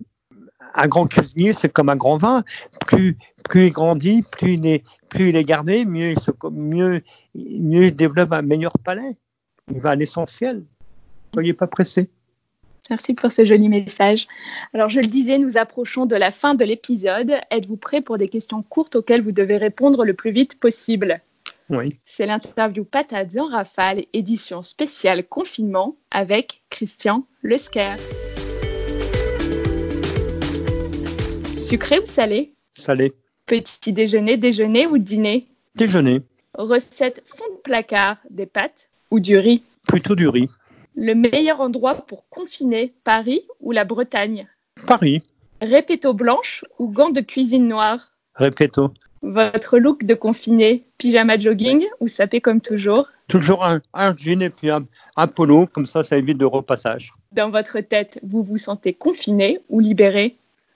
un 0.74 0.88
grand 0.88 1.08
cuisinier, 1.08 1.54
c'est 1.54 1.70
comme 1.70 1.90
un 1.90 1.96
grand 1.96 2.18
vin. 2.18 2.44
Plus, 2.86 3.18
plus 3.48 3.68
il 3.68 3.72
grandit, 3.72 4.24
plus 4.32 4.54
il 4.54 4.66
est, 4.66 4.84
plus 5.10 5.30
il 5.30 5.36
est 5.36 5.44
gardé, 5.44 5.86
mieux 5.86 6.12
il, 6.12 6.20
se, 6.20 6.32
mieux, 6.52 7.02
mieux 7.36 7.86
il 7.86 7.96
développe 7.96 8.32
un 8.34 8.42
meilleur 8.42 8.74
palais. 8.84 9.18
Il 9.72 9.80
va 9.80 9.92
à 9.92 9.96
l'essentiel. 9.96 10.66
Soyez 11.34 11.54
pas 11.54 11.68
pressé. 11.68 12.10
Merci 12.90 13.14
pour 13.14 13.32
ce 13.32 13.46
joli 13.46 13.70
message. 13.70 14.28
Alors, 14.74 14.90
je 14.90 15.00
le 15.00 15.06
disais, 15.06 15.38
nous 15.38 15.58
approchons 15.58 16.08
de 16.08 16.16
la 16.16 16.32
fin 16.32 16.56
de 16.56 16.66
l'épisode. 16.66 17.36
Êtes-vous 17.52 17.78
prêt 17.78 18.02
pour 18.02 18.18
des 18.18 18.28
questions 18.28 18.64
courtes 18.64 18.96
auxquelles 18.96 19.22
vous 19.22 19.32
devez 19.32 19.58
répondre 19.58 20.06
le 20.06 20.16
plus 20.16 20.32
vite 20.32 20.60
possible? 20.60 21.22
Oui. 21.70 22.00
C'est 22.06 22.26
l'interview 22.26 22.84
Patate 22.84 23.38
en 23.38 23.48
rafale, 23.48 24.06
édition 24.14 24.64
spéciale 24.64 25.24
confinement 25.24 25.98
avec 26.10 26.64
Christian 26.72 27.26
Lesker. 27.44 27.96
Sucré 31.60 32.00
ou 32.00 32.06
salé? 32.06 32.54
Salé. 32.74 33.14
Petit 33.46 33.94
déjeuner, 33.94 34.38
déjeuner 34.38 34.88
ou 34.88 34.98
dîner? 34.98 35.48
Déjeuner. 35.76 36.24
Recette 36.56 37.22
fond 37.28 37.46
de 37.56 37.62
placard, 37.62 38.18
des 38.32 38.48
pâtes 38.48 38.90
ou 39.12 39.20
du 39.20 39.38
riz? 39.38 39.62
Plutôt 39.88 40.16
du 40.16 40.28
riz. 40.28 40.50
Le 41.02 41.16
meilleur 41.16 41.62
endroit 41.62 41.96
pour 41.96 42.28
confiner, 42.28 42.94
Paris 43.06 43.44
ou 43.62 43.72
la 43.72 43.86
Bretagne? 43.86 44.50
Paris. 44.86 45.24
Répéto 45.62 46.14
blanche 46.14 46.66
ou 46.78 46.90
gants 46.90 47.10
de 47.10 47.22
cuisine 47.22 47.70
noire? 47.70 48.12
Répéto. 48.36 48.92
Votre 49.22 49.78
look 49.78 50.04
de 50.04 50.14
confiné, 50.14 50.84
pyjama 50.98 51.38
jogging 51.38 51.86
ou 52.02 52.10
sapé 52.10 52.42
comme 52.42 52.60
toujours? 52.60 53.08
Toujours 53.30 53.64
un, 53.64 53.80
jean 54.18 54.42
et 54.42 54.50
puis 54.50 54.70
un, 54.70 54.82
un, 55.16 55.28
polo, 55.28 55.68
comme 55.68 55.86
ça, 55.86 56.04
ça 56.04 56.18
évite 56.18 56.38
de 56.38 56.44
repassage. 56.44 57.14
Dans 57.32 57.50
votre 57.50 57.80
tête, 57.80 58.20
vous 58.22 58.44
vous 58.44 58.58
sentez 58.58 58.92
confiné 58.92 59.60
ou 59.70 59.80
libéré? 59.80 60.36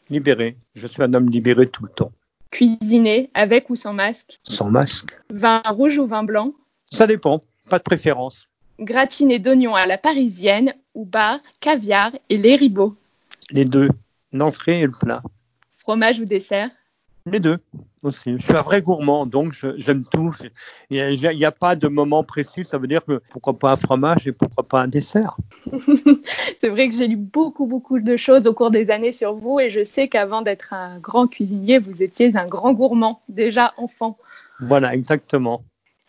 Libéré. 0.09 0.55
Je 0.73 0.87
suis 0.87 1.03
un 1.03 1.13
homme 1.13 1.29
libéré 1.29 1.67
tout 1.67 1.83
le 1.83 1.91
temps. 1.91 2.13
Cuisiner 2.49 3.29
avec 3.33 3.69
ou 3.69 3.75
sans 3.75 3.91
masque? 3.91 4.39
Sans 4.43 4.69
masque. 4.69 5.09
Vin 5.29 5.61
rouge 5.65 5.97
ou 5.97 6.07
vin 6.07 6.23
blanc? 6.23 6.53
Ça 6.93 7.07
dépend, 7.07 7.41
pas 7.69 7.79
de 7.79 7.83
préférence 7.83 8.47
gratiné 8.79 9.39
d'oignons 9.39 9.75
à 9.75 9.85
la 9.85 9.97
parisienne 9.97 10.73
ou 10.93 11.05
bar, 11.05 11.39
caviar 11.59 12.11
et 12.29 12.37
les 12.37 12.55
ribots 12.55 12.95
Les 13.49 13.65
deux, 13.65 13.89
l'entrée 14.31 14.81
et 14.81 14.85
le 14.85 14.93
plat. 14.97 15.21
Fromage 15.79 16.19
ou 16.19 16.25
dessert? 16.25 16.69
Les 17.25 17.39
deux 17.39 17.57
aussi. 18.03 18.35
Je 18.37 18.43
suis 18.43 18.53
un 18.53 18.61
vrai 18.61 18.81
gourmand, 18.81 19.25
donc 19.25 19.53
j'aime 19.77 20.03
tout. 20.03 20.35
Il 20.89 21.15
n'y 21.15 21.45
a, 21.45 21.51
pas 21.51 21.75
de 21.75 21.87
moment 21.87 22.23
précis, 22.23 22.65
ça 22.65 22.77
veut 22.77 22.87
dire 22.87 23.03
que 23.05 23.21
pourquoi 23.31 23.53
pas 23.53 23.71
un 23.71 23.75
fromage 23.77 24.27
et 24.27 24.33
pourquoi 24.33 24.67
pas 24.67 24.81
un 24.81 24.87
dessert. 24.87 25.37
C'est 26.59 26.67
vrai 26.67 26.89
que 26.89 26.95
j'ai 26.95 27.07
lu 27.07 27.15
beaucoup, 27.15 27.65
beaucoup 27.65 27.99
de 27.99 28.17
choses 28.17 28.45
au 28.45 28.53
cours 28.53 28.71
des 28.71 28.91
années 28.91 29.13
sur 29.13 29.35
vous 29.35 29.59
et 29.59 29.69
je 29.69 29.85
sais 29.85 30.09
qu'avant 30.09 30.41
d'être 30.41 30.73
un 30.73 30.99
grand 30.99 31.27
cuisinier, 31.27 31.79
vous 31.79 32.03
étiez 32.03 32.35
un 32.35 32.47
grand 32.47 32.73
gourmand, 32.73 33.21
déjà 33.29 33.71
enfant. 33.77 34.17
Voilà, 34.59 34.93
exactement. 34.93 35.61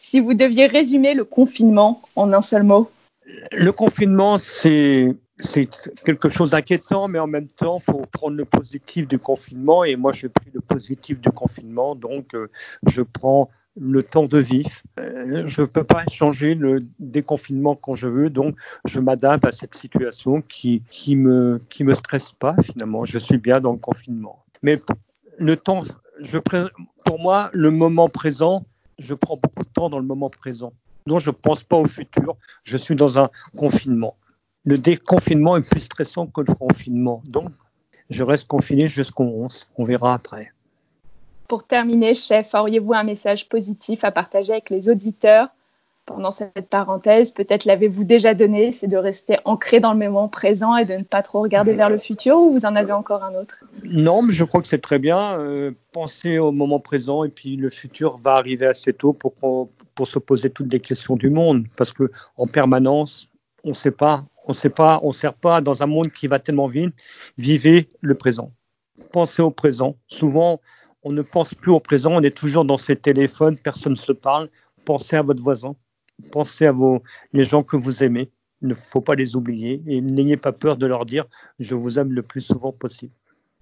Si 0.06 0.20
vous 0.20 0.34
deviez 0.34 0.66
résumer 0.66 1.14
le 1.14 1.24
confinement 1.24 2.02
en 2.14 2.34
un 2.34 2.42
seul 2.42 2.62
mot 2.62 2.90
Le 3.52 3.72
confinement, 3.72 4.36
c'est 4.36 5.16
quelque 6.04 6.28
chose 6.28 6.50
d'inquiétant, 6.50 7.08
mais 7.08 7.18
en 7.18 7.26
même 7.26 7.48
temps, 7.48 7.78
il 7.80 7.84
faut 7.84 8.02
prendre 8.12 8.36
le 8.36 8.44
positif 8.44 9.08
du 9.08 9.18
confinement. 9.18 9.82
Et 9.82 9.96
moi, 9.96 10.12
j'ai 10.12 10.28
pris 10.28 10.50
le 10.52 10.60
positif 10.60 11.20
du 11.20 11.30
confinement, 11.30 11.94
donc 11.94 12.34
euh, 12.34 12.50
je 12.86 13.00
prends 13.00 13.48
le 13.80 14.02
temps 14.02 14.26
de 14.26 14.38
vivre. 14.38 14.70
Euh, 15.00 15.48
je 15.48 15.62
ne 15.62 15.66
peux 15.66 15.84
pas 15.84 16.04
changer 16.12 16.54
le 16.54 16.82
déconfinement 16.98 17.74
quand 17.74 17.94
je 17.94 18.06
veux, 18.06 18.28
donc 18.28 18.56
je 18.84 19.00
m'adapte 19.00 19.46
à 19.46 19.52
cette 19.52 19.74
situation 19.74 20.42
qui 20.42 20.82
qui 20.90 21.16
me 21.16 21.58
qui 21.70 21.82
me 21.82 21.94
stresse 21.94 22.30
pas 22.32 22.54
finalement. 22.62 23.06
Je 23.06 23.18
suis 23.18 23.38
bien 23.38 23.58
dans 23.58 23.72
le 23.72 23.78
confinement. 23.78 24.44
Mais 24.62 24.78
le 25.38 25.56
temps, 25.56 25.82
pour 27.06 27.18
moi, 27.18 27.48
le 27.54 27.70
moment 27.70 28.10
présent, 28.10 28.66
je 28.98 29.14
prends 29.14 29.36
beaucoup 29.36 29.64
de 29.64 29.70
temps 29.70 29.88
dans 29.88 29.98
le 29.98 30.04
moment 30.04 30.30
présent. 30.30 30.72
Donc, 31.06 31.20
je 31.20 31.30
ne 31.30 31.34
pense 31.34 31.64
pas 31.64 31.76
au 31.76 31.86
futur. 31.86 32.36
Je 32.64 32.76
suis 32.76 32.96
dans 32.96 33.18
un 33.18 33.30
confinement. 33.56 34.16
Le 34.64 34.78
déconfinement 34.78 35.56
est 35.56 35.68
plus 35.68 35.80
stressant 35.80 36.26
que 36.26 36.40
le 36.40 36.54
confinement. 36.54 37.22
Donc, 37.28 37.50
je 38.10 38.22
reste 38.22 38.48
confiné 38.48 38.88
jusqu'au 38.88 39.24
11. 39.24 39.66
On 39.76 39.84
verra 39.84 40.14
après. 40.14 40.52
Pour 41.48 41.66
terminer, 41.66 42.14
chef, 42.14 42.54
auriez-vous 42.54 42.94
un 42.94 43.04
message 43.04 43.48
positif 43.48 44.04
à 44.04 44.10
partager 44.10 44.52
avec 44.52 44.70
les 44.70 44.88
auditeurs? 44.88 45.48
Pendant 46.06 46.30
cette 46.30 46.68
parenthèse, 46.68 47.32
peut-être 47.32 47.64
l'avez-vous 47.64 48.04
déjà 48.04 48.34
donné, 48.34 48.72
c'est 48.72 48.86
de 48.86 48.96
rester 48.96 49.38
ancré 49.44 49.80
dans 49.80 49.92
le 49.92 49.98
moment 49.98 50.28
présent 50.28 50.76
et 50.76 50.84
de 50.84 50.94
ne 50.94 51.02
pas 51.02 51.22
trop 51.22 51.40
regarder 51.40 51.72
vers 51.72 51.88
le 51.88 51.98
futur 51.98 52.38
ou 52.38 52.52
vous 52.52 52.66
en 52.66 52.76
avez 52.76 52.92
encore 52.92 53.24
un 53.24 53.34
autre? 53.34 53.56
Non, 53.84 54.22
mais 54.22 54.32
je 54.32 54.44
crois 54.44 54.60
que 54.60 54.66
c'est 54.66 54.80
très 54.80 54.98
bien. 54.98 55.38
Euh, 55.38 55.72
penser 55.92 56.38
au 56.38 56.52
moment 56.52 56.78
présent 56.78 57.24
et 57.24 57.30
puis 57.30 57.56
le 57.56 57.70
futur 57.70 58.16
va 58.16 58.34
arriver 58.34 58.66
assez 58.66 58.92
tôt 58.92 59.12
pour, 59.12 59.34
pour 59.94 60.06
se 60.06 60.18
poser 60.18 60.50
toutes 60.50 60.72
les 60.72 60.80
questions 60.80 61.16
du 61.16 61.30
monde 61.30 61.66
parce 61.76 61.92
que 61.92 62.10
en 62.36 62.46
permanence, 62.46 63.28
on 63.64 63.70
ne 63.70 63.74
sait 63.74 63.90
pas, 63.90 64.24
on 64.46 64.52
sait 64.52 64.70
pas, 64.70 65.00
on 65.02 65.08
ne 65.08 65.14
sert 65.14 65.34
pas 65.34 65.60
dans 65.62 65.82
un 65.82 65.86
monde 65.86 66.10
qui 66.10 66.26
va 66.26 66.38
tellement 66.38 66.66
vite. 66.66 66.94
Vivez 67.38 67.88
le 68.00 68.14
présent. 68.14 68.52
Pensez 69.10 69.40
au 69.40 69.50
présent. 69.50 69.96
Souvent, 70.06 70.60
on 71.02 71.12
ne 71.12 71.22
pense 71.22 71.54
plus 71.54 71.72
au 71.72 71.80
présent, 71.80 72.12
on 72.12 72.22
est 72.22 72.36
toujours 72.36 72.64
dans 72.64 72.78
ses 72.78 72.96
téléphones, 72.96 73.56
personne 73.62 73.92
ne 73.92 73.98
se 73.98 74.12
parle. 74.12 74.48
Pensez 74.84 75.16
à 75.16 75.22
votre 75.22 75.42
voisin 75.42 75.76
pensez 76.32 76.66
à 76.66 76.72
vos, 76.72 77.02
les 77.32 77.44
gens 77.44 77.62
que 77.62 77.76
vous 77.76 78.04
aimez. 78.04 78.30
Il 78.62 78.68
ne 78.68 78.74
faut 78.74 79.00
pas 79.00 79.14
les 79.14 79.36
oublier 79.36 79.82
et 79.86 80.00
n'ayez 80.00 80.36
pas 80.36 80.52
peur 80.52 80.76
de 80.76 80.86
leur 80.86 81.04
dire 81.04 81.26
je 81.58 81.74
vous 81.74 81.98
aime 81.98 82.12
le 82.12 82.22
plus 82.22 82.40
souvent 82.40 82.72
possible. 82.72 83.12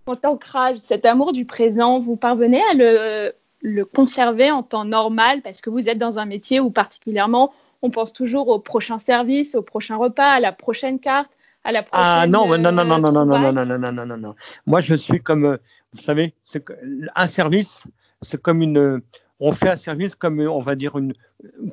Cet 0.06 0.24
ancrage, 0.24 0.78
cet 0.78 1.06
amour 1.06 1.32
du 1.32 1.44
présent, 1.44 1.98
vous 1.98 2.16
parvenez 2.16 2.60
à 2.70 2.74
le, 2.74 3.32
le 3.62 3.84
conserver 3.84 4.50
en 4.50 4.62
temps 4.62 4.84
normal 4.84 5.42
parce 5.42 5.60
que 5.60 5.70
vous 5.70 5.88
êtes 5.88 5.98
dans 5.98 6.18
un 6.18 6.26
métier 6.26 6.60
où 6.60 6.70
particulièrement 6.70 7.52
on 7.82 7.90
pense 7.90 8.12
toujours 8.12 8.48
au 8.48 8.58
prochain 8.58 8.98
service, 8.98 9.54
au 9.54 9.62
prochain 9.62 9.96
repas, 9.96 10.30
à 10.30 10.40
la 10.40 10.52
prochaine 10.52 11.00
carte, 11.00 11.30
à 11.64 11.72
la 11.72 11.82
prochaine. 11.82 12.06
Ah 12.06 12.26
non, 12.28 12.46
non, 12.46 12.58
non, 12.58 12.84
non, 12.84 12.84
non, 12.84 13.12
non, 13.12 13.12
non, 13.12 13.52
non, 13.52 13.52
non, 13.52 13.78
non, 13.78 13.92
non, 13.92 14.06
non, 14.06 14.16
non. 14.16 14.34
Moi, 14.66 14.80
je 14.80 14.94
suis 14.94 15.20
comme, 15.20 15.58
vous 15.92 16.00
savez, 16.00 16.34
un 17.14 17.26
service, 17.26 17.84
c'est 18.20 18.40
comme 18.40 18.62
une, 18.62 19.02
on 19.44 19.50
fait 19.50 19.70
un 19.70 19.76
service 19.76 20.14
comme, 20.14 20.38
on 20.40 20.60
va 20.60 20.76
dire, 20.76 20.96
une, 20.96 21.14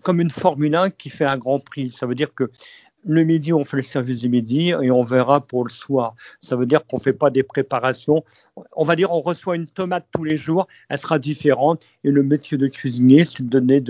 comme 0.01 0.19
une 0.19 0.31
Formule 0.31 0.73
1 0.73 0.89
qui 0.89 1.11
fait 1.11 1.25
un 1.25 1.37
grand 1.37 1.63
prix. 1.63 1.91
Ça 1.91 2.07
veut 2.07 2.15
dire 2.15 2.33
que 2.33 2.49
le 3.05 3.23
midi, 3.23 3.53
on 3.53 3.63
fait 3.63 3.77
le 3.77 3.83
service 3.83 4.21
du 4.21 4.27
midi 4.27 4.69
et 4.69 4.89
on 4.89 5.03
verra 5.03 5.39
pour 5.39 5.63
le 5.63 5.69
soir. 5.69 6.15
Ça 6.41 6.55
veut 6.55 6.65
dire 6.65 6.83
qu'on 6.85 6.97
ne 6.97 7.01
fait 7.01 7.13
pas 7.13 7.29
des 7.29 7.43
préparations. 7.43 8.23
On 8.75 8.83
va 8.83 8.95
dire 8.95 9.11
on 9.11 9.21
reçoit 9.21 9.55
une 9.55 9.67
tomate 9.67 10.07
tous 10.11 10.23
les 10.23 10.35
jours, 10.35 10.67
elle 10.89 10.97
sera 10.97 11.19
différente. 11.19 11.85
Et 12.03 12.09
le 12.09 12.23
métier 12.23 12.57
de 12.57 12.67
cuisinier, 12.67 13.23
c'est 13.23 13.43
de 13.43 13.49
donner 13.49 13.83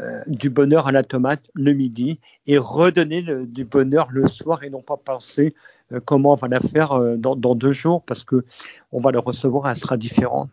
euh, 0.00 0.22
du 0.26 0.50
bonheur 0.50 0.88
à 0.88 0.92
la 0.92 1.04
tomate 1.04 1.42
le 1.54 1.72
midi 1.72 2.18
et 2.48 2.58
redonner 2.58 3.22
du 3.22 3.64
bonheur 3.64 4.08
le 4.10 4.26
soir 4.26 4.64
et 4.64 4.70
non 4.70 4.82
pas 4.82 4.96
penser 4.96 5.54
euh, 5.92 6.00
comment 6.04 6.32
on 6.32 6.34
va 6.34 6.48
la 6.48 6.60
faire 6.60 6.92
euh, 6.92 7.16
dans, 7.16 7.54
deux 7.54 7.72
jours 7.72 8.02
parce 8.02 8.24
que 8.24 8.44
on 8.90 9.00
va 9.00 9.12
le 9.12 9.20
recevoir, 9.20 9.70
elle 9.70 9.76
sera 9.76 9.96
différente 9.96 10.50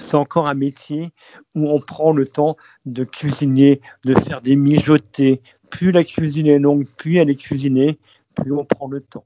c'est 0.00 0.16
encore 0.16 0.48
un 0.48 0.54
métier 0.54 1.12
où 1.54 1.68
on 1.68 1.80
prend 1.80 2.12
le 2.12 2.26
temps 2.26 2.56
de 2.86 3.04
cuisiner, 3.04 3.80
de 4.04 4.14
faire 4.14 4.40
des 4.40 4.56
mijotés. 4.56 5.42
Plus 5.70 5.92
la 5.92 6.04
cuisine 6.04 6.46
est 6.46 6.58
longue, 6.58 6.86
plus 6.98 7.18
elle 7.18 7.30
est 7.30 7.36
cuisinée, 7.36 7.98
plus 8.34 8.52
on 8.52 8.64
prend 8.64 8.88
le 8.88 9.00
temps. 9.00 9.24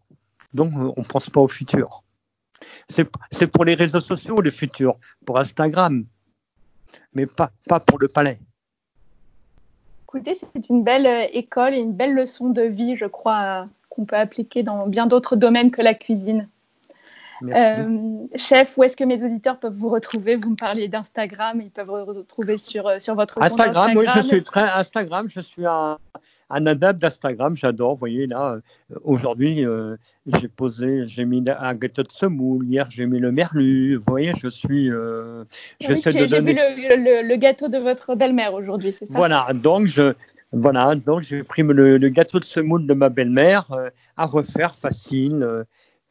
Donc, 0.52 0.72
on 0.74 1.00
ne 1.00 1.06
pense 1.06 1.30
pas 1.30 1.40
au 1.40 1.48
futur. 1.48 2.02
C'est 2.88 3.46
pour 3.46 3.64
les 3.64 3.74
réseaux 3.74 4.00
sociaux 4.00 4.40
le 4.40 4.50
futur, 4.50 4.98
pour 5.26 5.38
Instagram, 5.38 6.04
mais 7.14 7.26
pas, 7.26 7.50
pas 7.66 7.80
pour 7.80 7.98
le 7.98 8.08
palais. 8.08 8.38
Écoutez, 10.04 10.34
c'est 10.34 10.68
une 10.68 10.84
belle 10.84 11.06
euh, 11.06 11.26
école 11.32 11.74
et 11.74 11.78
une 11.78 11.92
belle 11.92 12.14
leçon 12.14 12.50
de 12.50 12.62
vie, 12.62 12.96
je 12.96 13.06
crois, 13.06 13.66
qu'on 13.88 14.04
peut 14.04 14.16
appliquer 14.16 14.62
dans 14.62 14.86
bien 14.86 15.08
d'autres 15.08 15.34
domaines 15.34 15.72
que 15.72 15.82
la 15.82 15.94
cuisine. 15.94 16.48
Euh, 17.52 18.26
chef, 18.36 18.76
où 18.76 18.84
est-ce 18.84 18.96
que 18.96 19.04
mes 19.04 19.22
auditeurs 19.22 19.58
peuvent 19.58 19.76
vous 19.76 19.88
retrouver? 19.88 20.36
Vous 20.36 20.50
me 20.50 20.56
parliez 20.56 20.88
d'Instagram, 20.88 21.60
ils 21.60 21.70
peuvent 21.70 21.88
vous 21.88 22.04
retrouver 22.04 22.56
sur, 22.58 22.86
euh, 22.86 22.96
sur 22.98 23.14
votre 23.14 23.40
Instagram, 23.40 23.94
compte 23.94 24.06
Instagram. 24.06 24.14
Oui, 24.16 24.22
je 24.22 24.28
suis 24.28 24.44
très 24.44 24.62
Instagram, 24.62 25.28
je 25.28 25.40
suis 25.40 25.66
un, 25.66 25.98
un 26.50 26.66
adepte 26.66 27.00
d'Instagram, 27.00 27.56
j'adore. 27.56 27.94
Vous 27.94 27.98
voyez 27.98 28.26
là, 28.26 28.52
euh, 28.52 28.96
aujourd'hui, 29.02 29.64
j'ai 30.26 30.48
posé, 30.48 31.06
j'ai 31.06 31.24
mis 31.24 31.42
un 31.48 31.74
gâteau 31.74 32.02
de 32.02 32.12
semoule, 32.12 32.66
hier 32.66 32.86
j'ai 32.90 33.06
mis 33.06 33.18
le 33.18 33.32
merlu. 33.32 33.96
Vous 33.96 34.04
voyez, 34.06 34.32
je 34.40 34.48
suis. 34.48 34.90
j'essaie 35.80 36.12
de 36.12 36.26
donner. 36.26 36.56
J'ai 36.56 36.74
vu 36.74 37.04
le, 37.04 37.28
le, 37.28 37.36
gâteau 37.36 37.68
de 37.68 37.78
votre 37.78 38.14
belle-mère 38.14 38.54
aujourd'hui, 38.54 38.94
c'est 38.96 39.06
ça? 39.06 39.14
Voilà, 39.14 39.48
donc 39.54 39.86
je. 39.86 40.14
Voilà, 40.56 40.94
donc 40.94 41.22
j'ai 41.22 41.42
pris 41.42 41.62
le, 41.62 41.98
le, 41.98 42.08
gâteau 42.10 42.38
de 42.38 42.44
semoule 42.44 42.86
de 42.86 42.94
ma 42.94 43.08
belle-mère 43.08 43.66
à 44.16 44.26
refaire 44.26 44.76
facile 44.76 45.64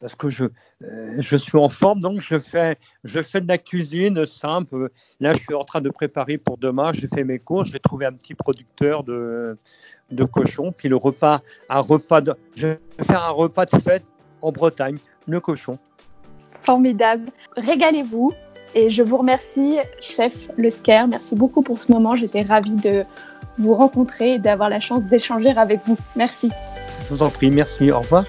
parce 0.04 0.16
que 0.16 0.30
je, 0.30 0.44
euh, 0.84 1.14
je 1.18 1.38
suis 1.38 1.58
en 1.58 1.70
forme, 1.70 2.02
donc 2.02 2.20
je 2.20 2.38
fais, 2.38 2.78
je 3.06 3.22
fais 3.22 3.40
de 3.40 3.48
la 3.48 3.58
cuisine 3.58 4.26
simple. 4.26 4.90
Là, 5.22 5.34
je 5.34 5.40
suis 5.40 5.54
en 5.54 5.64
train 5.64 5.80
de 5.80 5.90
préparer 5.90 6.38
pour 6.38 6.58
demain, 6.58 6.92
j'ai 6.92 7.08
fait 7.08 7.24
mes 7.24 7.40
courses, 7.40 7.70
j'ai 7.72 7.80
trouvé 7.80 8.06
un 8.06 8.12
petit 8.12 8.36
producteur 8.36 9.06
de, 9.06 9.58
de 10.12 10.24
cochon, 10.26 10.74
puis 10.74 10.90
le 10.90 10.98
repas, 10.98 11.40
un 11.70 11.80
repas 11.80 12.20
de, 12.20 12.34
je 12.58 12.68
vais 12.68 12.80
faire 13.02 13.24
un 13.24 13.30
repas 13.30 13.66
de 13.66 13.78
fête 13.78 14.04
en 14.42 14.52
Bretagne, 14.52 14.98
le 15.26 15.40
cochon. 15.40 15.80
Formidable. 16.66 17.32
Régalez-vous. 17.56 18.34
Et 18.76 18.90
je 18.90 19.04
vous 19.04 19.18
remercie, 19.18 19.78
chef 20.02 20.50
Le 20.58 20.70
Scare. 20.70 21.08
Merci 21.08 21.36
beaucoup 21.36 21.62
pour 21.62 21.82
ce 21.82 21.92
moment. 21.92 22.16
J'étais 22.16 22.42
ravie 22.42 22.76
de 22.76 23.06
vous 23.58 23.76
rencontrer 23.76 24.34
et 24.34 24.40
d'avoir 24.40 24.68
la 24.68 24.82
chance 24.82 25.04
d'échanger 25.04 25.52
avec 25.56 25.80
vous. 25.86 25.96
Merci. 26.18 26.50
Je 27.08 27.14
vous 27.14 27.24
en 27.24 27.30
prie, 27.30 27.52
merci. 27.52 27.90
Au 27.92 28.00
revoir. 28.00 28.26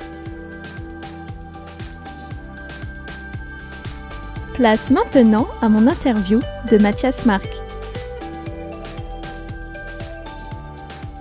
Place 4.54 4.92
maintenant 4.92 5.48
à 5.62 5.68
mon 5.68 5.88
interview 5.88 6.38
de 6.70 6.78
Mathias 6.78 7.26
Marc. 7.26 7.48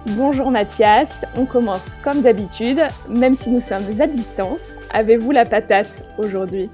Bonjour 0.09 0.51
Mathias, 0.51 1.25
on 1.35 1.47
commence 1.47 1.95
comme 2.03 2.21
d'habitude, 2.21 2.79
même 3.09 3.33
si 3.33 3.49
nous 3.49 3.59
sommes 3.59 3.85
à 3.99 4.05
distance. 4.05 4.73
Avez-vous 4.91 5.31
la 5.31 5.45
patate 5.45 6.07
aujourd'hui? 6.19 6.69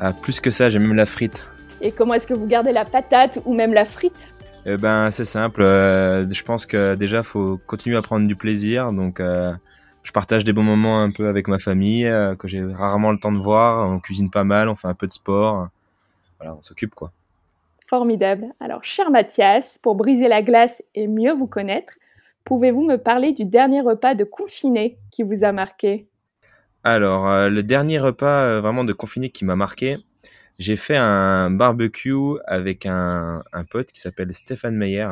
Ah, 0.00 0.12
Plus 0.12 0.38
que 0.38 0.50
ça, 0.50 0.68
j'ai 0.68 0.78
même 0.78 0.94
la 0.94 1.06
frite. 1.06 1.46
Et 1.80 1.92
comment 1.92 2.12
est-ce 2.12 2.26
que 2.26 2.34
vous 2.34 2.46
gardez 2.46 2.72
la 2.72 2.84
patate 2.84 3.38
ou 3.46 3.54
même 3.54 3.72
la 3.72 3.86
frite? 3.86 4.34
Eh 4.66 4.76
ben, 4.76 5.10
c'est 5.10 5.24
simple. 5.24 5.62
Euh, 5.62 6.28
je 6.28 6.42
pense 6.42 6.66
que 6.66 6.94
déjà, 6.94 7.22
faut 7.22 7.58
continuer 7.66 7.96
à 7.96 8.02
prendre 8.02 8.28
du 8.28 8.36
plaisir. 8.36 8.92
Donc, 8.92 9.18
euh, 9.18 9.54
je 10.02 10.12
partage 10.12 10.44
des 10.44 10.52
bons 10.52 10.62
moments 10.62 11.00
un 11.00 11.10
peu 11.10 11.28
avec 11.28 11.48
ma 11.48 11.58
famille, 11.58 12.06
euh, 12.06 12.36
que 12.36 12.48
j'ai 12.48 12.62
rarement 12.62 13.12
le 13.12 13.18
temps 13.18 13.32
de 13.32 13.38
voir. 13.38 13.88
On 13.88 13.98
cuisine 13.98 14.30
pas 14.30 14.44
mal, 14.44 14.68
on 14.68 14.74
fait 14.74 14.88
un 14.88 14.94
peu 14.94 15.06
de 15.06 15.12
sport 15.12 15.68
on 16.46 16.62
s'occupe 16.62 16.94
quoi. 16.94 17.12
Formidable. 17.92 18.46
Alors, 18.58 18.82
cher 18.84 19.10
Mathias, 19.10 19.76
pour 19.76 19.96
briser 19.96 20.26
la 20.26 20.42
glace 20.42 20.82
et 20.94 21.06
mieux 21.06 21.34
vous 21.34 21.46
connaître, 21.46 21.92
pouvez-vous 22.44 22.86
me 22.86 22.96
parler 22.96 23.32
du 23.32 23.44
dernier 23.44 23.82
repas 23.82 24.14
de 24.14 24.24
confiné 24.24 24.96
qui 25.10 25.22
vous 25.22 25.44
a 25.44 25.52
marqué? 25.52 26.08
Alors, 26.84 27.28
euh, 27.28 27.50
le 27.50 27.62
dernier 27.62 27.98
repas 27.98 28.44
euh, 28.44 28.60
vraiment 28.62 28.84
de 28.84 28.94
confiné 28.94 29.28
qui 29.28 29.44
m'a 29.44 29.56
marqué, 29.56 29.98
j'ai 30.58 30.76
fait 30.76 30.96
un 30.96 31.50
barbecue 31.50 32.38
avec 32.46 32.86
un, 32.86 33.42
pote 33.70 33.92
qui 33.92 34.00
s'appelle 34.00 34.32
Stéphane 34.32 34.74
Meyer, 34.74 35.10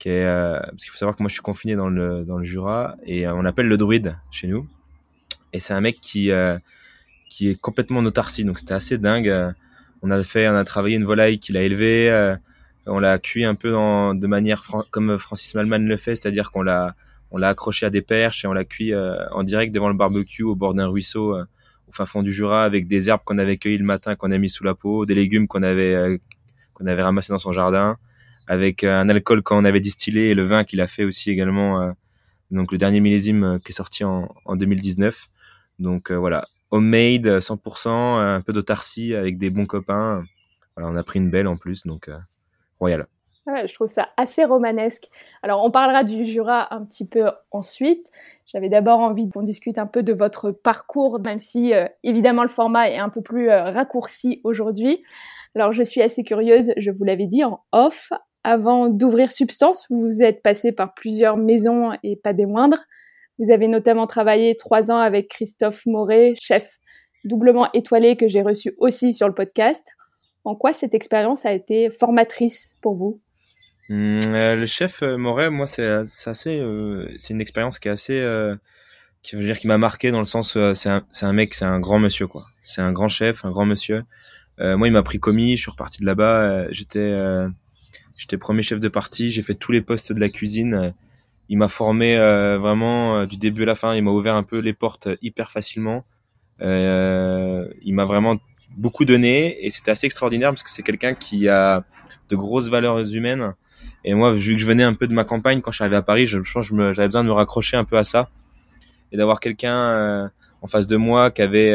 qui 0.00 0.08
est, 0.08 0.26
euh, 0.26 0.58
parce 0.58 0.82
qu'il 0.82 0.90
faut 0.90 0.98
savoir 0.98 1.14
que 1.14 1.22
moi 1.22 1.28
je 1.28 1.34
suis 1.34 1.42
confiné 1.42 1.76
dans 1.76 1.90
le, 1.90 2.24
dans 2.24 2.38
le 2.38 2.44
Jura 2.44 2.96
et 3.04 3.28
on 3.28 3.42
l'appelle 3.42 3.68
le 3.68 3.76
druide 3.76 4.16
chez 4.32 4.48
nous. 4.48 4.68
Et 5.52 5.60
c'est 5.60 5.74
un 5.74 5.80
mec 5.80 6.00
qui, 6.00 6.30
qui 7.28 7.50
est 7.50 7.60
complètement 7.60 8.00
en 8.00 8.04
autarcie, 8.04 8.44
donc 8.44 8.58
c'était 8.58 8.74
assez 8.74 8.98
dingue 8.98 9.54
on 10.02 10.10
a 10.10 10.22
fait, 10.22 10.48
on 10.48 10.56
a 10.56 10.64
travaillé 10.64 10.96
une 10.96 11.04
volaille 11.04 11.38
qu'il 11.38 11.56
a 11.56 11.62
élevée. 11.62 12.10
Euh, 12.10 12.36
on 12.86 12.98
l'a 12.98 13.18
cuit 13.18 13.44
un 13.44 13.54
peu 13.54 13.70
de 13.70 14.26
manière 14.26 14.64
comme 14.90 15.18
Francis 15.18 15.54
Malman 15.54 15.86
le 15.86 15.96
fait, 15.96 16.14
c'est-à-dire 16.14 16.50
qu'on 16.50 16.62
l'a 16.62 16.94
on 17.32 17.38
l'a 17.38 17.50
accroché 17.50 17.86
à 17.86 17.90
des 17.90 18.02
perches 18.02 18.44
et 18.44 18.48
on 18.48 18.52
l'a 18.52 18.64
cuit 18.64 18.92
euh, 18.92 19.14
en 19.30 19.44
direct 19.44 19.72
devant 19.72 19.88
le 19.88 19.94
barbecue 19.94 20.42
au 20.42 20.56
bord 20.56 20.74
d'un 20.74 20.88
ruisseau 20.88 21.36
euh, 21.36 21.44
au 21.88 21.92
fin 21.92 22.04
fond 22.04 22.22
du 22.22 22.32
Jura 22.32 22.64
avec 22.64 22.88
des 22.88 23.08
herbes 23.08 23.20
qu'on 23.24 23.38
avait 23.38 23.56
cueillies 23.56 23.78
le 23.78 23.84
matin 23.84 24.16
qu'on 24.16 24.32
a 24.32 24.38
mis 24.38 24.50
sous 24.50 24.64
la 24.64 24.74
peau, 24.74 25.06
des 25.06 25.14
légumes 25.14 25.46
qu'on 25.46 25.62
avait 25.62 26.20
qu'on 26.74 26.86
avait 26.86 27.02
ramassés 27.02 27.32
dans 27.32 27.38
son 27.38 27.52
jardin, 27.52 27.98
avec 28.46 28.84
un 28.84 29.08
alcool 29.08 29.42
qu'on 29.42 29.64
avait 29.64 29.80
distillé 29.80 30.30
et 30.30 30.34
le 30.34 30.42
vin 30.42 30.64
qu'il 30.64 30.80
a 30.80 30.86
fait 30.86 31.04
aussi 31.04 31.30
également. 31.30 31.94
donc 32.50 32.72
le 32.72 32.78
dernier 32.78 33.00
millésime 33.00 33.60
qui 33.64 33.72
est 33.72 33.74
sorti 33.74 34.02
en, 34.04 34.34
en 34.44 34.56
2019. 34.56 35.28
Donc 35.78 36.10
voilà, 36.10 36.46
homemade, 36.70 37.26
100%, 37.40 37.88
euh, 37.88 38.36
un 38.36 38.40
peu 38.40 38.52
d'autarcie 38.52 39.14
avec 39.14 39.38
des 39.38 39.50
bons 39.50 39.66
copains. 39.66 40.24
Voilà, 40.76 40.90
on 40.92 40.96
a 40.96 41.02
pris 41.02 41.18
une 41.18 41.30
belle 41.30 41.46
en 41.46 41.56
plus, 41.56 41.86
donc 41.86 42.08
euh, 42.08 42.16
royal. 42.78 43.06
je 43.46 43.74
trouve 43.74 43.88
ça 43.88 44.08
assez 44.16 44.44
romanesque. 44.44 45.08
Alors, 45.42 45.64
on 45.64 45.70
parlera 45.70 46.04
du 46.04 46.24
Jura 46.24 46.72
un 46.74 46.84
petit 46.84 47.06
peu 47.06 47.30
ensuite. 47.50 48.06
J'avais 48.46 48.68
d'abord 48.68 49.00
envie 49.00 49.28
qu'on 49.28 49.42
discute 49.42 49.78
un 49.78 49.86
peu 49.86 50.02
de 50.02 50.12
votre 50.12 50.50
parcours, 50.50 51.20
même 51.20 51.40
si 51.40 51.74
euh, 51.74 51.86
évidemment 52.02 52.42
le 52.42 52.48
format 52.48 52.90
est 52.90 52.98
un 52.98 53.08
peu 53.08 53.20
plus 53.20 53.50
raccourci 53.50 54.40
aujourd'hui. 54.44 55.02
Alors, 55.54 55.72
je 55.72 55.82
suis 55.82 56.02
assez 56.02 56.22
curieuse, 56.22 56.72
je 56.76 56.90
vous 56.90 57.04
l'avais 57.04 57.26
dit 57.26 57.44
en 57.44 57.60
off. 57.72 58.12
Avant 58.42 58.88
d'ouvrir 58.88 59.30
Substance, 59.30 59.86
vous 59.90 60.22
êtes 60.22 60.42
passé 60.42 60.72
par 60.72 60.94
plusieurs 60.94 61.36
maisons 61.36 61.92
et 62.02 62.16
pas 62.16 62.32
des 62.32 62.46
moindres. 62.46 62.84
Vous 63.40 63.50
avez 63.50 63.68
notamment 63.68 64.06
travaillé 64.06 64.54
trois 64.54 64.92
ans 64.92 64.98
avec 64.98 65.28
Christophe 65.28 65.86
Moret, 65.86 66.34
chef 66.38 66.76
doublement 67.24 67.72
étoilé 67.72 68.16
que 68.16 68.28
j'ai 68.28 68.42
reçu 68.42 68.74
aussi 68.76 69.14
sur 69.14 69.28
le 69.28 69.34
podcast. 69.34 69.82
En 70.44 70.54
quoi 70.54 70.74
cette 70.74 70.94
expérience 70.94 71.46
a 71.46 71.52
été 71.54 71.90
formatrice 71.90 72.76
pour 72.82 72.94
vous? 72.94 73.20
Mmh, 73.88 74.20
euh, 74.26 74.56
Le 74.56 74.66
chef 74.66 75.02
euh, 75.02 75.16
Moret, 75.16 75.48
moi, 75.48 75.66
c'est 75.66 75.86
assez, 76.26 76.60
euh, 76.60 77.08
c'est 77.18 77.32
une 77.32 77.40
expérience 77.40 77.78
qui 77.78 77.88
est 77.88 77.90
assez, 77.90 78.22
qui 79.22 79.36
veut 79.36 79.42
dire 79.42 79.58
qui 79.58 79.68
m'a 79.68 79.78
marqué 79.78 80.10
dans 80.10 80.18
le 80.18 80.26
sens, 80.26 80.58
c'est 80.74 80.90
un, 80.90 81.02
un, 81.22 81.32
mec, 81.32 81.54
c'est 81.54 81.64
un 81.64 81.80
grand 81.80 81.98
monsieur 81.98 82.26
quoi. 82.26 82.44
C'est 82.62 82.82
un 82.82 82.92
grand 82.92 83.08
chef, 83.08 83.46
un 83.46 83.50
grand 83.50 83.64
monsieur. 83.64 84.04
moi, 84.58 84.86
il 84.86 84.92
m'a 84.92 85.02
pris 85.02 85.18
commis, 85.18 85.56
je 85.56 85.62
suis 85.62 85.70
reparti 85.70 86.02
de 86.02 86.06
là-bas. 86.06 86.70
j'étais, 86.72 87.18
j'étais 88.18 88.36
premier 88.36 88.60
chef 88.60 88.80
de 88.80 88.88
partie, 88.88 89.30
j'ai 89.30 89.42
fait 89.42 89.54
tous 89.54 89.72
les 89.72 89.80
postes 89.80 90.12
de 90.12 90.20
la 90.20 90.28
cuisine 90.28 90.92
il 91.50 91.58
m'a 91.58 91.68
formé 91.68 92.16
euh, 92.16 92.58
vraiment 92.58 93.18
euh, 93.18 93.26
du 93.26 93.36
début 93.36 93.64
à 93.64 93.66
la 93.66 93.74
fin. 93.74 93.94
Il 93.96 94.02
m'a 94.04 94.12
ouvert 94.12 94.36
un 94.36 94.44
peu 94.44 94.58
les 94.60 94.72
portes 94.72 95.08
euh, 95.08 95.16
hyper 95.20 95.50
facilement. 95.50 96.04
il 96.60 97.92
m'a 97.92 98.04
vraiment 98.04 98.36
beaucoup 98.76 99.04
donné 99.04 99.66
et 99.66 99.70
c'était 99.70 99.90
assez 99.90 100.06
extraordinaire 100.06 100.50
parce 100.50 100.62
que 100.62 100.70
c'est 100.70 100.84
quelqu'un 100.84 101.14
qui 101.14 101.48
a 101.48 101.82
de 102.28 102.36
grosses 102.36 102.68
valeurs 102.68 103.00
humaines. 103.12 103.54
Et 104.04 104.14
moi, 104.14 104.30
vu 104.30 104.54
que 104.54 104.60
je 104.60 104.66
venais 104.66 104.84
un 104.84 104.94
peu 104.94 105.08
de 105.08 105.12
ma 105.12 105.24
campagne, 105.24 105.60
quand 105.60 105.72
je 105.72 105.78
suis 105.78 105.82
arrivé 105.82 105.96
à 105.96 106.02
Paris, 106.02 106.26
je, 106.26 106.38
pense 106.38 106.70
que 106.70 106.92
j'avais 106.92 107.08
besoin 107.08 107.24
de 107.24 107.28
me 107.28 107.32
raccrocher 107.32 107.76
un 107.76 107.84
peu 107.84 107.98
à 107.98 108.04
ça 108.04 108.30
et 109.10 109.16
d'avoir 109.16 109.40
quelqu'un 109.40 110.30
en 110.62 110.66
face 110.68 110.86
de 110.86 110.96
moi 110.96 111.32
qui 111.32 111.42
avait, 111.42 111.74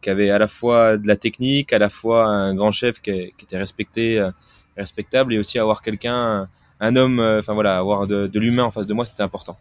qui 0.00 0.08
avait 0.08 0.30
à 0.30 0.38
la 0.38 0.48
fois 0.48 0.96
de 0.96 1.06
la 1.06 1.16
technique, 1.16 1.74
à 1.74 1.78
la 1.78 1.90
fois 1.90 2.24
un 2.26 2.54
grand 2.54 2.72
chef 2.72 3.00
qui, 3.00 3.34
qui 3.36 3.44
était 3.44 3.58
respecté, 3.58 4.26
respectable, 4.76 5.34
et 5.34 5.38
aussi 5.38 5.58
avoir 5.58 5.82
quelqu'un 5.82 6.48
un 6.80 6.96
homme, 6.96 7.20
euh, 7.20 7.38
enfin 7.38 7.54
voilà, 7.54 7.78
avoir 7.78 8.06
de, 8.06 8.26
de 8.26 8.40
l'humain 8.40 8.64
en 8.64 8.70
face 8.70 8.86
de 8.86 8.94
moi, 8.94 9.04
c'était 9.04 9.22
important. 9.22 9.56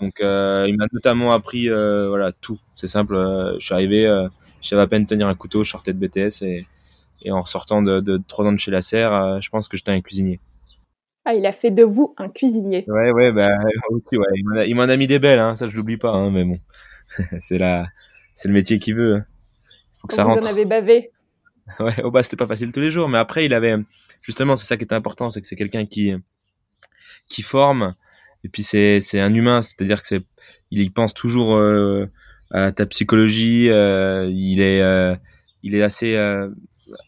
Donc 0.00 0.20
euh, 0.20 0.66
il 0.68 0.76
m'a 0.76 0.86
notamment 0.92 1.32
appris 1.32 1.68
euh, 1.68 2.08
voilà 2.08 2.32
tout. 2.32 2.58
C'est 2.76 2.86
simple. 2.86 3.14
je 3.58 3.64
suis 3.64 3.74
arrivé, 3.74 4.04
je 4.62 4.68
savais 4.68 4.82
à 4.82 4.86
peine 4.86 5.06
tenir 5.06 5.26
un 5.26 5.34
couteau, 5.34 5.64
je 5.64 5.70
sortais 5.70 5.92
de 5.92 5.98
BTS 5.98 6.42
et, 6.42 6.66
et 7.22 7.32
en 7.32 7.42
ressortant 7.42 7.82
de, 7.82 8.00
de 8.00 8.20
3 8.28 8.46
ans 8.46 8.52
de 8.52 8.58
chez 8.58 8.70
la 8.70 8.80
serre, 8.80 9.40
je 9.42 9.50
pense 9.50 9.68
que 9.68 9.76
j'étais 9.76 9.92
un 9.92 10.00
cuisinier. 10.00 10.40
Ah, 11.26 11.34
il 11.34 11.44
a 11.44 11.52
fait 11.52 11.70
de 11.70 11.84
vous 11.84 12.14
un 12.16 12.28
cuisinier. 12.28 12.84
Ouais, 12.88 13.10
ouais, 13.10 13.30
bah 13.30 13.50
aussi, 13.90 14.16
ouais. 14.16 14.66
Il 14.66 14.74
m'en 14.74 14.82
a, 14.82 14.96
mis 14.96 15.06
des 15.06 15.18
belles, 15.18 15.38
hein, 15.38 15.54
ça 15.56 15.66
je 15.66 15.76
l'oublie 15.76 15.98
pas, 15.98 16.12
hein, 16.12 16.30
mais 16.30 16.44
bon, 16.44 16.58
c'est 17.40 17.58
la, 17.58 17.86
c'est 18.36 18.48
le 18.48 18.54
métier 18.54 18.78
qu'il 18.78 18.94
veut. 18.94 19.16
Hein. 19.16 19.24
Faut 19.98 20.08
que 20.08 20.14
ça 20.14 20.24
rentre. 20.24 20.40
Vous 20.40 20.46
en 20.46 20.50
avez 20.50 20.64
bavé. 20.64 21.10
Ouais, 21.78 22.02
au 22.02 22.10
bas 22.10 22.24
c'était 22.24 22.36
pas 22.36 22.48
facile 22.48 22.72
tous 22.72 22.80
les 22.80 22.90
jours, 22.90 23.08
mais 23.08 23.18
après 23.18 23.44
il 23.44 23.54
avait, 23.54 23.76
justement, 24.22 24.56
c'est 24.56 24.66
ça 24.66 24.76
qui 24.76 24.82
était 24.82 24.94
important, 24.94 25.30
c'est 25.30 25.40
que 25.40 25.46
c'est 25.46 25.54
quelqu'un 25.54 25.86
qui, 25.86 26.12
qui 27.30 27.40
forme. 27.40 27.94
Et 28.44 28.48
puis 28.48 28.62
c'est 28.62 29.00
c'est 29.00 29.20
un 29.20 29.32
humain, 29.32 29.62
c'est-à-dire 29.62 30.02
que 30.02 30.08
c'est 30.08 30.22
il 30.70 30.82
y 30.82 30.90
pense 30.90 31.14
toujours 31.14 31.56
euh, 31.56 32.06
à 32.50 32.72
ta 32.72 32.84
psychologie. 32.86 33.68
Euh, 33.70 34.28
il 34.30 34.60
est 34.60 34.82
euh, 34.82 35.14
il 35.62 35.74
est 35.74 35.82
assez 35.82 36.18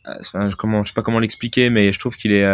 enfin, 0.07 0.49
comment 0.59 0.83
je 0.83 0.89
sais 0.89 0.95
pas 0.95 1.03
comment 1.03 1.19
l'expliquer, 1.19 1.69
mais 1.69 1.93
je 1.93 1.99
trouve 1.99 2.17
qu'il 2.17 2.33
est 2.33 2.47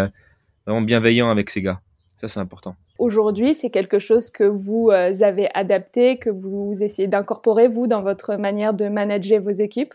vraiment 0.66 0.82
bienveillant 0.82 1.30
avec 1.30 1.50
ses 1.50 1.62
gars. 1.62 1.80
Ça 2.16 2.26
c'est 2.26 2.40
important. 2.40 2.74
Aujourd'hui, 2.98 3.54
c'est 3.54 3.70
quelque 3.70 4.00
chose 4.00 4.30
que 4.30 4.42
vous 4.42 4.90
avez 4.90 5.48
adapté, 5.54 6.18
que 6.18 6.30
vous 6.30 6.76
essayez 6.80 7.06
d'incorporer 7.06 7.68
vous 7.68 7.86
dans 7.86 8.02
votre 8.02 8.34
manière 8.36 8.74
de 8.74 8.88
manager 8.88 9.40
vos 9.40 9.50
équipes? 9.50 9.94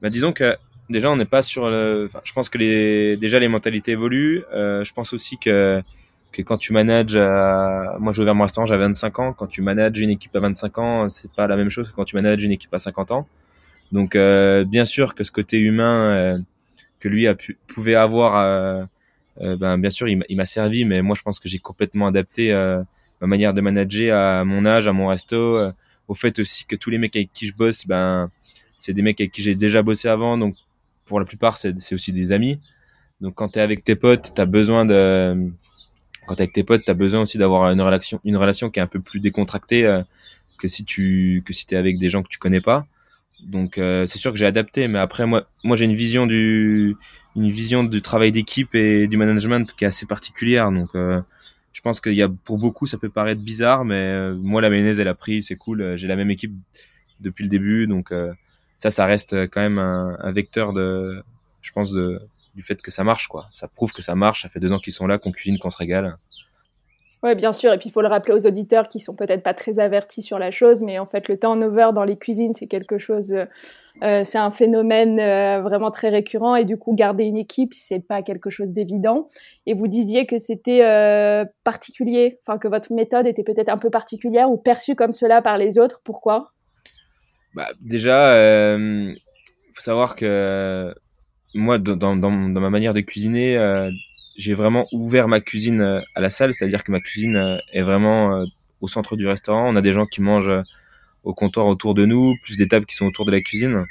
Bah, 0.00 0.08
disons 0.08 0.32
que 0.32 0.56
déjà 0.88 1.10
on 1.10 1.16
n'est 1.16 1.26
pas 1.26 1.42
sur 1.42 1.68
le. 1.68 2.06
Enfin, 2.06 2.20
je 2.24 2.32
pense 2.32 2.48
que 2.48 2.58
les 2.58 3.16
déjà 3.16 3.38
les 3.38 3.48
mentalités 3.48 3.92
évoluent. 3.92 4.44
je 4.52 4.92
pense 4.92 5.12
aussi 5.14 5.38
que 5.38 5.82
que 6.30 6.42
quand 6.42 6.58
tu 6.58 6.72
manages, 6.72 7.16
moi 7.16 8.12
j'ai 8.12 8.22
ouvert 8.22 8.34
mon 8.34 8.44
restaurant, 8.44 8.66
j'avais 8.66 8.84
25 8.84 9.18
ans, 9.18 9.32
quand 9.32 9.46
tu 9.46 9.62
manages 9.62 9.98
une 9.98 10.10
équipe 10.10 10.34
à 10.36 10.40
25 10.40 10.78
ans, 10.78 11.08
c'est 11.08 11.34
pas 11.34 11.46
la 11.46 11.56
même 11.56 11.70
chose 11.70 11.90
que 11.90 11.94
quand 11.94 12.04
tu 12.04 12.16
manages 12.16 12.42
une 12.42 12.52
équipe 12.52 12.72
à 12.74 12.78
50 12.78 13.10
ans. 13.12 13.26
Donc 13.92 14.16
bien 14.16 14.84
sûr 14.84 15.14
que 15.14 15.24
ce 15.24 15.32
côté 15.32 15.58
humain 15.58 16.42
que 17.00 17.08
lui 17.08 17.26
a 17.26 17.34
pu, 17.34 17.56
pouvait 17.66 17.94
avoir, 17.94 18.86
ben 19.40 19.78
bien 19.78 19.90
sûr 19.90 20.08
il 20.08 20.36
m'a 20.36 20.44
servi, 20.44 20.84
mais 20.84 21.00
moi 21.00 21.16
je 21.16 21.22
pense 21.22 21.40
que 21.40 21.48
j'ai 21.48 21.58
complètement 21.58 22.06
adapté 22.06 22.52
ma 23.20 23.26
manière 23.26 23.54
de 23.54 23.60
manager 23.60 24.16
à 24.16 24.44
mon 24.44 24.66
âge, 24.66 24.86
à 24.86 24.92
mon 24.92 25.08
resto, 25.08 25.70
au 26.08 26.14
fait 26.14 26.38
aussi 26.38 26.66
que 26.66 26.76
tous 26.76 26.90
les 26.90 26.98
mecs 26.98 27.16
avec 27.16 27.32
qui 27.32 27.46
je 27.46 27.54
bosse, 27.54 27.86
ben 27.86 28.30
c'est 28.76 28.92
des 28.92 29.02
mecs 29.02 29.20
avec 29.20 29.32
qui 29.32 29.42
j'ai 29.42 29.54
déjà 29.54 29.82
bossé 29.82 30.08
avant, 30.08 30.36
donc 30.36 30.54
pour 31.06 31.18
la 31.18 31.24
plupart 31.24 31.56
c'est 31.56 31.92
aussi 31.92 32.12
des 32.12 32.32
amis. 32.32 32.58
Donc 33.20 33.34
quand 33.34 33.48
tu 33.48 33.58
es 33.58 33.62
avec 33.62 33.82
tes 33.82 33.96
potes, 33.96 34.32
tu 34.34 34.40
as 34.40 34.46
besoin 34.46 34.84
de 34.84 35.50
quand 36.28 36.36
t'es 36.36 36.42
avec 36.42 36.52
tes 36.52 36.62
potes, 36.64 36.84
tu 36.84 36.90
as 36.90 36.94
besoin 36.94 37.22
aussi 37.22 37.38
d'avoir 37.38 37.70
une 37.72 37.80
relation 37.80 38.20
une 38.24 38.36
relation 38.36 38.70
qui 38.70 38.78
est 38.78 38.82
un 38.82 38.86
peu 38.86 39.00
plus 39.00 39.18
décontractée 39.20 39.86
euh, 39.86 40.02
que 40.58 40.68
si 40.68 40.84
tu 40.84 41.42
que 41.44 41.52
si 41.52 41.66
tu 41.66 41.74
es 41.74 41.78
avec 41.78 41.98
des 41.98 42.10
gens 42.10 42.22
que 42.22 42.28
tu 42.28 42.38
connais 42.38 42.60
pas. 42.60 42.86
Donc 43.42 43.78
euh, 43.78 44.06
c'est 44.06 44.18
sûr 44.18 44.32
que 44.32 44.38
j'ai 44.38 44.46
adapté 44.46 44.88
mais 44.88 44.98
après 44.98 45.26
moi 45.26 45.48
moi 45.64 45.76
j'ai 45.76 45.86
une 45.86 45.94
vision 45.94 46.26
du 46.26 46.94
une 47.36 47.48
vision 47.48 47.84
du 47.84 48.02
travail 48.02 48.32
d'équipe 48.32 48.74
et 48.74 49.06
du 49.06 49.16
management 49.16 49.72
qui 49.74 49.84
est 49.84 49.88
assez 49.88 50.06
particulière. 50.06 50.70
Donc 50.70 50.90
euh, 50.94 51.20
je 51.72 51.80
pense 51.80 52.00
qu'il 52.00 52.14
y 52.14 52.22
a 52.22 52.28
pour 52.28 52.58
beaucoup 52.58 52.86
ça 52.86 52.98
peut 52.98 53.10
paraître 53.10 53.42
bizarre 53.42 53.84
mais 53.84 54.32
moi 54.34 54.60
la 54.60 54.70
mayonnaise 54.70 55.00
elle 55.00 55.08
a 55.08 55.14
pris 55.14 55.42
c'est 55.42 55.56
cool. 55.56 55.96
J'ai 55.96 56.08
la 56.08 56.16
même 56.16 56.30
équipe 56.30 56.52
depuis 57.20 57.44
le 57.44 57.48
début. 57.48 57.86
Donc 57.86 58.12
ça 58.76 58.90
ça 58.90 59.06
reste 59.06 59.34
quand 59.48 59.60
même 59.60 59.78
un, 59.78 60.16
un 60.20 60.32
vecteur 60.32 60.72
de 60.72 61.22
je 61.62 61.72
pense 61.72 61.90
de 61.92 62.20
du 62.58 62.64
fait 62.64 62.82
que 62.82 62.90
ça 62.90 63.04
marche, 63.04 63.28
quoi. 63.28 63.46
Ça 63.52 63.68
prouve 63.68 63.92
que 63.92 64.02
ça 64.02 64.16
marche. 64.16 64.42
Ça 64.42 64.48
fait 64.48 64.58
deux 64.58 64.72
ans 64.72 64.80
qu'ils 64.80 64.92
sont 64.92 65.06
là, 65.06 65.16
qu'on 65.16 65.30
cuisine, 65.30 65.60
qu'on 65.60 65.70
se 65.70 65.76
régale. 65.76 66.18
Oui, 67.22 67.36
bien 67.36 67.52
sûr. 67.52 67.72
Et 67.72 67.78
puis, 67.78 67.88
il 67.88 67.92
faut 67.92 68.02
le 68.02 68.08
rappeler 68.08 68.34
aux 68.34 68.46
auditeurs 68.48 68.88
qui 68.88 68.98
sont 68.98 69.14
peut-être 69.14 69.44
pas 69.44 69.54
très 69.54 69.78
avertis 69.78 70.22
sur 70.22 70.40
la 70.40 70.50
chose, 70.50 70.82
mais 70.82 70.98
en 70.98 71.06
fait, 71.06 71.28
le 71.28 71.38
turnover 71.38 71.90
dans 71.94 72.02
les 72.02 72.16
cuisines, 72.16 72.54
c'est 72.54 72.66
quelque 72.66 72.98
chose, 72.98 73.32
euh, 74.02 74.24
c'est 74.24 74.38
un 74.38 74.50
phénomène 74.50 75.20
euh, 75.20 75.60
vraiment 75.62 75.92
très 75.92 76.08
récurrent. 76.08 76.56
Et 76.56 76.64
du 76.64 76.76
coup, 76.76 76.96
garder 76.96 77.22
une 77.22 77.36
équipe, 77.36 77.74
c'est 77.74 78.00
pas 78.00 78.22
quelque 78.22 78.50
chose 78.50 78.72
d'évident. 78.72 79.28
Et 79.66 79.74
vous 79.74 79.86
disiez 79.86 80.26
que 80.26 80.38
c'était 80.38 80.84
euh, 80.84 81.44
particulier, 81.62 82.40
enfin, 82.44 82.58
que 82.58 82.66
votre 82.66 82.92
méthode 82.92 83.28
était 83.28 83.44
peut-être 83.44 83.68
un 83.68 83.78
peu 83.78 83.90
particulière 83.90 84.50
ou 84.50 84.56
perçue 84.56 84.96
comme 84.96 85.12
cela 85.12 85.42
par 85.42 85.58
les 85.58 85.78
autres. 85.78 86.00
Pourquoi? 86.02 86.50
Bah, 87.54 87.68
Déjà, 87.80 88.76
il 88.76 89.16
faut 89.74 89.80
savoir 89.80 90.16
que 90.16 90.92
moi, 91.54 91.78
dans, 91.78 91.96
dans, 91.96 92.16
dans, 92.16 92.30
ma 92.30 92.70
manière 92.70 92.94
de 92.94 93.00
cuisiner, 93.00 93.56
euh, 93.56 93.90
j'ai 94.36 94.54
vraiment 94.54 94.86
ouvert 94.92 95.28
ma 95.28 95.40
cuisine 95.40 95.80
euh, 95.80 96.00
à 96.14 96.20
la 96.20 96.30
salle, 96.30 96.54
c'est-à-dire 96.54 96.84
que 96.84 96.92
ma 96.92 97.00
cuisine 97.00 97.36
euh, 97.36 97.58
est 97.72 97.82
vraiment 97.82 98.44
au 98.80 98.88
centre 98.88 99.16
du 99.16 99.26
restaurant. 99.26 99.68
On 99.68 99.76
a 99.76 99.80
des 99.82 99.92
gens 99.92 100.06
qui 100.06 100.20
mangent 100.20 100.52
au 101.24 101.34
comptoir 101.34 101.66
autour 101.66 101.94
de 101.94 102.06
nous, 102.06 102.34
plus 102.42 102.56
des 102.56 102.68
tables 102.68 102.86
qui 102.86 102.94
sont 102.94 103.06
autour 103.06 103.24
de 103.24 103.32
la 103.32 103.40
cuisine. 103.40 103.86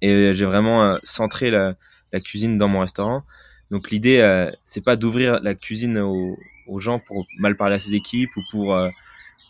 Et 0.00 0.32
j'ai 0.32 0.46
vraiment 0.46 0.96
centré 1.02 1.50
la, 1.50 1.74
cuisine 2.20 2.56
dans 2.56 2.68
mon 2.68 2.80
restaurant. 2.80 3.24
Donc 3.70 3.90
l'idée, 3.90 4.48
c'est 4.64 4.82
pas 4.82 4.96
d'ouvrir 4.96 5.40
la 5.42 5.54
cuisine 5.54 5.98
aux, 5.98 6.38
aux, 6.66 6.78
gens 6.78 7.00
pour 7.00 7.26
mal 7.38 7.56
parler 7.56 7.74
à 7.74 7.78
ses 7.78 7.94
équipes 7.94 8.30
ou 8.36 8.42
pour 8.50 8.78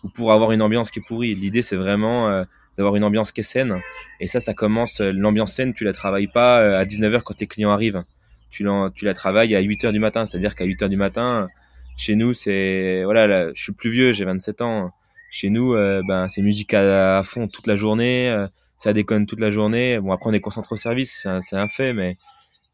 ou 0.04 0.08
pour 0.08 0.32
avoir 0.32 0.52
une 0.52 0.62
ambiance 0.62 0.90
qui 0.90 0.98
est 0.98 1.06
pourrie. 1.06 1.34
L'idée, 1.34 1.62
c'est 1.62 1.76
vraiment 1.76 2.44
d'avoir 2.78 2.96
une 2.96 3.04
ambiance 3.04 3.32
qui 3.32 3.40
est 3.40 3.44
saine. 3.44 3.80
Et 4.20 4.28
ça, 4.28 4.40
ça 4.40 4.54
commence, 4.54 5.00
euh, 5.00 5.10
l'ambiance 5.12 5.52
saine, 5.52 5.74
tu 5.74 5.84
la 5.84 5.92
travailles 5.92 6.28
pas 6.28 6.60
euh, 6.60 6.78
à 6.78 6.84
19h 6.84 7.22
quand 7.22 7.34
tes 7.34 7.48
clients 7.48 7.70
arrivent. 7.70 8.04
Tu, 8.50 8.66
tu 8.94 9.04
la 9.04 9.14
travailles 9.14 9.54
à 9.54 9.60
8h 9.60 9.92
du 9.92 9.98
matin. 9.98 10.24
C'est-à-dire 10.24 10.54
qu'à 10.54 10.64
8h 10.64 10.88
du 10.88 10.96
matin, 10.96 11.48
chez 11.96 12.14
nous, 12.14 12.32
c'est, 12.32 13.02
voilà, 13.04 13.52
je 13.52 13.62
suis 13.62 13.72
plus 13.72 13.90
vieux, 13.90 14.12
j'ai 14.12 14.24
27 14.24 14.62
ans. 14.62 14.92
Chez 15.30 15.50
nous, 15.50 15.74
euh, 15.74 16.00
ben, 16.08 16.28
c'est 16.28 16.40
musique 16.40 16.72
à, 16.72 17.20
fond 17.22 17.48
toute 17.48 17.66
la 17.66 17.76
journée, 17.76 18.46
ça 18.78 18.94
déconne 18.94 19.26
toute 19.26 19.40
la 19.40 19.50
journée. 19.50 20.00
Bon, 20.00 20.12
après, 20.12 20.30
on 20.30 20.32
est 20.32 20.40
concentré 20.40 20.72
au 20.72 20.76
service, 20.76 21.26
c'est 21.42 21.56
un, 21.56 21.68
fait, 21.68 21.92
mais, 21.92 22.16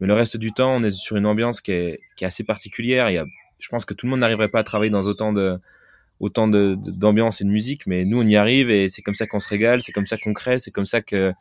mais 0.00 0.06
le 0.06 0.14
reste 0.14 0.36
du 0.36 0.52
temps, 0.52 0.76
on 0.76 0.84
est 0.84 0.90
sur 0.90 1.16
une 1.16 1.26
ambiance 1.26 1.60
qui 1.60 1.72
est, 1.72 1.98
qui 2.14 2.22
est 2.22 2.28
assez 2.28 2.44
particulière. 2.44 3.10
Il 3.10 3.14
y 3.14 3.18
a, 3.18 3.24
je 3.58 3.68
pense 3.68 3.84
que 3.84 3.94
tout 3.94 4.06
le 4.06 4.10
monde 4.10 4.20
n'arriverait 4.20 4.50
pas 4.50 4.60
à 4.60 4.64
travailler 4.64 4.90
dans 4.90 5.06
autant 5.08 5.32
de, 5.32 5.58
autant 6.20 6.48
d'ambiance 6.48 7.40
et 7.40 7.44
de 7.44 7.50
musique, 7.50 7.86
mais 7.86 8.04
nous 8.04 8.20
on 8.20 8.26
y 8.26 8.36
arrive 8.36 8.70
et 8.70 8.88
c'est 8.88 9.02
comme 9.02 9.14
ça 9.14 9.26
qu'on 9.26 9.40
se 9.40 9.48
régale, 9.48 9.82
c'est 9.82 9.92
comme 9.92 10.06
ça 10.06 10.16
qu'on 10.16 10.32
crée, 10.32 10.58
c'est 10.58 10.70
comme 10.70 10.86
ça 10.86 11.00
que 11.00 11.32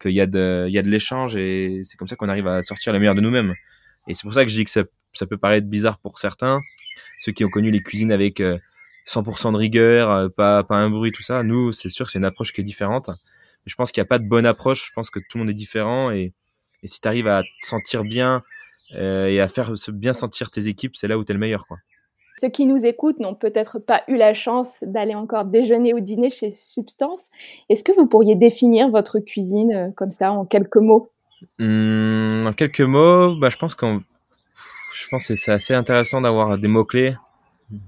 qu'il 0.00 0.12
y 0.12 0.20
a 0.20 0.26
de 0.26 0.68
de 0.68 0.90
l'échange 0.90 1.36
et 1.36 1.80
c'est 1.84 1.96
comme 1.96 2.08
ça 2.08 2.16
qu'on 2.16 2.28
arrive 2.28 2.46
à 2.46 2.62
sortir 2.62 2.92
le 2.92 2.98
meilleur 2.98 3.14
de 3.14 3.20
nous-mêmes. 3.20 3.54
Et 4.08 4.14
c'est 4.14 4.22
pour 4.22 4.34
ça 4.34 4.44
que 4.44 4.50
je 4.50 4.56
dis 4.56 4.64
que 4.64 4.70
ça, 4.70 4.82
ça, 5.12 5.26
peut 5.26 5.38
paraître 5.38 5.66
bizarre 5.66 5.98
pour 5.98 6.18
certains, 6.18 6.60
ceux 7.20 7.32
qui 7.32 7.44
ont 7.44 7.50
connu 7.50 7.70
les 7.70 7.82
cuisines 7.82 8.12
avec 8.12 8.40
100% 8.40 9.48
euh, 9.48 9.52
de 9.52 9.56
rigueur, 9.56 10.10
euh, 10.10 10.28
pas 10.28 10.62
pas 10.64 10.76
un 10.76 10.90
bruit 10.90 11.12
tout 11.12 11.22
ça. 11.22 11.42
Nous, 11.42 11.72
c'est 11.72 11.88
sûr 11.88 12.06
que 12.06 12.12
c'est 12.12 12.18
une 12.18 12.24
approche 12.24 12.52
qui 12.52 12.60
est 12.60 12.64
différente. 12.64 13.10
Je 13.64 13.74
pense 13.74 13.90
qu'il 13.90 14.00
n'y 14.00 14.06
a 14.06 14.08
pas 14.08 14.18
de 14.18 14.28
bonne 14.28 14.46
approche, 14.46 14.86
je 14.88 14.92
pense 14.92 15.10
que 15.10 15.18
tout 15.18 15.38
le 15.38 15.40
monde 15.40 15.50
est 15.50 15.54
différent 15.54 16.10
et, 16.10 16.32
et 16.82 16.86
si 16.86 17.00
tu 17.00 17.08
arrives 17.08 17.26
à 17.26 17.42
te 17.42 17.66
sentir 17.66 18.04
bien 18.04 18.44
euh, 18.94 19.26
et 19.26 19.40
à 19.40 19.48
faire 19.48 19.72
bien 19.88 20.12
sentir 20.12 20.50
tes 20.50 20.68
équipes, 20.68 20.94
c'est 20.96 21.08
là 21.08 21.18
où 21.18 21.24
tu 21.24 21.32
es 21.32 21.34
le 21.34 21.40
meilleur 21.40 21.66
quoi. 21.66 21.78
Ceux 22.38 22.50
qui 22.50 22.66
nous 22.66 22.84
écoutent 22.84 23.18
n'ont 23.18 23.34
peut-être 23.34 23.78
pas 23.78 24.02
eu 24.08 24.16
la 24.16 24.34
chance 24.34 24.76
d'aller 24.82 25.14
encore 25.14 25.46
déjeuner 25.46 25.94
ou 25.94 26.00
dîner 26.00 26.28
chez 26.28 26.50
Substance. 26.50 27.30
Est-ce 27.70 27.82
que 27.82 27.92
vous 27.92 28.06
pourriez 28.06 28.34
définir 28.34 28.90
votre 28.90 29.20
cuisine 29.20 29.72
euh, 29.72 29.90
comme 29.94 30.10
ça 30.10 30.32
en 30.32 30.44
quelques 30.44 30.76
mots? 30.76 31.10
Mmh, 31.58 32.46
En 32.46 32.52
quelques 32.52 32.82
mots, 32.82 33.36
bah, 33.36 33.48
je 33.48 33.56
pense 33.56 33.74
qu'on, 33.74 34.00
je 34.94 35.08
pense 35.08 35.28
que 35.28 35.34
c'est 35.34 35.52
assez 35.52 35.72
intéressant 35.72 36.20
d'avoir 36.20 36.58
des 36.58 36.68
mots 36.68 36.84
clés 36.84 37.14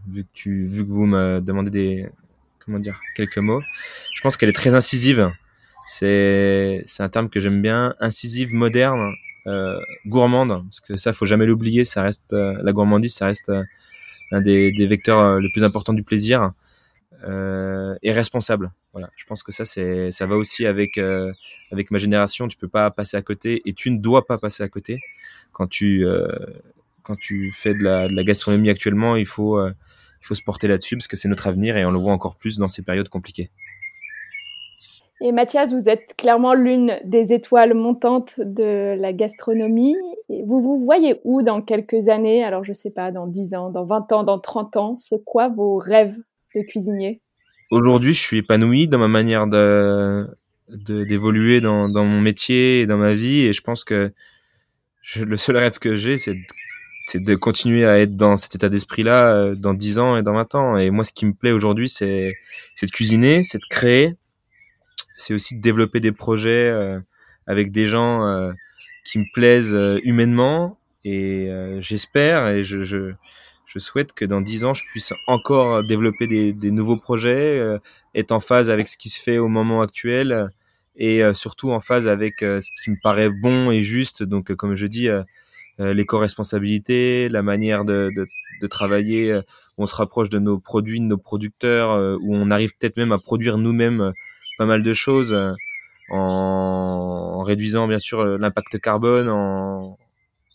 vu 0.09 0.24
que 0.34 0.82
vous 0.82 1.07
me 1.07 1.40
demandez 1.40 1.70
des, 1.70 2.09
comment 2.64 2.78
dire, 2.78 3.01
quelques 3.14 3.38
mots. 3.38 3.62
Je 4.14 4.20
pense 4.22 4.36
qu'elle 4.36 4.49
est 4.49 4.55
très 4.55 4.74
incisive. 4.74 5.30
C'est, 5.86 6.84
un 6.99 7.09
terme 7.09 7.30
que 7.30 7.40
j'aime 7.40 7.62
bien, 7.62 7.94
incisive, 8.01 8.53
moderne, 8.53 9.12
euh, 9.46 9.78
gourmande, 10.07 10.64
parce 10.64 10.80
que 10.80 10.96
ça, 10.96 11.12
faut 11.12 11.26
jamais 11.26 11.46
l'oublier. 11.46 11.82
Euh, 11.96 12.57
la 12.62 12.72
gourmandise, 12.72 13.14
ça 13.14 13.26
reste 13.26 13.51
un 14.31 14.41
des, 14.41 14.72
des 14.72 14.87
vecteurs 14.87 15.18
euh, 15.18 15.41
les 15.41 15.51
plus 15.51 15.64
importants 15.64 15.95
du 15.95 16.03
plaisir 16.03 16.53
euh, 17.24 17.97
et 18.03 18.12
responsable. 18.12 18.70
Voilà, 18.93 19.11
je 19.16 19.24
pense 19.26 19.43
que 19.43 19.53
ça 19.53 19.64
c'est 19.64 20.11
ça 20.11 20.26
va 20.26 20.37
aussi 20.37 20.66
avec 20.66 20.99
euh, 20.99 21.33
avec 21.70 21.91
ma 21.91 21.99
génération. 21.99 22.49
Tu 22.49 22.57
peux 22.57 22.68
pas 22.68 22.91
passer 22.91 23.16
à 23.16 23.22
côté 23.22 23.62
et 23.64 23.74
tu 23.74 23.91
ne 23.91 23.99
dois 23.99 24.26
pas 24.26 24.39
passer 24.39 24.62
à 24.62 24.68
côté 24.68 25.01
quand 25.53 25.66
tu 25.66 26.07
euh, 26.07 26.29
quand 27.03 27.16
tu 27.16 27.51
fais 27.53 27.74
de 27.74 27.83
la, 27.83 28.09
de 28.09 28.14
la, 28.14 28.24
gastronomie 28.24 28.70
actuellement. 28.70 29.16
Il 29.16 29.26
faut 29.26 29.59
euh, 29.59 29.72
il 30.22 30.26
faut 30.26 30.35
se 30.35 30.43
porter 30.43 30.68
là-dessus 30.68 30.97
parce 30.97 31.09
que 31.09 31.16
c'est 31.16 31.29
notre 31.29 31.47
avenir 31.47 31.76
et 31.76 31.85
on 31.85 31.91
le 31.91 31.99
voit 31.99 32.12
encore 32.12 32.37
plus 32.37 32.59
dans 32.59 32.68
ces 32.68 32.83
périodes 32.83 33.09
compliquées. 33.09 33.51
Et 35.21 35.33
Mathias, 35.33 35.73
vous 35.73 35.89
êtes 35.89 36.14
clairement 36.16 36.55
l'une 36.55 36.97
des 37.05 37.33
étoiles 37.33 37.75
montantes 37.75 38.35
de 38.39 38.95
la 38.97 39.12
gastronomie. 39.12 39.97
vous 40.29 40.61
vous 40.61 40.85
voyez 40.85 41.16
où 41.25 41.43
dans 41.43 41.61
quelques 41.61 42.09
années? 42.09 42.45
Alors, 42.45 42.62
je 42.62 42.71
ne 42.71 42.75
sais 42.75 42.91
pas, 42.91 43.11
dans 43.11 43.27
10 43.27 43.55
ans, 43.55 43.71
dans 43.71 43.85
20 43.85 44.12
ans, 44.12 44.23
dans 44.23 44.39
30 44.39 44.77
ans 44.77 44.97
C'est 44.97 45.25
quoi 45.25 45.49
vos 45.49 45.77
rêves 45.77 46.16
de 46.55 46.62
cuisinier? 46.62 47.21
Aujourd'hui, 47.73 48.14
je 48.14 48.21
suis 48.21 48.39
épanoui 48.39 48.87
dans 48.87 48.99
ma 48.99 49.09
manière 49.09 49.47
de 49.47 50.27
d'évoluer 50.69 51.62
dans, 51.62 51.89
dans, 51.89 52.05
mon 52.05 52.21
métier 52.21 52.83
et 52.83 52.87
dans 52.87 52.99
ma 52.99 53.14
vie. 53.14 53.47
Et 53.47 53.55
je 53.55 53.62
pense 53.62 53.85
que 53.85 54.12
le 55.16 55.37
seul 55.37 55.57
rêve 55.57 55.79
que 55.79 55.97
j'ai, 55.97 56.19
c'est 56.19 56.35
de, 56.35 57.25
de 57.25 57.35
continuer 57.35 57.87
à 57.87 57.99
être 57.99 58.16
dans 58.16 58.37
cet 58.37 58.55
état 58.55 58.69
d'esprit-là 58.69 59.35
euh, 59.35 59.55
dans 59.55 59.73
10 59.73 59.99
ans 59.99 60.16
et 60.19 60.23
dans 60.23 60.35
20 60.35 60.55
ans. 60.55 60.77
Et 60.77 60.91
moi, 60.91 61.05
ce 61.05 61.12
qui 61.12 61.25
me 61.25 61.33
plaît 61.33 61.53
aujourd'hui, 61.53 61.89
c'est 61.89 62.35
de 62.83 62.91
cuisiner, 62.91 63.43
c'est 63.45 63.59
de 63.59 63.66
créer, 63.69 64.14
c'est 65.19 65.35
aussi 65.35 65.57
de 65.57 65.61
développer 65.61 66.01
des 66.01 66.12
projets 66.12 66.71
euh, 66.71 67.01
avec 67.47 67.71
des 67.71 67.87
gens 67.87 68.27
euh, 68.27 68.53
qui 69.05 69.19
me 69.19 69.25
plaisent 69.35 69.75
euh, 69.75 70.01
humainement. 70.05 70.79
Et 71.05 71.49
j'espère 71.79 72.49
et 72.49 72.64
je, 72.64 72.83
je, 72.83 73.14
je, 73.64 73.79
souhaite 73.79 74.12
que 74.12 74.27
dans 74.27 74.43
dix 74.43 74.64
ans, 74.64 74.75
je 74.75 74.83
puisse 74.91 75.14
encore 75.27 75.83
développer 75.83 76.27
des, 76.27 76.53
des 76.53 76.71
nouveaux 76.71 76.99
projets, 76.99 77.62
être 78.14 78.33
en 78.33 78.41
phase 78.41 78.69
avec 78.69 78.89
ce 78.89 78.99
qui 78.99 79.09
se 79.09 79.19
fait 79.19 79.39
au 79.39 79.49
moment 79.49 79.81
actuel 79.81 80.51
et 80.97 81.23
surtout 81.33 81.71
en 81.71 81.81
phase 81.81 82.07
avec 82.09 82.41
ce 82.41 82.83
qui 82.85 82.91
me 82.91 82.97
paraît 83.03 83.31
bon 83.31 83.71
et 83.71 83.81
juste. 83.81 84.23
Donc, 84.23 84.53
comme 84.55 84.77
je 84.77 84.87
dis, 84.87 85.09
l'éco-responsabilité, 85.79 87.31
la 87.31 87.43
manière 87.43 87.87
de, 87.87 88.11
de, 88.14 88.27
de 88.61 88.66
travailler, 88.66 89.41
on 89.79 89.87
se 89.87 89.95
rapproche 89.95 90.29
de 90.29 90.41
nos 90.41 90.59
produits, 90.59 91.01
de 91.01 91.07
nos 91.07 91.16
producteurs, 91.16 92.19
où 92.21 92.35
on 92.35 92.51
arrive 92.51 92.77
peut-être 92.77 92.99
même 92.99 93.12
à 93.12 93.19
produire 93.19 93.57
nous-mêmes 93.57 94.12
pas 94.59 94.67
mal 94.67 94.83
de 94.83 94.93
choses 94.93 95.33
euh, 95.33 95.53
en, 96.11 97.43
réduisant 97.43 97.89
bien 97.89 97.99
sûr 97.99 98.21
euh, 98.21 98.37
l'impact 98.39 98.79
carbone 98.79 99.97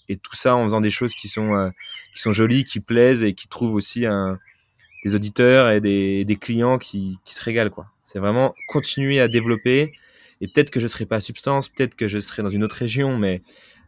et 0.09 0.17
tout 0.17 0.35
ça 0.35 0.55
en 0.55 0.63
faisant 0.63 0.81
des 0.81 0.91
choses 0.91 1.15
qui 1.15 1.27
sont 1.27 1.55
euh, 1.55 1.69
qui 2.13 2.21
sont 2.21 2.33
jolies, 2.33 2.65
qui 2.65 2.81
plaisent 2.81 3.23
et 3.23 3.33
qui 3.33 3.47
trouvent 3.47 3.73
aussi 3.73 4.05
des 5.03 5.15
auditeurs 5.15 5.71
et 5.71 5.81
des, 5.81 6.25
des 6.25 6.35
clients 6.35 6.77
qui, 6.77 7.17
qui 7.25 7.33
se 7.33 7.43
régalent 7.43 7.71
quoi. 7.71 7.87
C'est 8.03 8.19
vraiment 8.19 8.53
continuer 8.67 9.19
à 9.19 9.27
développer 9.27 9.91
et 10.41 10.47
peut-être 10.47 10.69
que 10.69 10.79
je 10.79 10.87
serai 10.87 11.05
pas 11.05 11.15
à 11.15 11.19
substance, 11.21 11.69
peut-être 11.69 11.95
que 11.95 12.07
je 12.07 12.19
serai 12.19 12.43
dans 12.43 12.49
une 12.49 12.63
autre 12.63 12.75
région, 12.75 13.17
mais 13.17 13.41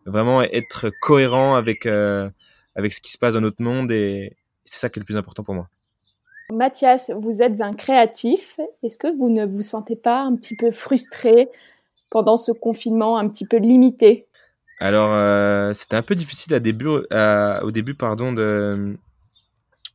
vraiment 0.05 0.41
être 0.41 0.91
cohérent 1.01 1.55
avec 1.55 1.85
avec 1.85 2.93
ce 2.93 3.01
qui 3.01 3.11
se 3.11 3.17
passe 3.17 3.33
dans 3.33 3.41
notre 3.41 3.61
monde 3.61 3.91
et 3.91 4.35
c'est 4.63 4.79
ça 4.79 4.89
qui 4.89 4.99
est 4.99 5.01
le 5.01 5.05
plus 5.05 5.17
important 5.17 5.43
pour 5.43 5.53
moi. 5.53 5.69
Mathias, 6.53 7.11
vous 7.15 7.41
êtes 7.41 7.61
un 7.61 7.73
créatif. 7.73 8.59
Est-ce 8.83 8.97
que 8.97 9.07
vous 9.07 9.29
ne 9.29 9.45
vous 9.45 9.63
sentez 9.63 9.95
pas 9.95 10.21
un 10.21 10.35
petit 10.35 10.55
peu 10.55 10.69
frustré 10.71 11.49
pendant 12.11 12.37
ce 12.37 12.51
confinement 12.51 13.17
un 13.17 13.27
petit 13.27 13.47
peu 13.47 13.57
limité? 13.57 14.27
Alors, 14.79 15.11
euh, 15.13 15.73
c'était 15.73 15.95
un 15.95 16.01
peu 16.03 16.15
difficile 16.15 16.53
à 16.53 16.59
début, 16.59 16.87
au 16.87 17.71
début 17.71 17.95
pardon, 17.95 18.31
de, 18.31 18.95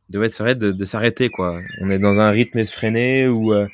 de, 0.08 0.84
s'arrêter. 0.84 1.28
quoi. 1.28 1.60
On 1.80 1.90
est 1.90 1.98
dans 1.98 2.18
un 2.18 2.30
rythme 2.30 2.58
effréné 2.58 3.28
où, 3.28 3.52
euh, 3.52 3.68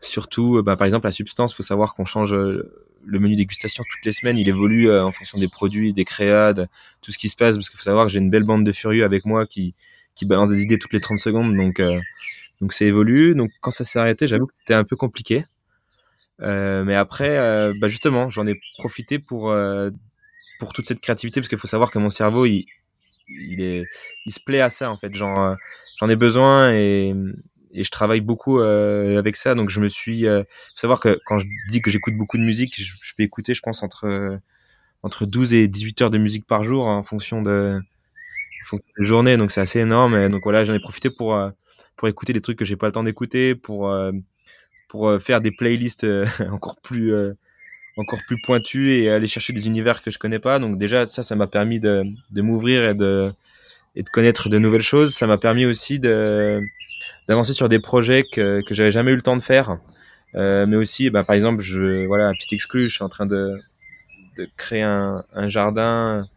surtout, 0.00 0.62
bah, 0.64 0.76
par 0.76 0.86
exemple, 0.86 1.06
la 1.06 1.12
substance, 1.12 1.54
faut 1.54 1.62
savoir 1.62 1.94
qu'on 1.94 2.04
change 2.04 2.34
le 2.34 3.18
menu 3.20 3.36
dégustation 3.36 3.84
toutes 3.88 4.04
les 4.04 4.10
semaines, 4.10 4.36
il 4.36 4.48
évolue 4.48 4.90
en 4.90 5.12
fonction 5.12 5.38
des 5.38 5.46
produits, 5.46 5.92
des 5.92 6.04
créades, 6.04 6.68
tout 7.02 7.12
ce 7.12 7.18
qui 7.18 7.28
se 7.28 7.36
passe, 7.36 7.54
parce 7.54 7.70
qu'il 7.70 7.78
faut 7.78 7.84
savoir 7.84 8.06
que 8.06 8.10
j'ai 8.10 8.18
une 8.18 8.30
belle 8.30 8.42
bande 8.42 8.64
de 8.64 8.72
furieux 8.72 9.04
avec 9.04 9.26
moi 9.26 9.46
qui, 9.46 9.74
qui 10.16 10.26
balance 10.26 10.50
des 10.50 10.62
idées 10.62 10.78
toutes 10.78 10.92
les 10.92 11.00
30 11.00 11.18
secondes, 11.18 11.54
donc 11.54 11.80
donc 12.60 12.72
ça 12.72 12.84
évolue. 12.84 13.34
Donc 13.34 13.50
quand 13.60 13.70
ça 13.70 13.84
s'est 13.84 13.98
arrêté, 13.98 14.26
j'avoue 14.26 14.46
que 14.46 14.54
c'était 14.60 14.74
un 14.74 14.84
peu 14.84 14.96
compliqué. 14.96 15.44
Euh, 16.42 16.84
mais 16.84 16.94
après, 16.94 17.38
euh, 17.38 17.72
bah 17.80 17.88
justement, 17.88 18.30
j'en 18.30 18.46
ai 18.46 18.60
profité 18.78 19.18
pour 19.18 19.50
euh, 19.50 19.90
pour 20.58 20.72
toute 20.72 20.86
cette 20.86 21.00
créativité 21.00 21.40
parce 21.40 21.48
qu'il 21.48 21.58
faut 21.58 21.66
savoir 21.66 21.90
que 21.90 21.98
mon 21.98 22.10
cerveau, 22.10 22.46
il 22.46 22.66
il 23.28 23.60
est 23.62 23.84
il 24.26 24.32
se 24.32 24.40
plaît 24.40 24.60
à 24.60 24.70
ça 24.70 24.90
en 24.90 24.96
fait. 24.96 25.14
J'en 25.14 25.56
j'en 25.98 26.08
ai 26.08 26.16
besoin 26.16 26.72
et 26.72 27.14
et 27.72 27.84
je 27.84 27.90
travaille 27.90 28.20
beaucoup 28.20 28.58
avec 28.60 29.36
ça. 29.36 29.54
Donc 29.54 29.70
je 29.70 29.80
me 29.80 29.88
suis 29.88 30.24
faut 30.24 30.44
savoir 30.76 31.00
que 31.00 31.18
quand 31.26 31.38
je 31.38 31.46
dis 31.68 31.80
que 31.82 31.90
j'écoute 31.90 32.16
beaucoup 32.16 32.38
de 32.38 32.44
musique, 32.44 32.74
je, 32.78 32.94
vais 33.18 33.24
écouter, 33.24 33.54
je 33.54 33.62
pense 33.62 33.82
entre 33.82 34.38
entre 35.02 35.26
12 35.26 35.54
et 35.54 35.68
18 35.68 36.02
heures 36.02 36.10
de 36.10 36.18
musique 36.18 36.46
par 36.46 36.64
jour 36.64 36.86
en 36.86 37.02
fonction 37.02 37.42
de, 37.42 37.80
journée. 38.98 39.36
Donc 39.36 39.50
c'est 39.50 39.60
assez 39.60 39.80
énorme. 39.80 40.16
Et 40.16 40.28
donc 40.28 40.42
voilà, 40.44 40.64
j'en 40.64 40.74
ai 40.74 40.80
profité 40.80 41.10
pour 41.10 41.36
pour 41.96 42.08
écouter 42.08 42.32
des 42.32 42.40
trucs 42.40 42.58
que 42.58 42.64
j'ai 42.64 42.76
pas 42.76 42.86
le 42.86 42.92
temps 42.92 43.02
d'écouter, 43.02 43.54
pour 43.54 43.90
euh, 43.90 44.12
pour 44.88 45.08
euh, 45.08 45.18
faire 45.18 45.40
des 45.40 45.50
playlists 45.50 46.04
euh, 46.04 46.26
encore 46.52 46.76
plus 46.80 47.14
encore 47.96 48.20
plus 48.26 48.40
pointues 48.42 48.92
et 49.00 49.10
aller 49.10 49.26
chercher 49.26 49.52
des 49.52 49.66
univers 49.66 50.02
que 50.02 50.10
je 50.10 50.18
connais 50.18 50.38
pas. 50.38 50.58
Donc 50.58 50.78
déjà 50.78 51.06
ça, 51.06 51.22
ça 51.22 51.34
m'a 51.36 51.46
permis 51.46 51.80
de, 51.80 52.04
de 52.30 52.42
m'ouvrir 52.42 52.86
et 52.86 52.94
de 52.94 53.30
et 53.96 54.02
de 54.02 54.08
connaître 54.10 54.48
de 54.48 54.58
nouvelles 54.58 54.82
choses. 54.82 55.14
Ça 55.14 55.26
m'a 55.26 55.38
permis 55.38 55.66
aussi 55.66 55.98
de 55.98 56.60
d'avancer 57.28 57.54
sur 57.54 57.68
des 57.68 57.80
projets 57.80 58.24
que 58.30 58.62
que 58.66 58.74
j'avais 58.74 58.92
jamais 58.92 59.12
eu 59.12 59.16
le 59.16 59.22
temps 59.22 59.36
de 59.36 59.42
faire. 59.42 59.78
Euh, 60.34 60.66
mais 60.66 60.76
aussi, 60.76 61.08
bah, 61.10 61.24
par 61.24 61.34
exemple, 61.34 61.62
je 61.62 62.06
voilà 62.06 62.30
petit 62.32 62.54
exclu, 62.54 62.88
je 62.88 62.94
suis 62.94 63.04
en 63.04 63.08
train 63.08 63.26
de 63.26 63.58
de 64.36 64.48
créer 64.56 64.82
un, 64.82 65.24
un 65.32 65.48
jardin 65.48 66.28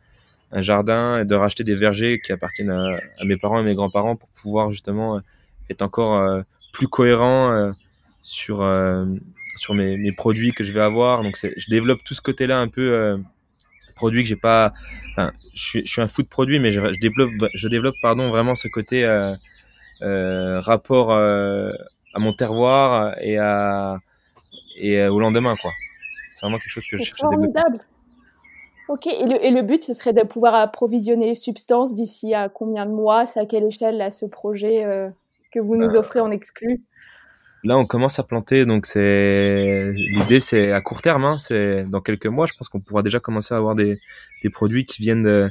un 0.51 0.61
jardin 0.61 1.19
et 1.19 1.25
de 1.25 1.35
racheter 1.35 1.63
des 1.63 1.75
vergers 1.75 2.19
qui 2.19 2.31
appartiennent 2.31 2.71
à, 2.71 2.97
à 3.19 3.25
mes 3.25 3.37
parents 3.37 3.59
et 3.59 3.63
mes 3.63 3.75
grands-parents 3.75 4.15
pour 4.15 4.29
pouvoir 4.41 4.71
justement 4.71 5.21
être 5.69 5.81
encore 5.81 6.17
euh, 6.17 6.41
plus 6.73 6.87
cohérent 6.87 7.51
euh, 7.51 7.71
sur 8.21 8.61
euh, 8.61 9.05
sur 9.57 9.73
mes, 9.73 9.97
mes, 9.97 10.11
produits 10.11 10.53
que 10.53 10.63
je 10.63 10.71
vais 10.71 10.81
avoir. 10.81 11.21
Donc 11.21 11.37
je 11.41 11.69
développe 11.69 11.99
tout 12.05 12.13
ce 12.13 12.21
côté-là 12.21 12.59
un 12.59 12.67
peu 12.67 13.19
produit 13.99 14.23
que 14.23 14.29
j'ai 14.29 14.37
pas. 14.37 14.73
Enfin, 15.11 15.31
je 15.53 15.61
suis, 15.61 15.85
je 15.85 15.91
suis 15.91 16.01
un 16.01 16.07
fou 16.07 16.23
de 16.23 16.27
produit, 16.27 16.59
mais 16.59 16.71
je, 16.71 16.81
je, 16.81 16.99
développe, 16.99 17.31
je 17.53 17.67
développe 17.67 17.95
pardon 18.01 18.29
vraiment 18.29 18.55
ce 18.55 18.69
côté 18.69 19.03
euh, 19.03 19.35
euh, 20.01 20.61
rapport 20.61 21.11
euh, 21.11 21.71
à 22.13 22.19
mon 22.19 22.33
terroir 22.33 23.15
et 23.21 23.37
à 23.37 23.97
et 24.77 25.05
au 25.07 25.19
lendemain 25.19 25.55
quoi. 25.61 25.71
C'est 26.29 26.45
vraiment 26.45 26.59
quelque 26.59 26.71
chose 26.71 26.87
que 26.87 26.95
je 26.95 27.03
cherche 27.03 27.19
formidable. 27.19 27.79
Ok, 28.89 29.07
et 29.07 29.25
le, 29.25 29.45
et 29.45 29.51
le, 29.51 29.61
but 29.61 29.83
ce 29.83 29.93
serait 29.93 30.13
de 30.13 30.23
pouvoir 30.23 30.55
approvisionner 30.55 31.27
les 31.27 31.35
substances 31.35 31.93
d'ici 31.93 32.33
à 32.33 32.49
combien 32.49 32.85
de 32.85 32.91
mois? 32.91 33.25
C'est 33.25 33.39
à 33.39 33.45
quelle 33.45 33.63
échelle 33.63 33.97
là 33.97 34.11
ce 34.11 34.25
projet 34.25 34.83
que 35.53 35.59
vous 35.59 35.75
nous 35.75 35.93
bah, 35.93 35.99
offrez 35.99 36.19
en 36.19 36.31
exclu? 36.31 36.81
Là, 37.63 37.77
on 37.77 37.85
commence 37.85 38.19
à 38.19 38.23
planter, 38.23 38.65
donc 38.65 38.85
c'est 38.85 39.91
l'idée, 39.93 40.39
c'est 40.39 40.71
à 40.71 40.81
court 40.81 41.01
terme. 41.01 41.25
Hein, 41.25 41.37
c'est 41.37 41.83
dans 41.83 42.01
quelques 42.01 42.25
mois, 42.25 42.45
je 42.45 42.53
pense 42.53 42.69
qu'on 42.69 42.79
pourra 42.79 43.03
déjà 43.03 43.19
commencer 43.19 43.53
à 43.53 43.57
avoir 43.57 43.75
des, 43.75 43.95
des 44.43 44.49
produits 44.49 44.85
qui 44.85 45.01
viennent 45.01 45.23
de, 45.23 45.49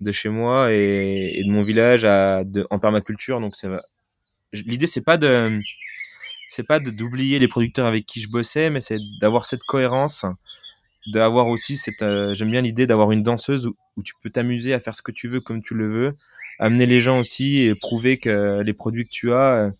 de 0.00 0.12
chez 0.12 0.28
moi 0.28 0.72
et, 0.72 1.32
et, 1.34 1.44
de 1.44 1.50
mon 1.50 1.60
village 1.60 2.04
à, 2.04 2.44
de, 2.44 2.66
en 2.70 2.78
permaculture. 2.78 3.40
Donc 3.40 3.56
c'est 3.56 3.68
l'idée, 4.52 4.86
c'est 4.86 5.00
pas 5.00 5.16
de 5.16 5.58
c'est 6.48 6.62
pas 6.62 6.78
d'oublier 6.78 7.38
les 7.38 7.48
producteurs 7.48 7.86
avec 7.86 8.06
qui 8.06 8.20
je 8.20 8.30
bossais, 8.30 8.70
mais 8.70 8.80
c'est 8.80 8.98
d'avoir 9.20 9.46
cette 9.46 9.62
cohérence, 9.62 10.24
d'avoir 11.12 11.48
aussi 11.48 11.76
cette. 11.76 12.02
Euh, 12.02 12.34
j'aime 12.34 12.50
bien 12.50 12.62
l'idée 12.62 12.86
d'avoir 12.86 13.12
une 13.12 13.22
danseuse 13.22 13.66
où, 13.66 13.76
où 13.96 14.02
tu 14.02 14.14
peux 14.22 14.30
t'amuser 14.30 14.74
à 14.74 14.80
faire 14.80 14.94
ce 14.94 15.02
que 15.02 15.12
tu 15.12 15.28
veux 15.28 15.40
comme 15.40 15.62
tu 15.62 15.74
le 15.74 15.88
veux, 15.88 16.14
amener 16.58 16.86
les 16.86 17.00
gens 17.00 17.18
aussi 17.18 17.62
et 17.62 17.74
prouver 17.74 18.18
que 18.18 18.62
les 18.62 18.72
produits 18.72 19.04
que 19.04 19.10
tu 19.10 19.32
as 19.32 19.70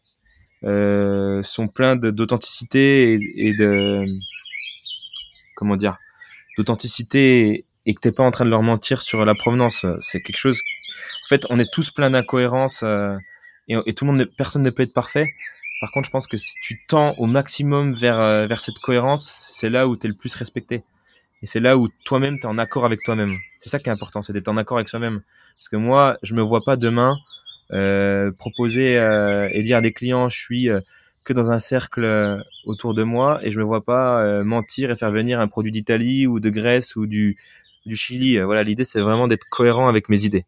euh, 0.64 1.42
sont 1.42 1.68
pleins 1.68 1.96
d'authenticité 1.96 3.14
et, 3.14 3.48
et, 3.48 3.54
de 3.54 4.04
comment 5.54 5.76
dire 5.76 5.98
d'authenticité 6.56 7.66
et, 7.84 7.94
que 7.94 8.00
t'es 8.00 8.12
pas 8.12 8.24
en 8.24 8.30
train 8.30 8.44
de 8.44 8.50
leur 8.50 8.62
mentir 8.62 9.02
sur 9.02 9.24
la 9.24 9.34
provenance. 9.34 9.86
C'est 10.00 10.20
quelque 10.22 10.38
chose. 10.38 10.60
En 11.24 11.28
fait, 11.28 11.46
on 11.50 11.58
est 11.58 11.70
tous 11.70 11.90
pleins 11.90 12.10
d'incohérences 12.10 12.82
euh, 12.82 13.16
et, 13.68 13.76
et, 13.86 13.94
tout 13.94 14.06
le 14.06 14.12
monde, 14.12 14.30
personne 14.36 14.62
ne 14.62 14.70
peut 14.70 14.82
être 14.82 14.94
parfait. 14.94 15.26
Par 15.80 15.92
contre, 15.92 16.06
je 16.06 16.10
pense 16.10 16.26
que 16.26 16.38
si 16.38 16.54
tu 16.62 16.84
tends 16.88 17.14
au 17.18 17.26
maximum 17.26 17.92
vers 17.92 18.18
euh, 18.18 18.46
vers 18.46 18.60
cette 18.60 18.78
cohérence, 18.78 19.48
c'est 19.50 19.68
là 19.68 19.86
où 19.86 19.96
tu 19.96 20.06
es 20.06 20.08
le 20.08 20.16
plus 20.16 20.34
respecté. 20.34 20.82
Et 21.42 21.46
c'est 21.46 21.60
là 21.60 21.76
où 21.76 21.88
toi-même, 22.04 22.38
tu 22.38 22.46
es 22.46 22.46
en 22.46 22.58
accord 22.58 22.84
avec 22.84 23.02
toi-même. 23.02 23.36
C'est 23.56 23.68
ça 23.68 23.78
qui 23.78 23.88
est 23.88 23.92
important, 23.92 24.22
c'est 24.22 24.32
d'être 24.32 24.48
en 24.48 24.56
accord 24.56 24.78
avec 24.78 24.88
soi-même. 24.88 25.22
Parce 25.58 25.68
que 25.68 25.76
moi, 25.76 26.18
je 26.22 26.34
me 26.34 26.42
vois 26.42 26.62
pas 26.64 26.76
demain 26.76 27.16
euh, 27.72 28.30
proposer 28.32 28.98
euh, 28.98 29.48
et 29.52 29.62
dire 29.62 29.78
à 29.78 29.80
des 29.80 29.92
clients, 29.92 30.28
je 30.28 30.38
suis 30.38 30.70
euh, 30.70 30.80
que 31.24 31.32
dans 31.32 31.50
un 31.50 31.58
cercle 31.58 32.04
euh, 32.04 32.38
autour 32.64 32.94
de 32.94 33.02
moi 33.02 33.40
et 33.42 33.50
je 33.50 33.58
me 33.58 33.64
vois 33.64 33.84
pas 33.84 34.22
euh, 34.22 34.44
mentir 34.44 34.90
et 34.90 34.96
faire 34.96 35.10
venir 35.10 35.40
un 35.40 35.48
produit 35.48 35.72
d'Italie 35.72 36.26
ou 36.26 36.40
de 36.40 36.50
Grèce 36.50 36.96
ou 36.96 37.06
du, 37.06 37.36
du 37.84 37.96
Chili. 37.96 38.38
Voilà, 38.38 38.62
l'idée, 38.62 38.84
c'est 38.84 39.00
vraiment 39.00 39.26
d'être 39.26 39.46
cohérent 39.50 39.88
avec 39.88 40.08
mes 40.08 40.24
idées. 40.24 40.46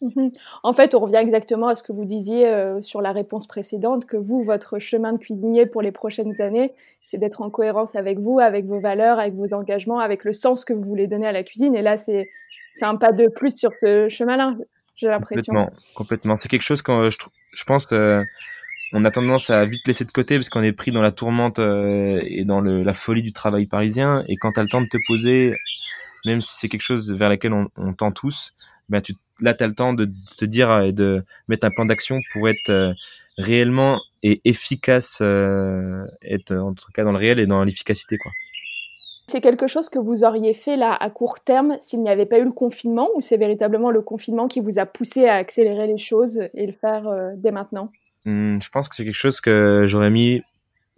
Mhm. 0.00 0.30
En 0.62 0.72
fait, 0.72 0.94
on 0.94 1.00
revient 1.00 1.16
exactement 1.16 1.68
à 1.68 1.74
ce 1.74 1.82
que 1.82 1.92
vous 1.92 2.04
disiez 2.04 2.46
euh, 2.46 2.80
sur 2.80 3.00
la 3.02 3.12
réponse 3.12 3.46
précédente, 3.46 4.06
que 4.06 4.16
vous, 4.16 4.42
votre 4.42 4.78
chemin 4.78 5.12
de 5.12 5.18
cuisinier 5.18 5.66
pour 5.66 5.82
les 5.82 5.92
prochaines 5.92 6.40
années, 6.40 6.72
c'est 7.10 7.18
d'être 7.18 7.42
en 7.42 7.50
cohérence 7.50 7.94
avec 7.96 8.18
vous, 8.18 8.38
avec 8.38 8.66
vos 8.66 8.80
valeurs, 8.80 9.18
avec 9.18 9.34
vos 9.34 9.52
engagements, 9.52 9.98
avec 9.98 10.24
le 10.24 10.32
sens 10.32 10.64
que 10.64 10.72
vous 10.72 10.82
voulez 10.82 11.06
donner 11.06 11.26
à 11.26 11.32
la 11.32 11.42
cuisine. 11.42 11.74
Et 11.74 11.82
là, 11.82 11.96
c'est 11.96 12.28
un 12.82 12.96
pas 12.96 13.12
de 13.12 13.28
plus 13.28 13.54
sur 13.56 13.72
ce 13.80 14.08
chemin-là, 14.08 14.54
j'ai 14.96 15.08
l'impression. 15.08 15.52
Complètement, 15.52 15.78
complètement. 15.94 16.36
C'est 16.36 16.48
quelque 16.48 16.62
chose 16.62 16.82
que 16.82 17.10
je, 17.10 17.64
pense 17.64 17.92
euh, 17.92 18.22
a 18.92 19.10
tendance 19.10 19.50
à 19.50 19.64
vite 19.66 19.86
laisser 19.86 20.04
de 20.04 20.10
côté 20.10 20.36
parce 20.36 20.48
qu'on 20.48 20.62
est 20.62 20.76
pris 20.76 20.92
dans 20.92 21.02
la 21.02 21.10
tourmente 21.10 21.58
euh, 21.58 22.20
et 22.24 22.44
dans 22.44 22.60
la 22.60 22.94
folie 22.94 23.22
du 23.22 23.32
travail 23.32 23.66
parisien. 23.66 24.24
Et 24.28 24.36
quand 24.36 24.52
tu 24.52 24.60
as 24.60 24.62
le 24.62 24.68
temps 24.68 24.80
de 24.80 24.88
te 24.88 24.98
poser, 25.08 25.52
même 26.26 26.42
si 26.42 26.56
c'est 26.56 26.68
quelque 26.68 26.82
chose 26.82 27.12
vers 27.12 27.28
laquelle 27.28 27.52
on, 27.52 27.92
tend 27.94 28.12
tous, 28.12 28.52
ben 28.88 29.00
tu, 29.00 29.14
là, 29.40 29.54
tu 29.54 29.64
as 29.64 29.66
le 29.66 29.74
temps 29.74 29.92
de, 29.92 30.08
te 30.36 30.44
dire 30.44 30.80
et 30.80 30.92
de 30.92 31.24
mettre 31.48 31.66
un 31.66 31.70
plan 31.70 31.84
d'action 31.84 32.20
pour 32.32 32.48
être 32.48 32.70
euh, 32.70 32.92
réellement 33.38 34.00
et 34.22 34.40
efficace, 34.44 35.18
euh, 35.22 36.04
être 36.22 36.54
en 36.54 36.74
tout 36.74 36.90
cas 36.94 37.04
dans 37.04 37.12
le 37.12 37.18
réel 37.18 37.38
et 37.38 37.46
dans 37.46 37.64
l'efficacité. 37.64 38.18
quoi. 38.18 38.32
C'est 39.30 39.40
quelque 39.40 39.68
chose 39.68 39.88
que 39.88 40.00
vous 40.00 40.24
auriez 40.24 40.54
fait 40.54 40.76
là 40.76 40.92
à 40.92 41.08
court 41.08 41.38
terme 41.38 41.76
s'il 41.80 42.02
n'y 42.02 42.10
avait 42.10 42.26
pas 42.26 42.40
eu 42.40 42.44
le 42.44 42.50
confinement 42.50 43.08
ou 43.14 43.20
c'est 43.20 43.36
véritablement 43.36 43.92
le 43.92 44.02
confinement 44.02 44.48
qui 44.48 44.58
vous 44.58 44.80
a 44.80 44.86
poussé 44.86 45.28
à 45.28 45.36
accélérer 45.36 45.86
les 45.86 45.98
choses 45.98 46.40
et 46.52 46.66
le 46.66 46.72
faire 46.72 47.06
euh, 47.06 47.30
dès 47.36 47.52
maintenant? 47.52 47.92
Mmh, 48.24 48.58
Je 48.60 48.68
pense 48.70 48.88
que 48.88 48.96
c'est 48.96 49.04
quelque 49.04 49.14
chose 49.14 49.40
que 49.40 49.84
j'aurais 49.86 50.10
mis 50.10 50.42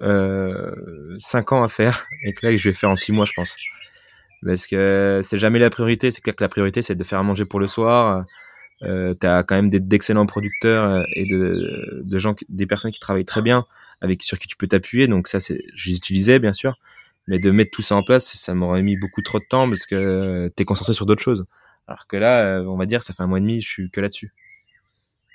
euh, 0.01 1.15
5 1.19 1.53
ans 1.53 1.63
à 1.63 1.69
faire 1.69 2.07
et 2.25 2.33
que 2.33 2.47
là 2.47 2.57
je 2.57 2.69
vais 2.69 2.75
faire 2.75 2.89
en 2.89 2.97
6 2.97 3.13
mois 3.13 3.27
je 3.27 3.35
pense 3.37 3.57
parce 4.45 4.67
que 4.67 5.21
c'est 5.23 5.39
jamais 5.39 5.59
la 5.59 5.71
priorité? 5.71 6.11
C'est 6.11 6.21
clair 6.21 6.35
que 6.37 6.43
la 6.45 6.49
priorité, 6.49 6.83
c'est 6.83 6.95
de 6.95 7.05
faire 7.05 7.19
à 7.19 7.23
manger 7.23 7.45
pour 7.45 7.61
le 7.61 7.67
soir. 7.67 8.25
Euh, 8.83 9.15
tu 9.21 9.27
as 9.27 9.43
quand 9.45 9.55
même 9.55 9.71
d'excellents 9.71 10.27
producteurs 10.27 10.85
euh, 10.85 11.03
et 11.15 11.25
de, 11.27 12.03
de 12.03 12.19
gens, 12.19 12.35
des 12.49 12.67
personnes 12.67 12.91
qui 12.91 12.99
travaillent 12.99 13.25
très 13.25 13.43
bien, 13.43 13.63
avec 14.01 14.23
sur 14.23 14.39
qui 14.39 14.49
tu 14.49 14.57
peux 14.57 14.67
t'appuyer. 14.67 15.07
Donc 15.07 15.29
ça, 15.29 15.39
c'est, 15.39 15.63
je 15.75 15.91
les 15.91 15.97
utilisais 15.97 16.39
bien 16.41 16.53
sûr, 16.53 16.77
mais 17.29 17.39
de 17.39 17.51
mettre 17.51 17.71
tout 17.71 17.83
ça 17.83 17.95
en 17.95 18.03
place, 18.03 18.35
ça 18.35 18.55
m'aurait 18.55 18.83
mis 18.83 18.97
beaucoup 18.97 19.23
trop 19.23 19.39
de 19.39 19.45
temps 19.49 19.69
parce 19.69 19.87
que 19.87 20.51
tu 20.57 20.63
es 20.63 20.65
concentré 20.65 20.95
sur 20.95 21.07
d'autres 21.07 21.23
choses. 21.23 21.45
Alors 21.87 22.07
que 22.07 22.17
là, 22.17 22.45
euh, 22.45 22.65
on 22.65 22.77
va 22.77 22.87
dire, 22.87 23.03
ça 23.03 23.13
fait 23.13 23.23
un 23.23 23.27
mois 23.27 23.39
et 23.39 23.43
demi, 23.43 23.61
je 23.61 23.69
suis 23.69 23.91
que 23.91 24.01
là-dessus. 24.01 24.33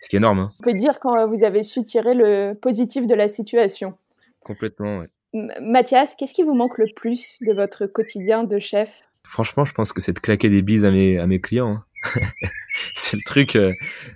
Ce 0.01 0.09
qui 0.09 0.15
est 0.15 0.19
énorme. 0.19 0.39
Hein. 0.39 0.51
On 0.59 0.63
peut 0.63 0.73
dire 0.73 0.99
quand 0.99 1.27
vous 1.27 1.43
avez 1.43 1.63
su 1.63 1.83
tirer 1.83 2.13
le 2.13 2.53
positif 2.53 3.07
de 3.07 3.15
la 3.15 3.27
situation. 3.27 3.97
Complètement, 4.41 4.99
ouais. 4.99 5.09
Mathias, 5.33 6.15
qu'est-ce 6.15 6.33
qui 6.33 6.43
vous 6.43 6.53
manque 6.53 6.77
le 6.77 6.87
plus 6.95 7.37
de 7.41 7.53
votre 7.53 7.85
quotidien 7.85 8.43
de 8.43 8.59
chef? 8.59 9.01
Franchement, 9.23 9.65
je 9.65 9.73
pense 9.73 9.91
que 9.91 10.01
c'est 10.01 10.13
de 10.13 10.19
claquer 10.19 10.49
des 10.49 10.61
bises 10.61 10.85
à 10.85 10.91
mes, 10.91 11.41
clients. 11.41 11.83
Hein. 12.05 12.21
c'est 12.95 13.17
le 13.17 13.23
truc. 13.25 13.55
Euh, 13.55 13.73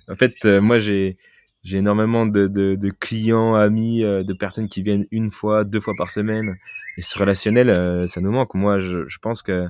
en 0.07 0.15
fait, 0.15 0.33
euh, 0.45 0.61
moi, 0.61 0.79
j'ai 0.79 1.17
j'ai 1.63 1.77
énormément 1.77 2.25
de, 2.25 2.47
de, 2.47 2.73
de, 2.73 2.89
clients, 2.89 3.53
amis, 3.53 4.03
euh, 4.03 4.23
de 4.23 4.33
personnes 4.33 4.67
qui 4.67 4.81
viennent 4.81 5.05
une 5.11 5.29
fois, 5.29 5.63
deux 5.63 5.79
fois 5.79 5.93
par 5.95 6.09
semaine. 6.09 6.55
Et 6.97 7.01
ce 7.01 7.19
relationnel, 7.19 8.07
ça 8.07 8.19
nous 8.19 8.31
manque. 8.31 8.55
Moi, 8.55 8.79
je, 8.79 9.07
je 9.07 9.19
pense 9.19 9.43
que 9.43 9.67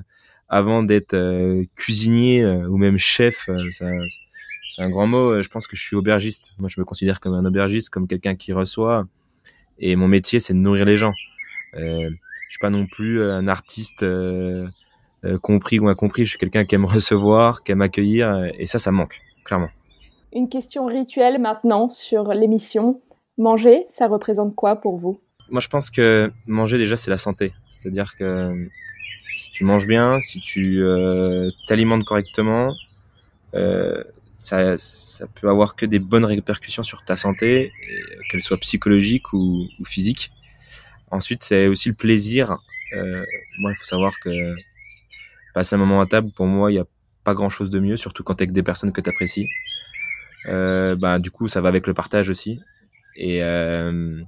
avant 0.48 0.82
d'être 0.82 1.16
cuisinier 1.76 2.46
ou 2.46 2.76
même 2.78 2.98
chef, 2.98 3.48
c'est 3.70 4.82
un 4.82 4.90
grand 4.90 5.06
mot. 5.06 5.42
Je 5.42 5.48
pense 5.48 5.66
que 5.66 5.76
je 5.76 5.82
suis 5.82 5.96
aubergiste. 5.96 6.52
Moi, 6.58 6.68
je 6.68 6.80
me 6.80 6.84
considère 6.84 7.20
comme 7.20 7.34
un 7.34 7.44
aubergiste, 7.44 7.90
comme 7.90 8.08
quelqu'un 8.08 8.34
qui 8.34 8.52
reçoit. 8.52 9.06
Et 9.82 9.94
mon 9.96 10.08
métier, 10.08 10.40
c'est 10.40 10.54
de 10.54 10.58
nourrir 10.58 10.86
les 10.86 10.96
gens. 10.96 11.12
Euh, 11.74 12.08
Je 12.48 12.50
suis 12.50 12.58
pas 12.58 12.70
non 12.70 12.86
plus 12.86 13.22
un 13.24 13.48
artiste 13.48 14.04
compris 15.42 15.78
ou 15.78 15.88
incompris. 15.88 16.24
Je 16.24 16.30
suis 16.30 16.38
quelqu'un 16.38 16.64
qui 16.64 16.74
aime 16.74 16.84
recevoir, 16.96 17.62
qui 17.62 17.72
aime 17.72 17.82
accueillir, 17.82 18.50
et 18.58 18.66
ça, 18.66 18.78
ça 18.78 18.90
manque 18.90 19.20
clairement. 19.44 19.68
Une 20.32 20.48
question 20.48 20.86
rituelle 20.86 21.38
maintenant 21.38 21.90
sur 21.90 22.32
l'émission. 22.32 23.02
Manger, 23.36 23.84
ça 23.90 24.06
représente 24.06 24.54
quoi 24.54 24.76
pour 24.76 24.96
vous? 24.96 25.20
Moi, 25.50 25.60
je 25.60 25.68
pense 25.68 25.90
que 25.90 26.32
manger 26.46 26.78
déjà, 26.78 26.96
c'est 26.96 27.10
la 27.10 27.18
santé. 27.18 27.52
C'est-à-dire 27.68 28.16
que 28.16 28.68
si 29.36 29.50
tu 29.50 29.64
manges 29.64 29.86
bien, 29.86 30.20
si 30.20 30.40
tu 30.40 30.82
euh, 30.82 31.50
t'alimentes 31.66 32.04
correctement, 32.04 32.74
euh, 33.54 34.02
ça, 34.42 34.76
ça 34.76 35.26
peut 35.28 35.48
avoir 35.48 35.76
que 35.76 35.86
des 35.86 36.00
bonnes 36.00 36.24
répercussions 36.24 36.82
sur 36.82 37.04
ta 37.04 37.14
santé, 37.14 37.72
qu'elle 38.28 38.42
soit 38.42 38.58
psychologique 38.58 39.32
ou, 39.32 39.68
ou 39.78 39.84
physique. 39.84 40.32
Ensuite, 41.12 41.44
c'est 41.44 41.68
aussi 41.68 41.90
le 41.90 41.94
plaisir. 41.94 42.58
Euh, 42.96 43.24
moi, 43.60 43.70
il 43.70 43.76
faut 43.76 43.84
savoir 43.84 44.18
que 44.18 44.52
passer 45.54 45.76
un 45.76 45.78
moment 45.78 46.00
à 46.00 46.06
table, 46.06 46.32
pour 46.32 46.46
moi, 46.46 46.72
il 46.72 46.74
n'y 46.74 46.80
a 46.80 46.86
pas 47.22 47.34
grand-chose 47.34 47.70
de 47.70 47.78
mieux, 47.78 47.96
surtout 47.96 48.24
quand 48.24 48.34
tu 48.34 48.40
es 48.40 48.42
avec 48.44 48.52
des 48.52 48.64
personnes 48.64 48.90
que 48.90 49.00
tu 49.00 49.08
apprécies. 49.08 49.46
Euh, 50.46 50.96
bah, 50.96 51.20
du 51.20 51.30
coup, 51.30 51.46
ça 51.46 51.60
va 51.60 51.68
avec 51.68 51.86
le 51.86 51.94
partage 51.94 52.28
aussi. 52.28 52.58
Et, 53.14 53.44
euh, 53.44 54.20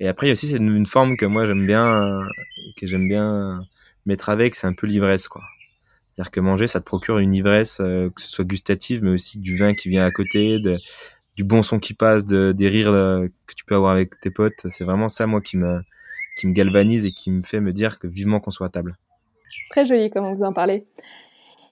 et 0.00 0.06
après, 0.08 0.30
aussi 0.30 0.48
c'est 0.48 0.58
une, 0.58 0.84
forme 0.84 1.16
que 1.16 1.24
moi 1.24 1.46
j'aime 1.46 1.66
bien, 1.66 2.20
que 2.76 2.86
j'aime 2.86 3.08
bien 3.08 3.66
mettre 4.04 4.28
avec, 4.28 4.54
c'est 4.54 4.66
un 4.66 4.74
peu 4.74 4.86
l'ivresse, 4.86 5.28
quoi. 5.28 5.42
C'est-à-dire 6.16 6.30
que 6.30 6.40
manger, 6.40 6.66
ça 6.66 6.80
te 6.80 6.86
procure 6.86 7.18
une 7.18 7.34
ivresse, 7.34 7.78
euh, 7.80 8.08
que 8.08 8.22
ce 8.22 8.28
soit 8.28 8.46
gustative, 8.46 9.04
mais 9.04 9.10
aussi 9.10 9.38
du 9.38 9.54
vin 9.54 9.74
qui 9.74 9.90
vient 9.90 10.06
à 10.06 10.10
côté, 10.10 10.58
du 11.36 11.44
bon 11.44 11.62
son 11.62 11.78
qui 11.78 11.92
passe, 11.92 12.24
de, 12.24 12.52
des 12.52 12.68
rires 12.68 12.90
euh, 12.90 13.26
que 13.46 13.54
tu 13.54 13.66
peux 13.66 13.74
avoir 13.74 13.92
avec 13.92 14.18
tes 14.20 14.30
potes. 14.30 14.66
C'est 14.70 14.84
vraiment 14.84 15.10
ça, 15.10 15.26
moi, 15.26 15.42
qui 15.42 15.58
me, 15.58 15.82
galvanise 16.42 17.04
et 17.04 17.12
qui 17.12 17.30
me 17.30 17.42
fait 17.42 17.60
me 17.60 17.74
dire 17.74 17.98
que 17.98 18.06
vivement 18.06 18.40
qu'on 18.40 18.50
soit 18.50 18.68
à 18.68 18.70
table. 18.70 18.96
Très 19.68 19.84
joli, 19.84 20.08
comment 20.08 20.34
vous 20.34 20.44
en 20.44 20.54
parlez. 20.54 20.86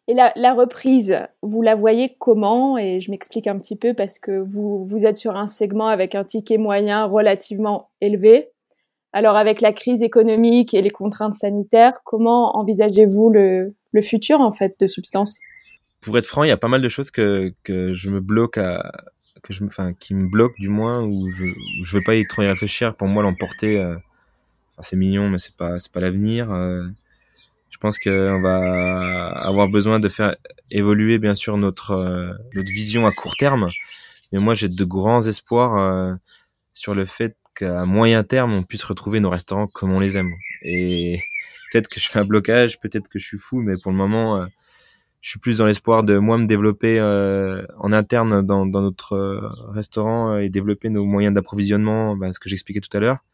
Et 0.08 0.12
la, 0.12 0.30
la, 0.36 0.52
reprise, 0.52 1.16
vous 1.40 1.62
la 1.62 1.74
voyez 1.74 2.14
comment? 2.18 2.76
Et 2.76 3.00
je 3.00 3.10
m'explique 3.10 3.46
un 3.46 3.58
petit 3.58 3.76
peu 3.76 3.94
parce 3.94 4.18
que 4.18 4.40
vous 4.40 5.06
êtes 5.06 5.16
sur 5.16 5.36
un 5.36 5.46
segment 5.46 5.86
avec 5.86 6.14
un 6.14 6.24
ticket 6.24 6.58
moyen 6.58 7.06
relativement 7.06 7.88
élevé. 8.02 8.50
Alors 9.14 9.36
avec 9.36 9.60
la 9.60 9.72
crise 9.72 10.02
économique 10.02 10.74
et 10.74 10.82
les 10.82 10.90
contraintes 10.90 11.34
sanitaires, 11.34 12.00
comment 12.02 12.56
envisagez-vous 12.58 13.30
le, 13.30 13.72
futur 14.02 14.40
en 14.40 14.50
fait 14.50 14.74
de 14.80 14.88
Substance? 14.88 15.38
Pour 16.00 16.18
être 16.18 16.26
franc, 16.26 16.42
il 16.42 16.48
y 16.48 16.50
a 16.50 16.56
pas 16.56 16.66
mal 16.66 16.82
de 16.82 16.88
choses 16.88 17.12
que, 17.12 17.54
que 17.62 17.92
je 17.92 18.10
me 18.10 18.20
bloque 18.20 18.58
à 18.58 18.90
que 19.44 19.52
je 19.52 19.62
enfin 19.62 19.92
qui 19.94 20.14
me 20.14 20.26
bloquent 20.26 20.56
du 20.58 20.68
moins 20.68 21.04
où 21.04 21.30
je 21.30 21.44
je 21.82 21.96
veux 21.96 22.02
pas 22.02 22.16
y 22.16 22.26
trop 22.26 22.42
y 22.42 22.48
réfléchir. 22.48 22.96
Pour 22.96 23.06
moi, 23.06 23.22
l'emporter, 23.22 23.78
euh, 23.78 23.94
c'est 24.80 24.96
mignon, 24.96 25.28
mais 25.28 25.38
c'est 25.38 25.54
pas 25.54 25.76
pas 25.92 26.00
l'avenir. 26.00 26.50
Euh, 26.50 26.84
je 27.70 27.78
pense 27.78 28.00
qu'on 28.00 28.40
va 28.40 29.28
avoir 29.28 29.68
besoin 29.68 30.00
de 30.00 30.08
faire 30.08 30.34
évoluer 30.72 31.18
bien 31.20 31.36
sûr 31.36 31.56
notre 31.56 31.92
euh, 31.92 32.32
notre 32.54 32.70
vision 32.72 33.06
à 33.06 33.12
court 33.12 33.36
terme. 33.36 33.68
Mais 34.32 34.40
moi, 34.40 34.54
j'ai 34.54 34.68
de 34.68 34.84
grands 34.84 35.22
espoirs 35.22 36.18
sur 36.74 36.96
le 36.96 37.06
fait 37.06 37.36
qu'à 37.54 37.84
moyen 37.84 38.24
terme, 38.24 38.52
on 38.52 38.62
puisse 38.62 38.84
retrouver 38.84 39.20
nos 39.20 39.30
restaurants 39.30 39.66
comme 39.66 39.92
on 39.92 40.00
les 40.00 40.16
aime. 40.16 40.32
Et 40.62 41.22
peut-être 41.72 41.88
que 41.88 42.00
je 42.00 42.08
fais 42.08 42.18
un 42.20 42.24
blocage, 42.24 42.80
peut-être 42.80 43.08
que 43.08 43.18
je 43.18 43.26
suis 43.26 43.38
fou, 43.38 43.60
mais 43.60 43.74
pour 43.82 43.92
le 43.92 43.98
moment, 43.98 44.40
euh, 44.40 44.46
je 45.20 45.30
suis 45.30 45.38
plus 45.38 45.58
dans 45.58 45.66
l'espoir 45.66 46.02
de 46.02 46.18
moi 46.18 46.38
me 46.38 46.46
développer 46.46 47.00
en 47.00 47.92
interne 47.92 48.42
dans, 48.42 48.66
dans 48.66 48.82
notre 48.82 49.48
restaurant 49.72 50.36
et 50.36 50.50
développer 50.50 50.90
nos 50.90 51.04
moyens 51.04 51.34
d'approvisionnement, 51.34 52.16
ben, 52.16 52.32
ce 52.32 52.38
que 52.38 52.50
j'expliquais 52.50 52.80
tout 52.80 52.94
à 52.96 53.00
l'heure 53.00 53.24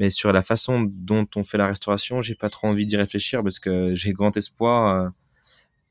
mais 0.00 0.08
sur 0.08 0.32
la 0.32 0.40
façon 0.40 0.88
dont 0.90 1.26
on 1.36 1.44
fait 1.44 1.58
la 1.58 1.66
restauration, 1.66 2.22
j'ai 2.22 2.34
pas 2.34 2.48
trop 2.48 2.68
envie 2.68 2.86
d'y 2.86 2.96
réfléchir 2.96 3.42
parce 3.42 3.60
que 3.60 3.94
j'ai 3.94 4.14
grand 4.14 4.34
espoir 4.34 4.88
euh, 4.88 5.08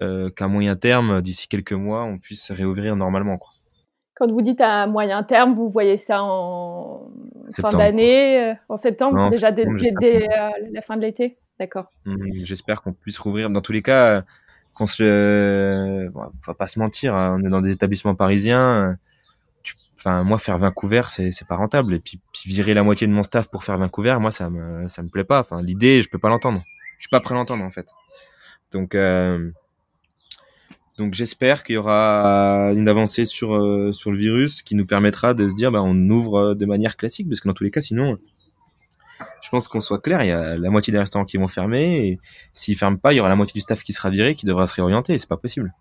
euh, 0.01 0.29
qu'à 0.31 0.47
moyen 0.47 0.75
terme, 0.75 1.21
d'ici 1.21 1.47
quelques 1.47 1.73
mois, 1.73 2.03
on 2.05 2.17
puisse 2.17 2.49
réouvrir 2.51 2.95
normalement. 2.95 3.37
Quoi. 3.37 3.51
Quand 4.19 4.29
vous 4.29 4.41
dites 4.41 4.61
à 4.61 4.85
moyen 4.85 5.23
terme, 5.23 5.53
vous 5.53 5.69
voyez 5.69 5.97
ça 5.97 6.21
en 6.21 7.09
fin 7.53 7.69
d'année, 7.69 8.51
euh, 8.51 8.53
en 8.67 8.75
septembre, 8.75 9.29
déjà 9.29 9.51
dès, 9.51 9.65
la 10.71 10.81
fin 10.81 10.97
de 10.97 11.01
l'été. 11.01 11.37
D'accord. 11.59 11.89
Mmh, 12.05 12.43
j'espère 12.43 12.81
qu'on 12.81 12.93
puisse 12.93 13.17
rouvrir. 13.17 13.49
Dans 13.49 13.61
tous 13.61 13.71
les 13.71 13.81
cas, 13.81 14.23
qu'on 14.75 14.85
se, 14.85 16.09
bon, 16.09 16.21
va 16.45 16.53
pas 16.53 16.67
se 16.67 16.79
mentir, 16.79 17.15
hein, 17.15 17.37
on 17.39 17.45
est 17.45 17.49
dans 17.49 17.61
des 17.61 17.71
établissements 17.71 18.15
parisiens 18.15 18.97
enfin 19.99 20.23
moi 20.23 20.37
faire 20.37 20.57
20 20.57 20.71
couverts 20.71 21.09
c'est 21.09 21.31
c'est 21.31 21.47
pas 21.47 21.55
rentable. 21.55 21.93
Et 21.93 21.99
puis, 21.99 22.19
puis, 22.31 22.49
virer 22.49 22.73
la 22.73 22.83
moitié 22.83 23.07
de 23.07 23.11
mon 23.11 23.23
staff 23.23 23.47
pour 23.49 23.63
faire 23.63 23.77
20 23.77 23.89
couverts 23.89 24.19
moi 24.19 24.31
ça 24.31 24.49
me 24.49 24.87
ça 24.87 25.03
me 25.03 25.09
plaît 25.09 25.23
pas. 25.23 25.39
Enfin 25.39 25.61
l'idée 25.61 26.01
je 26.01 26.09
peux 26.09 26.19
pas 26.19 26.29
l'entendre. 26.29 26.63
Je 26.97 27.03
suis 27.03 27.09
pas 27.09 27.19
prêt 27.19 27.35
à 27.35 27.37
l'entendre 27.37 27.63
en 27.63 27.69
fait. 27.69 27.87
Donc 28.71 28.95
euh, 28.95 29.51
donc 30.99 31.15
j'espère 31.15 31.63
qu'il 31.63 31.75
y 31.75 31.77
aura 31.77 32.71
une 32.75 32.87
avancée 32.87 33.25
sur 33.25 33.55
euh, 33.55 33.91
sur 33.91 34.11
le 34.11 34.17
virus 34.17 34.61
qui 34.61 34.75
nous 34.75 34.85
permettra 34.85 35.33
de 35.33 35.47
se 35.47 35.55
dire 35.55 35.71
bah 35.71 35.81
on 35.81 36.09
ouvre 36.09 36.53
de 36.53 36.65
manière 36.65 36.97
classique 36.97 37.27
parce 37.27 37.39
que 37.39 37.47
dans 37.47 37.53
tous 37.53 37.63
les 37.63 37.71
cas 37.71 37.81
sinon 37.81 38.17
je 39.41 39.49
pense 39.49 39.67
qu'on 39.67 39.81
soit 39.81 39.99
clair 39.99 40.23
il 40.23 40.27
y 40.27 40.31
a 40.31 40.57
la 40.57 40.69
moitié 40.69 40.91
des 40.91 40.99
restaurants 40.99 41.25
qui 41.25 41.37
vont 41.37 41.47
fermer 41.47 42.07
et 42.07 42.19
s'ils 42.53 42.77
ferment 42.77 42.97
pas 42.97 43.13
il 43.13 43.17
y 43.17 43.19
aura 43.19 43.29
la 43.29 43.35
moitié 43.35 43.53
du 43.53 43.61
staff 43.61 43.81
qui 43.81 43.93
sera 43.93 44.09
viré 44.09 44.35
qui 44.35 44.45
devra 44.45 44.65
se 44.65 44.75
réorienter 44.75 45.17
c'est 45.17 45.29
pas 45.29 45.37
possible 45.37 45.73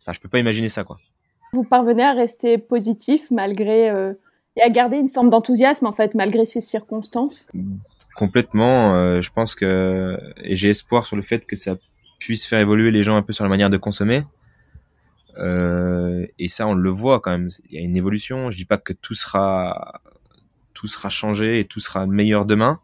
enfin 0.00 0.12
je 0.12 0.20
peux 0.20 0.28
pas 0.28 0.38
imaginer 0.38 0.68
ça 0.68 0.84
quoi 0.84 0.96
vous 1.54 1.64
parvenez 1.64 2.02
à 2.02 2.14
rester 2.14 2.56
positif 2.56 3.30
malgré 3.30 3.90
euh, 3.90 4.14
et 4.56 4.62
à 4.62 4.70
garder 4.70 4.96
une 4.96 5.10
forme 5.10 5.28
d'enthousiasme 5.28 5.84
en 5.86 5.92
fait 5.92 6.14
malgré 6.14 6.46
ces 6.46 6.62
circonstances? 6.62 7.46
Complètement. 8.16 8.94
Euh, 8.94 9.20
je 9.20 9.30
pense 9.30 9.54
que 9.54 10.18
et 10.42 10.56
j'ai 10.56 10.70
espoir 10.70 11.06
sur 11.06 11.16
le 11.16 11.22
fait 11.22 11.44
que 11.46 11.56
ça 11.56 11.76
puisse 12.18 12.46
faire 12.46 12.60
évoluer 12.60 12.90
les 12.90 13.04
gens 13.04 13.16
un 13.16 13.22
peu 13.22 13.34
sur 13.34 13.44
la 13.44 13.50
manière 13.50 13.68
de 13.68 13.76
consommer. 13.76 14.22
Euh, 15.38 16.26
et 16.38 16.48
ça, 16.48 16.66
on 16.66 16.74
le 16.74 16.90
voit 16.90 17.20
quand 17.20 17.30
même. 17.30 17.48
Il 17.70 17.76
y 17.76 17.78
a 17.78 17.82
une 17.82 17.96
évolution. 17.96 18.50
Je 18.50 18.56
dis 18.56 18.64
pas 18.64 18.78
que 18.78 18.92
tout 18.92 19.14
sera 19.14 20.00
tout 20.74 20.86
sera 20.86 21.10
changé 21.10 21.60
et 21.60 21.64
tout 21.66 21.80
sera 21.80 22.06
meilleur 22.06 22.46
demain, 22.46 22.80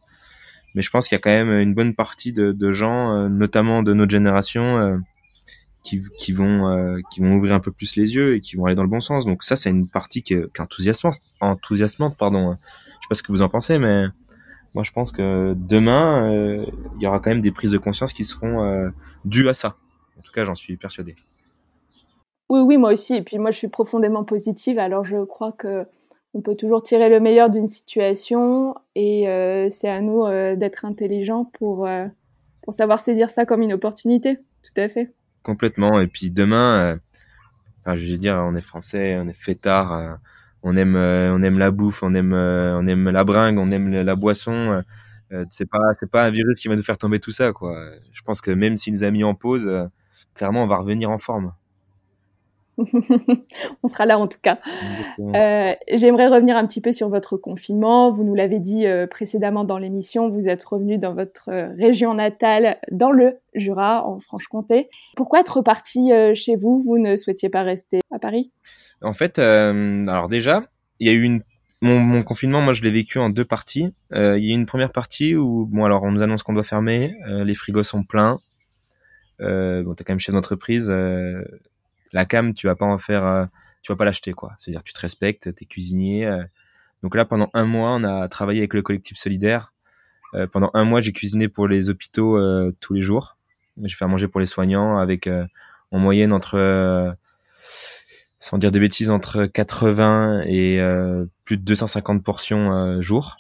mais 0.75 0.83
je 0.83 0.91
pense 0.91 1.09
qu'il 1.09 1.17
y 1.17 1.19
a 1.19 1.21
quand 1.21 1.31
même 1.31 1.51
une 1.51 1.75
bonne 1.75 1.95
partie 1.95 2.33
de, 2.33 2.53
de 2.53 2.71
gens, 2.71 3.17
euh, 3.17 3.29
notamment 3.29 3.83
de 3.83 3.95
notre 3.95 4.11
génération, 4.11 5.01
qui, 5.83 6.03
qui 6.17 6.33
vont 6.33 6.69
euh, 6.69 7.01
qui 7.11 7.21
vont 7.21 7.37
ouvrir 7.37 7.55
un 7.55 7.61
peu 7.61 7.73
plus 7.73 7.97
les 7.97 8.15
yeux 8.15 8.35
et 8.35 8.41
qui 8.41 8.57
vont 8.57 8.67
aller 8.67 8.75
dans 8.75 8.83
le 8.83 8.89
bon 8.89 9.01
sens. 9.01 9.25
Donc 9.25 9.43
ça, 9.43 9.57
c'est 9.57 9.71
une 9.71 9.89
partie 9.89 10.23
qui 10.23 10.35
est, 10.35 10.61
enthousiasmante, 10.61 11.19
enthousiasmante, 11.41 12.17
pardon. 12.17 12.53
Je 12.53 12.57
sais 12.57 13.09
pas 13.09 13.15
ce 13.15 13.23
que 13.23 13.33
vous 13.33 13.43
en 13.43 13.49
pensez, 13.49 13.79
mais 13.79 14.07
moi, 14.75 14.85
je 14.85 14.93
pense 14.93 15.13
que 15.13 15.55
demain, 15.57 16.31
euh, 16.31 16.67
il 16.97 17.03
y 17.03 17.07
aura 17.07 17.21
quand 17.21 17.31
même 17.31 17.41
des 17.41 17.53
prises 17.53 17.71
de 17.71 17.79
conscience 17.79 18.13
qui 18.13 18.25
seront 18.25 18.65
euh, 18.65 18.91
dues 19.25 19.49
à 19.49 19.55
ça. 19.55 19.77
En 20.19 20.23
tout 20.23 20.33
cas, 20.33 20.45
j'en 20.45 20.55
suis 20.55 20.77
persuadé. 20.77 21.17
Oui, 22.51 22.61
oui, 22.61 22.77
moi 22.77 22.93
aussi. 22.93 23.15
Et 23.15 23.23
puis 23.23 23.39
moi, 23.39 23.51
je 23.51 23.59
suis 23.59 23.69
profondément 23.69 24.25
positive. 24.25 24.79
Alors, 24.79 25.05
je 25.05 25.25
crois 25.25 25.53
que 25.53 25.87
on 26.35 26.41
peut 26.43 26.55
toujours 26.55 26.83
tirer 26.83 27.09
le 27.09 27.21
meilleur 27.21 27.51
d'une 27.51 27.69
situation, 27.69 28.75
et 28.95 29.25
c'est 29.71 29.89
à 29.89 30.01
nous 30.01 30.27
d'être 30.57 30.85
intelligents 30.85 31.47
pour 31.59 31.89
pour 32.63 32.75
savoir 32.75 33.01
saisir 33.01 33.31
ça 33.31 33.47
comme 33.47 33.63
une 33.63 33.73
opportunité. 33.73 34.37
Tout 34.63 34.81
à 34.81 34.89
fait 34.89 35.13
complètement. 35.49 36.01
Et 36.01 36.07
puis 36.07 36.31
demain, 36.31 37.01
euh, 37.87 37.97
je 37.97 38.13
veux 38.13 38.19
dire, 38.19 38.35
on 38.35 38.55
est 38.55 38.61
français, 38.61 39.17
on 39.19 39.29
est 39.29 39.33
fêtard, 39.33 39.93
euh, 39.95 40.15
on 40.63 40.77
aime, 40.77 40.95
euh, 40.97 41.35
on 41.35 41.43
aime 41.43 41.59
la 41.59 41.71
bouffe, 41.71 42.03
on 42.03 42.13
aime, 42.15 42.35
on 42.35 42.87
aime 42.87 43.09
la 43.09 43.25
bringue, 43.25 43.59
on 43.59 43.71
aime 43.71 43.91
la 43.91 44.17
boisson. 44.17 44.83
c'est 45.51 45.69
pas, 45.71 45.79
c'est 45.99 46.11
pas 46.11 46.25
un 46.27 46.31
virus 46.31 46.61
qui 46.61 46.69
va 46.69 46.77
nous 46.77 46.83
faire 46.83 46.99
tomber 46.99 47.21
tout 47.21 47.33
ça, 47.33 47.53
quoi. 47.53 47.83
Je 48.13 48.23
pense 48.23 48.41
que 48.41 48.51
même 48.51 48.77
s'il 48.77 48.93
nous 48.95 49.05
a 49.05 49.11
mis 49.11 49.25
en 49.25 49.35
pause, 49.35 49.71
clairement, 50.35 50.65
on 50.65 50.67
va 50.67 50.79
revenir 50.79 51.11
en 51.11 51.19
forme. 51.19 51.53
on 53.83 53.89
sera 53.89 54.07
là 54.07 54.19
en 54.19 54.29
tout 54.29 54.39
cas. 54.41 54.59
Euh, 55.19 55.75
J'aimerais 55.93 56.29
revenir 56.29 56.57
un 56.57 56.67
petit 56.67 56.81
peu 56.81 56.93
sur 56.93 57.09
votre 57.09 57.37
confinement. 57.37 58.11
Vous 58.11 58.25
nous 58.25 58.35
l'avez 58.35 58.61
dit 58.61 58.87
euh, 58.87 59.07
précédemment 59.07 59.65
dans 59.65 59.79
l'émission, 59.79 60.29
vous 60.29 60.49
êtes 60.49 60.63
revenu 60.63 60.99
dans 60.99 61.15
votre 61.15 61.49
euh, 61.49 61.75
région 61.75 62.15
natale, 62.15 62.79
dans 62.91 63.11
le 63.11 63.39
Jura, 63.55 64.07
en 64.07 64.21
Franche-Comté. 64.21 64.89
Pourquoi 65.17 65.41
être 65.41 65.59
reparti 65.59 66.13
euh, 66.13 66.35
chez 66.35 66.57
vous? 66.57 66.81
Vous 66.81 66.99
ne 66.99 67.17
souhaitiez 67.17 67.49
pas 67.49 67.63
rester 67.63 68.01
à 68.13 68.19
Paris? 68.19 68.53
En 69.03 69.13
fait, 69.13 69.39
alors 69.39 70.29
déjà, 70.29 70.63
il 70.99 71.07
y 71.07 71.11
a 71.11 71.13
eu 71.13 71.23
une 71.23 71.43
mon, 71.81 72.01
mon, 72.01 72.25
confinement, 72.25 72.61
moi, 72.61 72.73
je 72.73 72.83
l'ai 72.83 72.91
vécu 72.91 73.21
en 73.21 73.31
deux 73.31 73.45
parties. 73.45 73.95
il 74.11 74.19
y 74.19 74.49
a 74.49 74.51
eu 74.51 74.57
une 74.57 74.67
première 74.67 74.91
partie 74.91 75.37
où, 75.37 75.65
bon, 75.65 75.85
alors, 75.85 76.03
on 76.03 76.11
nous 76.11 76.25
annonce 76.25 76.43
qu'on 76.43 76.53
doit 76.53 76.65
fermer, 76.65 77.15
les 77.29 77.55
frigos 77.55 77.85
sont 77.85 78.03
pleins. 78.03 78.41
Bon, 79.39 79.95
t'es 79.95 80.03
quand 80.03 80.13
même 80.13 80.19
chef 80.19 80.35
d'entreprise, 80.35 80.93
la 82.13 82.25
cam, 82.25 82.55
tu 82.55 82.67
vas 82.67 82.75
pas 82.75 82.87
en 82.87 82.99
faire, 82.99 83.25
euh, 83.25 83.45
tu 83.83 83.93
vas 83.93 83.97
pas 83.97 84.05
l'acheter 84.05 84.33
quoi. 84.33 84.55
C'est-à-dire 84.59 84.83
tu 84.83 84.93
te 84.93 85.01
respectes, 85.01 85.55
t'es 85.55 85.65
cuisinier. 85.65 86.27
Euh. 86.27 86.45
Donc 87.03 87.15
là, 87.15 87.25
pendant 87.25 87.51
un 87.55 87.65
mois, 87.65 87.95
on 87.95 88.05
a 88.05 88.29
travaillé 88.29 88.61
avec 88.61 88.75
le 88.75 88.83
collectif 88.83 89.17
solidaire. 89.17 89.73
Euh, 90.35 90.47
pendant 90.47 90.71
un 90.75 90.85
mois, 90.85 91.01
j'ai 91.01 91.13
cuisiné 91.13 91.49
pour 91.49 91.69
les 91.69 91.91
hôpitaux 91.91 92.39
tous 92.81 92.95
les 92.95 93.03
jours. 93.03 93.39
J'ai 93.83 93.95
fait 93.95 94.05
à 94.05 94.09
manger 94.09 94.29
pour 94.29 94.41
les 94.41 94.47
soignants 94.47 94.99
avec 94.99 95.29
en 95.91 95.99
moyenne 95.99 96.33
entre 96.33 97.17
sans 98.41 98.59
dire 98.59 98.73
de 98.73 98.79
bêtises, 98.79 99.11
entre 99.11 99.47
80 99.47 100.43
et 100.47 100.81
plus 101.45 101.57
de 101.57 101.63
250 101.63 102.25
portions 102.25 103.01
jour. 103.01 103.37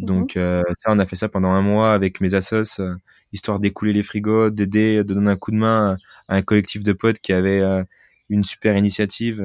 Donc 0.00 0.36
euh, 0.36 0.62
ça, 0.76 0.90
on 0.90 0.98
a 0.98 1.06
fait 1.06 1.16
ça 1.16 1.28
pendant 1.28 1.50
un 1.50 1.62
mois 1.62 1.92
avec 1.92 2.20
mes 2.20 2.34
assos, 2.34 2.80
euh, 2.80 2.96
histoire 3.32 3.60
d'écouler 3.60 3.92
les 3.92 4.02
frigos, 4.02 4.50
d'aider, 4.50 5.04
de 5.04 5.14
donner 5.14 5.30
un 5.30 5.36
coup 5.36 5.50
de 5.50 5.56
main 5.56 5.96
à 6.28 6.36
un 6.36 6.42
collectif 6.42 6.82
de 6.82 6.92
potes 6.92 7.20
qui 7.20 7.32
avait 7.32 7.60
euh, 7.60 7.82
une 8.28 8.44
super 8.44 8.76
initiative 8.76 9.42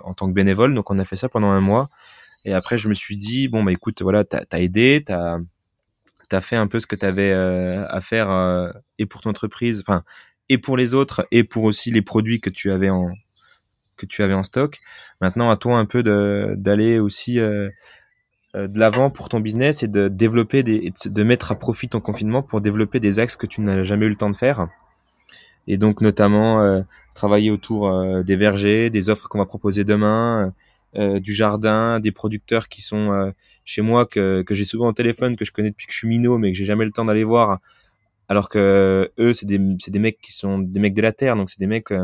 en 0.00 0.14
tant 0.14 0.28
que 0.28 0.32
bénévole. 0.32 0.74
Donc 0.74 0.90
on 0.90 0.98
a 0.98 1.04
fait 1.04 1.16
ça 1.16 1.28
pendant 1.28 1.50
un 1.50 1.60
mois. 1.60 1.90
Et 2.44 2.54
après, 2.54 2.78
je 2.78 2.88
me 2.88 2.94
suis 2.94 3.16
dit, 3.16 3.48
bon, 3.48 3.62
bah 3.62 3.72
écoute, 3.72 4.02
voilà, 4.02 4.24
t'as 4.24 4.42
as 4.50 4.60
aidé, 4.60 5.02
t'as 5.06 5.38
as 6.32 6.40
fait 6.40 6.56
un 6.56 6.66
peu 6.66 6.80
ce 6.80 6.86
que 6.86 6.96
t'avais 6.96 7.32
à 7.32 8.00
faire 8.00 8.72
et 8.98 9.06
pour 9.06 9.20
ton 9.20 9.30
entreprise, 9.30 9.80
enfin, 9.80 10.02
et 10.48 10.58
pour 10.58 10.76
les 10.76 10.94
autres, 10.94 11.26
et 11.30 11.44
pour 11.44 11.64
aussi 11.64 11.90
les 11.90 12.02
produits 12.02 12.40
que 12.40 12.50
tu 12.50 12.70
avais 12.70 12.90
en 12.90 13.10
que 13.96 14.06
tu 14.06 14.22
avais 14.22 14.34
en 14.34 14.42
stock. 14.42 14.78
Maintenant, 15.20 15.50
à 15.50 15.56
toi 15.56 15.78
un 15.78 15.86
peu 15.86 16.02
d'aller 16.56 16.98
aussi 16.98 17.38
de 18.54 18.78
l'avant 18.78 19.10
pour 19.10 19.28
ton 19.28 19.40
business 19.40 19.82
et 19.82 19.88
de 19.88 20.08
développer 20.08 20.62
des, 20.62 20.92
de 21.04 21.22
mettre 21.22 21.52
à 21.52 21.54
profit 21.54 21.88
ton 21.88 22.00
confinement 22.00 22.42
pour 22.42 22.60
développer 22.60 23.00
des 23.00 23.18
axes 23.18 23.36
que 23.36 23.46
tu 23.46 23.60
n'as 23.62 23.82
jamais 23.82 24.06
eu 24.06 24.10
le 24.10 24.16
temps 24.16 24.30
de 24.30 24.36
faire. 24.36 24.68
Et 25.66 25.76
donc 25.76 26.00
notamment 26.00 26.60
euh, 26.60 26.82
travailler 27.14 27.50
autour 27.50 27.88
euh, 27.88 28.22
des 28.22 28.36
vergers, 28.36 28.90
des 28.90 29.08
offres 29.08 29.28
qu'on 29.28 29.38
va 29.38 29.46
proposer 29.46 29.84
demain, 29.84 30.52
du 30.94 31.32
jardin, 31.32 32.00
des 32.00 32.12
producteurs 32.12 32.68
qui 32.68 32.82
sont 32.82 33.32
chez 33.64 33.80
moi 33.80 34.04
que, 34.04 34.42
que 34.42 34.54
j'ai 34.54 34.66
souvent 34.66 34.88
au 34.88 34.92
téléphone, 34.92 35.36
que 35.36 35.44
je 35.46 35.50
connais 35.50 35.70
depuis 35.70 35.86
que 35.86 35.92
je 35.94 35.96
suis 35.96 36.08
minot, 36.08 36.36
mais 36.36 36.52
que 36.52 36.58
j'ai 36.58 36.66
jamais 36.66 36.84
le 36.84 36.90
temps 36.90 37.06
d'aller 37.06 37.24
voir. 37.24 37.60
Alors 38.28 38.50
que 38.50 39.10
eux, 39.18 39.32
c'est 39.32 39.46
des, 39.46 39.58
des 39.58 39.98
mecs 39.98 40.20
qui 40.20 40.32
sont 40.32 40.58
des 40.58 40.80
mecs 40.80 40.92
de 40.92 41.00
la 41.00 41.12
terre, 41.12 41.34
donc 41.34 41.48
c'est 41.48 41.60
des 41.60 41.66
mecs 41.66 41.94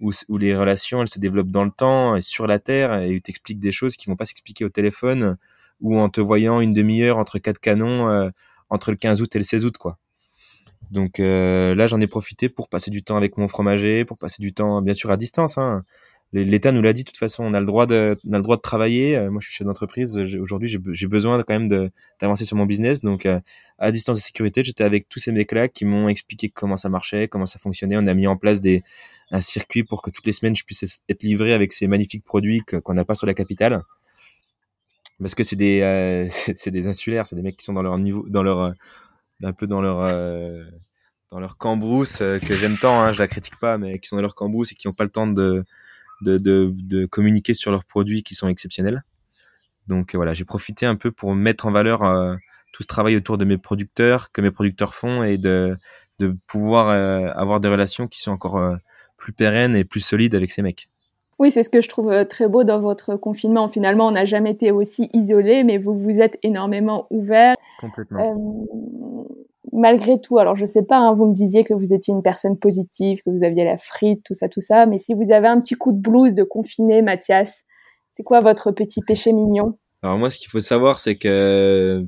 où, 0.00 0.12
où 0.28 0.38
les 0.38 0.56
relations 0.56 1.02
elles 1.02 1.08
se 1.08 1.18
développent 1.18 1.50
dans 1.50 1.64
le 1.64 1.70
temps 1.70 2.16
et 2.16 2.20
sur 2.20 2.46
la 2.46 2.58
terre 2.58 2.98
et 2.98 3.12
ils 3.12 3.22
t'expliquent 3.22 3.58
des 3.58 3.72
choses 3.72 3.96
qui 3.96 4.06
vont 4.06 4.16
pas 4.16 4.24
s'expliquer 4.24 4.64
au 4.64 4.68
téléphone 4.68 5.36
ou 5.80 5.98
en 5.98 6.08
te 6.08 6.20
voyant 6.20 6.60
une 6.60 6.72
demi-heure 6.72 7.18
entre 7.18 7.38
quatre 7.38 7.58
canons 7.58 8.08
euh, 8.08 8.30
entre 8.70 8.90
le 8.90 8.96
15 8.96 9.20
août 9.22 9.34
et 9.34 9.38
le 9.38 9.44
16 9.44 9.64
août 9.64 9.76
quoi. 9.78 9.98
Donc 10.90 11.20
euh, 11.20 11.74
là 11.74 11.86
j'en 11.86 12.00
ai 12.00 12.06
profité 12.06 12.48
pour 12.48 12.68
passer 12.68 12.90
du 12.90 13.02
temps 13.02 13.16
avec 13.16 13.36
mon 13.36 13.48
fromager, 13.48 14.04
pour 14.04 14.18
passer 14.18 14.42
du 14.42 14.52
temps 14.52 14.82
bien 14.82 14.94
sûr 14.94 15.10
à 15.10 15.16
distance. 15.16 15.58
Hein. 15.58 15.84
L'État 16.32 16.72
nous 16.72 16.82
l'a 16.82 16.92
dit 16.92 17.04
de 17.04 17.06
toute 17.06 17.16
façon, 17.16 17.44
on 17.44 17.54
a 17.54 17.60
le 17.60 17.66
droit 17.66 17.86
de, 17.86 18.18
on 18.28 18.32
a 18.32 18.36
le 18.36 18.42
droit 18.42 18.56
de 18.56 18.60
travailler. 18.60 19.16
Euh, 19.16 19.30
moi, 19.30 19.40
je 19.40 19.46
suis 19.46 19.56
chef 19.56 19.66
d'entreprise. 19.66 20.18
Aujourd'hui, 20.40 20.68
j'ai 20.68 21.06
besoin 21.06 21.40
quand 21.44 21.58
même 21.58 21.90
d'avancer 22.20 22.44
sur 22.44 22.56
mon 22.56 22.66
business. 22.66 23.00
Donc, 23.00 23.26
à 23.78 23.90
distance 23.92 24.18
de 24.18 24.22
sécurité, 24.22 24.64
j'étais 24.64 24.82
avec 24.82 25.08
tous 25.08 25.20
ces 25.20 25.30
mecs-là 25.30 25.68
qui 25.68 25.84
m'ont 25.84 26.08
expliqué 26.08 26.48
comment 26.50 26.76
ça 26.76 26.88
marchait, 26.88 27.28
comment 27.28 27.46
ça 27.46 27.60
fonctionnait. 27.60 27.96
On 27.96 28.06
a 28.08 28.14
mis 28.14 28.26
en 28.26 28.36
place 28.36 28.60
des, 28.60 28.82
un 29.30 29.40
circuit 29.40 29.84
pour 29.84 30.02
que 30.02 30.10
toutes 30.10 30.26
les 30.26 30.32
semaines, 30.32 30.56
je 30.56 30.64
puisse 30.64 31.02
être 31.08 31.22
livré 31.22 31.52
avec 31.52 31.72
ces 31.72 31.86
magnifiques 31.86 32.24
produits 32.24 32.62
qu'on 32.62 32.94
n'a 32.94 33.04
pas 33.04 33.14
sur 33.14 33.26
la 33.26 33.34
capitale 33.34 33.82
parce 35.20 35.34
que 35.34 35.44
c'est 35.44 35.56
des 35.56 35.80
euh, 35.80 36.26
c'est 36.54 36.70
des 36.70 36.86
insulaires, 36.86 37.26
c'est 37.26 37.36
des 37.36 37.42
mecs 37.42 37.56
qui 37.56 37.64
sont 37.64 37.72
dans 37.72 37.82
leur 37.82 37.98
niveau, 37.98 38.24
dans 38.28 38.42
leur 38.42 38.60
euh, 38.60 38.72
un 39.42 39.52
peu 39.52 39.66
dans 39.66 39.80
leur 39.80 40.00
euh, 40.00 40.64
dans 41.30 41.40
leur 41.40 41.56
cambrousse 41.56 42.18
que 42.18 42.54
j'aime 42.54 42.78
tant, 42.78 43.02
hein, 43.02 43.12
je 43.12 43.18
la 43.18 43.28
critique 43.28 43.58
pas, 43.60 43.78
mais 43.78 43.98
qui 43.98 44.08
sont 44.08 44.16
dans 44.16 44.22
leur 44.22 44.34
cambrousse 44.34 44.72
et 44.72 44.74
qui 44.74 44.86
n'ont 44.86 44.94
pas 44.94 45.04
le 45.04 45.10
temps 45.10 45.26
de, 45.26 45.64
de, 46.22 46.38
de 46.38 46.72
de 46.74 47.06
communiquer 47.06 47.54
sur 47.54 47.70
leurs 47.70 47.84
produits 47.84 48.22
qui 48.22 48.34
sont 48.34 48.48
exceptionnels. 48.48 49.04
Donc 49.88 50.14
voilà, 50.14 50.34
j'ai 50.34 50.44
profité 50.44 50.86
un 50.86 50.96
peu 50.96 51.12
pour 51.12 51.34
mettre 51.34 51.66
en 51.66 51.72
valeur 51.72 52.00
tout 52.72 52.82
ce 52.82 52.86
travail 52.88 53.16
autour 53.16 53.38
de 53.38 53.44
mes 53.44 53.58
producteurs 53.58 54.32
que 54.32 54.40
mes 54.40 54.50
producteurs 54.50 54.94
font 54.94 55.22
et 55.24 55.38
de 55.38 55.76
de 56.20 56.36
pouvoir 56.46 56.88
avoir 57.36 57.60
des 57.60 57.68
relations 57.68 58.08
qui 58.08 58.20
sont 58.20 58.32
encore 58.32 58.76
plus 59.16 59.32
pérennes 59.32 59.76
et 59.76 59.84
plus 59.84 60.00
solides 60.00 60.34
avec 60.34 60.50
ces 60.50 60.62
mecs. 60.62 60.88
Oui, 61.38 61.50
c'est 61.50 61.62
ce 61.62 61.70
que 61.70 61.82
je 61.82 61.88
trouve 61.88 62.10
euh, 62.10 62.24
très 62.24 62.48
beau 62.48 62.64
dans 62.64 62.80
votre 62.80 63.16
confinement. 63.16 63.68
Finalement, 63.68 64.06
on 64.06 64.12
n'a 64.12 64.24
jamais 64.24 64.52
été 64.52 64.70
aussi 64.70 65.10
isolé, 65.12 65.64
mais 65.64 65.76
vous 65.76 65.94
vous 65.94 66.20
êtes 66.20 66.38
énormément 66.42 67.06
ouvert. 67.10 67.54
Complètement. 67.78 68.20
Euh, 68.20 69.34
malgré 69.72 70.18
tout, 70.18 70.38
alors 70.38 70.56
je 70.56 70.64
sais 70.64 70.82
pas, 70.82 70.96
hein, 70.96 71.12
vous 71.12 71.26
me 71.26 71.34
disiez 71.34 71.64
que 71.64 71.74
vous 71.74 71.92
étiez 71.92 72.14
une 72.14 72.22
personne 72.22 72.58
positive, 72.58 73.20
que 73.22 73.30
vous 73.30 73.44
aviez 73.44 73.64
la 73.64 73.76
frite, 73.76 74.22
tout 74.24 74.32
ça, 74.32 74.48
tout 74.48 74.62
ça, 74.62 74.86
mais 74.86 74.96
si 74.96 75.12
vous 75.12 75.30
avez 75.30 75.48
un 75.48 75.60
petit 75.60 75.74
coup 75.74 75.92
de 75.92 75.98
blues 75.98 76.34
de 76.34 76.42
confiné, 76.42 77.02
Mathias, 77.02 77.64
c'est 78.12 78.22
quoi 78.22 78.40
votre 78.40 78.70
petit 78.70 79.02
péché 79.02 79.32
mignon? 79.34 79.76
Alors 80.02 80.16
moi, 80.16 80.30
ce 80.30 80.38
qu'il 80.38 80.50
faut 80.50 80.60
savoir, 80.60 81.00
c'est 81.00 81.16
que 81.16 82.06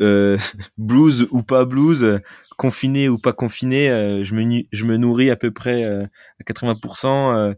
euh, 0.00 0.38
blues 0.78 1.26
ou 1.32 1.42
pas 1.42 1.64
blues, 1.64 2.20
confiné 2.56 3.08
ou 3.08 3.18
pas 3.18 3.32
confiné, 3.32 3.90
euh, 3.90 4.22
je, 4.22 4.36
me, 4.36 4.62
je 4.70 4.84
me 4.84 4.96
nourris 4.96 5.30
à 5.30 5.36
peu 5.36 5.50
près 5.50 5.82
à 5.82 6.08
80% 6.46 7.54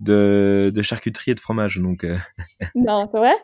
de, 0.00 0.72
de 0.74 0.82
charcuterie 0.82 1.32
et 1.32 1.34
de 1.34 1.40
fromage. 1.40 1.78
Donc, 1.78 2.04
euh. 2.04 2.16
Non, 2.74 3.08
c'est 3.10 3.18
vrai? 3.18 3.34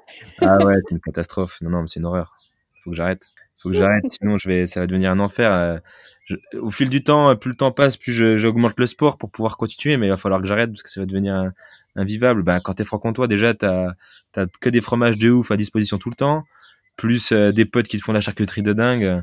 Ah 0.41 0.59
ouais, 0.65 0.77
c'est 0.89 0.95
une 0.95 1.01
catastrophe. 1.01 1.61
Non, 1.63 1.71
non, 1.71 1.81
mais 1.83 1.87
c'est 1.87 2.01
une 2.01 2.07
horreur. 2.07 2.35
Faut 2.83 2.91
que 2.91 2.97
j'arrête. 2.97 3.29
Faut 3.59 3.71
que 3.71 3.75
j'arrête, 3.75 4.05
sinon 4.11 4.37
je 4.37 4.49
vais, 4.49 4.67
ça 4.67 4.81
va 4.81 4.87
devenir 4.87 5.11
un 5.11 5.19
enfer. 5.19 5.51
Euh. 5.51 5.79
au 6.61 6.71
fil 6.71 6.91
du 6.91 7.03
temps, 7.03 7.35
plus 7.37 7.51
le 7.51 7.57
temps 7.57 7.73
passe, 7.73 7.97
plus 7.97 8.13
j'augmente 8.39 8.79
le 8.79 8.87
sport 8.87 9.17
pour 9.17 9.31
pouvoir 9.31 9.57
continuer, 9.57 9.97
mais 9.97 10.07
il 10.07 10.11
va 10.11 10.19
falloir 10.19 10.43
que 10.43 10.47
j'arrête 10.47 10.71
parce 10.71 10.83
que 10.83 10.91
ça 10.91 11.01
va 11.01 11.07
devenir 11.07 11.53
invivable. 11.97 12.43
Ben, 12.43 12.61
quand 12.61 12.75
t'es 12.75 12.85
franc-comtois, 12.85 13.29
déjà, 13.29 13.55
t'as, 13.55 13.95
que 14.61 14.69
des 14.69 14.83
fromages 14.83 15.17
de 15.17 15.31
ouf 15.31 15.51
à 15.51 15.57
disposition 15.57 15.99
tout 15.99 16.11
le 16.11 16.17
temps, 16.17 16.45
plus 16.97 17.33
euh, 17.33 17.51
des 17.51 17.65
potes 17.65 17.89
qui 17.89 17.97
te 17.97 18.03
font 18.03 18.13
la 18.13 18.21
charcuterie 18.21 18.63
de 18.63 18.75
dingue. 18.75 19.23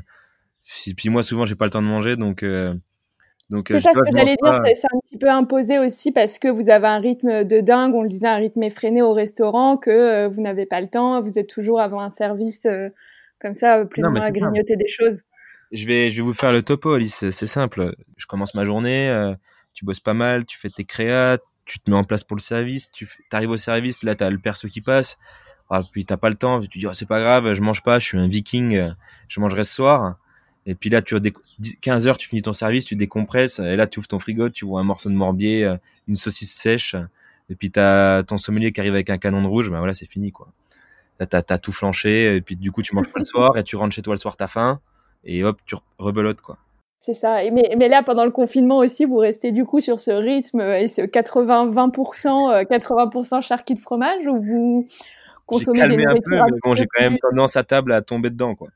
Puis 0.96 1.10
moi, 1.10 1.22
souvent, 1.22 1.46
j'ai 1.46 1.54
pas 1.54 1.66
le 1.66 1.70
temps 1.70 1.82
de 1.82 1.86
manger, 1.86 2.16
donc 2.16 2.44
c'est 3.50 3.74
euh, 3.74 3.78
ça 3.78 3.90
ce 3.92 3.98
que 3.98 4.16
j'allais 4.16 4.36
dire, 4.42 4.60
c'est 4.74 4.86
un 4.86 5.00
petit 5.00 5.18
peu 5.18 5.28
imposé 5.28 5.78
aussi 5.78 6.12
parce 6.12 6.38
que 6.38 6.48
vous 6.48 6.70
avez 6.70 6.86
un 6.86 6.98
rythme 6.98 7.44
de 7.44 7.60
dingue, 7.60 7.94
on 7.94 8.02
le 8.02 8.08
disait, 8.08 8.26
un 8.26 8.36
rythme 8.36 8.62
effréné 8.62 9.02
au 9.02 9.12
restaurant, 9.12 9.76
que 9.76 9.90
euh, 9.90 10.28
vous 10.28 10.40
n'avez 10.40 10.66
pas 10.66 10.80
le 10.80 10.88
temps, 10.88 11.20
vous 11.20 11.38
êtes 11.38 11.48
toujours 11.48 11.80
avant 11.80 12.00
un 12.00 12.10
service 12.10 12.64
euh, 12.66 12.88
comme 13.40 13.54
ça, 13.54 13.84
plus 13.84 14.04
ou 14.04 14.10
moins 14.10 14.22
à 14.22 14.30
grignoter 14.30 14.76
des 14.76 14.86
choses. 14.86 15.22
Je 15.72 15.86
vais, 15.86 16.10
je 16.10 16.16
vais 16.16 16.22
vous 16.22 16.34
faire 16.34 16.52
le 16.52 16.62
topo, 16.62 16.92
Alice, 16.92 17.28
c'est 17.30 17.46
simple. 17.46 17.94
Je 18.16 18.26
commence 18.26 18.54
ma 18.54 18.64
journée, 18.64 19.34
tu 19.72 19.84
bosses 19.84 20.00
pas 20.00 20.14
mal, 20.14 20.44
tu 20.46 20.58
fais 20.58 20.70
tes 20.70 20.84
créas, 20.84 21.38
tu 21.64 21.80
te 21.80 21.90
mets 21.90 21.96
en 21.96 22.04
place 22.04 22.24
pour 22.24 22.36
le 22.36 22.42
service, 22.42 22.90
tu 22.92 23.08
arrives 23.32 23.50
au 23.50 23.56
service, 23.56 24.02
là 24.02 24.14
tu 24.14 24.24
as 24.24 24.30
le 24.30 24.38
perso 24.38 24.68
qui 24.68 24.80
passe, 24.80 25.18
ah, 25.70 25.82
puis 25.90 26.04
t'as 26.04 26.16
pas 26.16 26.28
le 26.28 26.36
temps, 26.36 26.60
tu 26.60 26.78
dis 26.78 26.86
oh, 26.86 26.92
c'est 26.92 27.08
pas 27.08 27.20
grave, 27.20 27.54
je 27.54 27.60
mange 27.60 27.82
pas, 27.82 27.98
je 27.98 28.06
suis 28.06 28.18
un 28.18 28.28
viking, 28.28 28.94
je 29.28 29.40
mangerai 29.40 29.64
ce 29.64 29.74
soir. 29.74 30.16
Et 30.66 30.74
puis 30.74 30.90
là, 30.90 31.02
tu 31.02 31.16
15 31.80 32.06
heures, 32.06 32.18
tu 32.18 32.28
finis 32.28 32.42
ton 32.42 32.52
service, 32.52 32.84
tu 32.84 32.96
décompresses, 32.96 33.58
et 33.58 33.76
là, 33.76 33.86
tu 33.86 33.98
ouvres 33.98 34.08
ton 34.08 34.18
frigo, 34.18 34.48
tu 34.48 34.64
vois 34.64 34.80
un 34.80 34.84
morceau 34.84 35.10
de 35.10 35.14
morbier, 35.14 35.64
euh, 35.64 35.76
une 36.08 36.16
saucisse 36.16 36.54
sèche, 36.54 36.96
et 37.50 37.54
puis 37.54 37.70
t'as 37.70 38.22
ton 38.22 38.38
sommelier 38.38 38.72
qui 38.72 38.80
arrive 38.80 38.94
avec 38.94 39.10
un 39.10 39.18
canon 39.18 39.42
de 39.42 39.46
rouge, 39.46 39.70
ben 39.70 39.78
voilà, 39.78 39.92
c'est 39.92 40.06
fini, 40.06 40.32
quoi. 40.32 40.48
Là, 41.20 41.26
t'as 41.26 41.42
as 41.48 41.58
tout 41.58 41.72
flanché, 41.72 42.36
et 42.36 42.40
puis 42.40 42.56
du 42.56 42.72
coup, 42.72 42.82
tu 42.82 42.94
manges 42.94 43.12
pas 43.12 43.18
le 43.18 43.26
soir, 43.26 43.58
et 43.58 43.64
tu 43.64 43.76
rentres 43.76 43.94
chez 43.94 44.02
toi 44.02 44.14
le 44.14 44.20
soir, 44.20 44.36
t'as 44.36 44.46
faim, 44.46 44.80
et 45.24 45.44
hop, 45.44 45.58
tu 45.66 45.76
rebelotes, 45.98 46.40
quoi. 46.40 46.56
C'est 47.00 47.12
ça. 47.12 47.36
mais, 47.52 47.74
mais, 47.76 47.88
là, 47.88 48.02
pendant 48.02 48.24
le 48.24 48.30
confinement 48.30 48.78
aussi, 48.78 49.04
vous 49.04 49.18
restez 49.18 49.52
du 49.52 49.66
coup 49.66 49.80
sur 49.80 50.00
ce 50.00 50.10
rythme 50.10 50.62
et 50.62 50.88
ce 50.88 51.02
80-20%, 51.02 52.64
80% 52.64 53.36
euh, 53.36 53.40
charcuterie 53.42 53.74
de 53.74 53.80
fromage 53.80 54.26
ou 54.26 54.40
vous 54.40 54.88
consommez 55.44 55.86
des 55.86 55.98
nourritures 55.98 56.40
un 56.40 56.46
peu, 56.46 56.52
mais 56.54 56.58
bon, 56.64 56.74
j'ai 56.74 56.86
quand 56.86 57.02
même 57.02 57.18
tendance 57.18 57.56
à 57.56 57.62
table 57.62 57.92
à 57.92 58.00
tomber 58.00 58.30
dedans, 58.30 58.54
quoi 58.54 58.68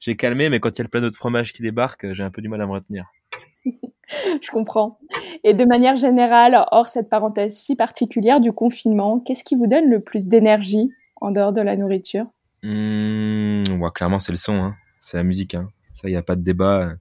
j'ai 0.00 0.16
calmé, 0.16 0.48
mais 0.48 0.60
quand 0.60 0.70
il 0.70 0.78
y 0.78 0.80
a 0.80 0.84
le 0.84 0.88
plateau 0.88 1.10
de 1.10 1.16
fromage 1.16 1.52
qui 1.52 1.62
débarque, 1.62 2.12
j'ai 2.12 2.22
un 2.22 2.30
peu 2.30 2.42
du 2.42 2.48
mal 2.48 2.60
à 2.62 2.66
me 2.66 2.72
retenir. 2.72 3.06
Je 4.42 4.50
comprends. 4.50 4.98
Et 5.44 5.54
de 5.54 5.64
manière 5.64 5.96
générale, 5.96 6.64
hors 6.70 6.88
cette 6.88 7.10
parenthèse 7.10 7.56
si 7.56 7.76
particulière 7.76 8.40
du 8.40 8.52
confinement, 8.52 9.20
qu'est-ce 9.20 9.44
qui 9.44 9.54
vous 9.54 9.66
donne 9.66 9.90
le 9.90 10.00
plus 10.00 10.26
d'énergie 10.26 10.90
en 11.20 11.30
dehors 11.30 11.52
de 11.52 11.60
la 11.60 11.76
nourriture? 11.76 12.26
Mmh, 12.62 13.64
Clairement, 13.94 14.18
c'est 14.18 14.32
le 14.32 14.38
son, 14.38 14.54
hein. 14.54 14.76
c'est 15.00 15.16
la 15.16 15.24
musique. 15.24 15.54
Hein. 15.54 15.68
Ça, 15.94 16.08
il 16.08 16.12
n'y 16.12 16.16
a 16.16 16.22
pas 16.22 16.36
de 16.36 16.42
débat. 16.42 16.94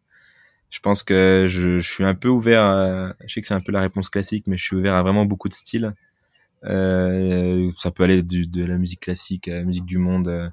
Je 0.69 0.79
pense 0.79 1.03
que 1.03 1.45
je, 1.47 1.79
suis 1.79 2.03
un 2.03 2.15
peu 2.15 2.27
ouvert. 2.27 3.13
Je 3.25 3.33
sais 3.33 3.41
que 3.41 3.47
c'est 3.47 3.53
un 3.53 3.61
peu 3.61 3.71
la 3.71 3.81
réponse 3.81 4.09
classique, 4.09 4.45
mais 4.47 4.57
je 4.57 4.63
suis 4.63 4.75
ouvert 4.75 4.95
à 4.95 5.03
vraiment 5.03 5.25
beaucoup 5.25 5.47
de 5.47 5.53
styles. 5.53 5.93
Euh, 6.63 7.71
ça 7.77 7.91
peut 7.91 8.03
aller 8.03 8.23
de 8.23 8.65
la 8.65 8.77
musique 8.77 9.01
classique 9.01 9.47
à 9.47 9.55
la 9.55 9.63
musique 9.63 9.85
du 9.85 9.99
monde 9.99 10.51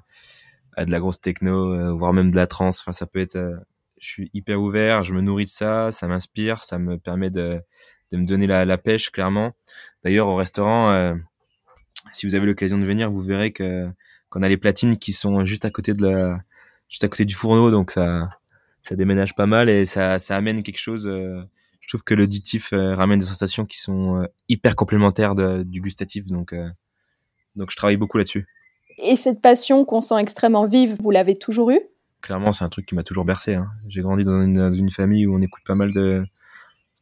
à 0.75 0.85
de 0.85 0.91
la 0.91 0.99
grosse 0.99 1.21
techno, 1.21 1.73
euh, 1.73 1.91
voire 1.91 2.13
même 2.13 2.31
de 2.31 2.35
la 2.35 2.47
trance. 2.47 2.81
Enfin, 2.81 2.93
ça 2.93 3.05
peut 3.05 3.19
être. 3.19 3.35
Euh, 3.37 3.55
je 3.99 4.07
suis 4.07 4.29
hyper 4.33 4.61
ouvert, 4.61 5.03
je 5.03 5.13
me 5.13 5.21
nourris 5.21 5.45
de 5.45 5.49
ça, 5.49 5.91
ça 5.91 6.07
m'inspire, 6.07 6.63
ça 6.63 6.77
me 6.77 6.97
permet 6.97 7.29
de, 7.29 7.61
de 8.11 8.17
me 8.17 8.25
donner 8.25 8.45
la, 8.45 8.65
la 8.65 8.77
pêche 8.77 9.09
clairement. 9.09 9.55
D'ailleurs, 10.03 10.27
au 10.27 10.35
restaurant, 10.35 10.91
euh, 10.91 11.15
si 12.11 12.27
vous 12.27 12.35
avez 12.35 12.45
l'occasion 12.45 12.77
de 12.77 12.85
venir, 12.85 13.09
vous 13.09 13.21
verrez 13.21 13.51
que 13.51 13.87
qu'on 14.29 14.43
a 14.43 14.49
les 14.49 14.57
platines 14.57 14.97
qui 14.97 15.13
sont 15.13 15.45
juste 15.45 15.65
à 15.65 15.71
côté 15.71 15.93
de 15.93 16.05
la, 16.05 16.39
juste 16.89 17.03
à 17.05 17.07
côté 17.07 17.25
du 17.25 17.35
fourneau, 17.35 17.71
donc 17.71 17.91
ça, 17.91 18.29
ça 18.83 18.95
déménage 18.95 19.33
pas 19.33 19.45
mal 19.45 19.69
et 19.69 19.85
ça, 19.85 20.19
ça 20.19 20.35
amène 20.35 20.61
quelque 20.61 20.79
chose. 20.79 21.05
je 21.05 21.87
trouve 21.87 22.03
que 22.03 22.13
l'auditif 22.13 22.69
ramène 22.71 23.19
des 23.19 23.25
sensations 23.25 23.65
qui 23.65 23.79
sont 23.79 24.27
hyper 24.49 24.75
complémentaires 24.75 25.35
de, 25.35 25.63
du 25.63 25.79
gustatif, 25.79 26.27
donc 26.27 26.53
donc 27.55 27.71
je 27.71 27.77
travaille 27.77 27.97
beaucoup 27.97 28.17
là-dessus. 28.17 28.45
Et 28.97 29.15
cette 29.15 29.41
passion 29.41 29.85
qu'on 29.85 30.01
sent 30.01 30.15
extrêmement 30.19 30.65
vive, 30.65 30.95
vous 31.01 31.11
l'avez 31.11 31.35
toujours 31.35 31.71
eue? 31.71 31.81
Clairement, 32.21 32.53
c'est 32.53 32.63
un 32.63 32.69
truc 32.69 32.85
qui 32.85 32.95
m'a 32.95 33.03
toujours 33.03 33.25
bercé. 33.25 33.55
Hein. 33.55 33.69
J'ai 33.87 34.01
grandi 34.01 34.23
dans 34.23 34.41
une, 34.41 34.89
famille 34.89 35.27
où 35.27 35.35
on 35.35 35.41
écoute 35.41 35.63
pas 35.65 35.75
mal 35.75 35.91
de, 35.91 36.23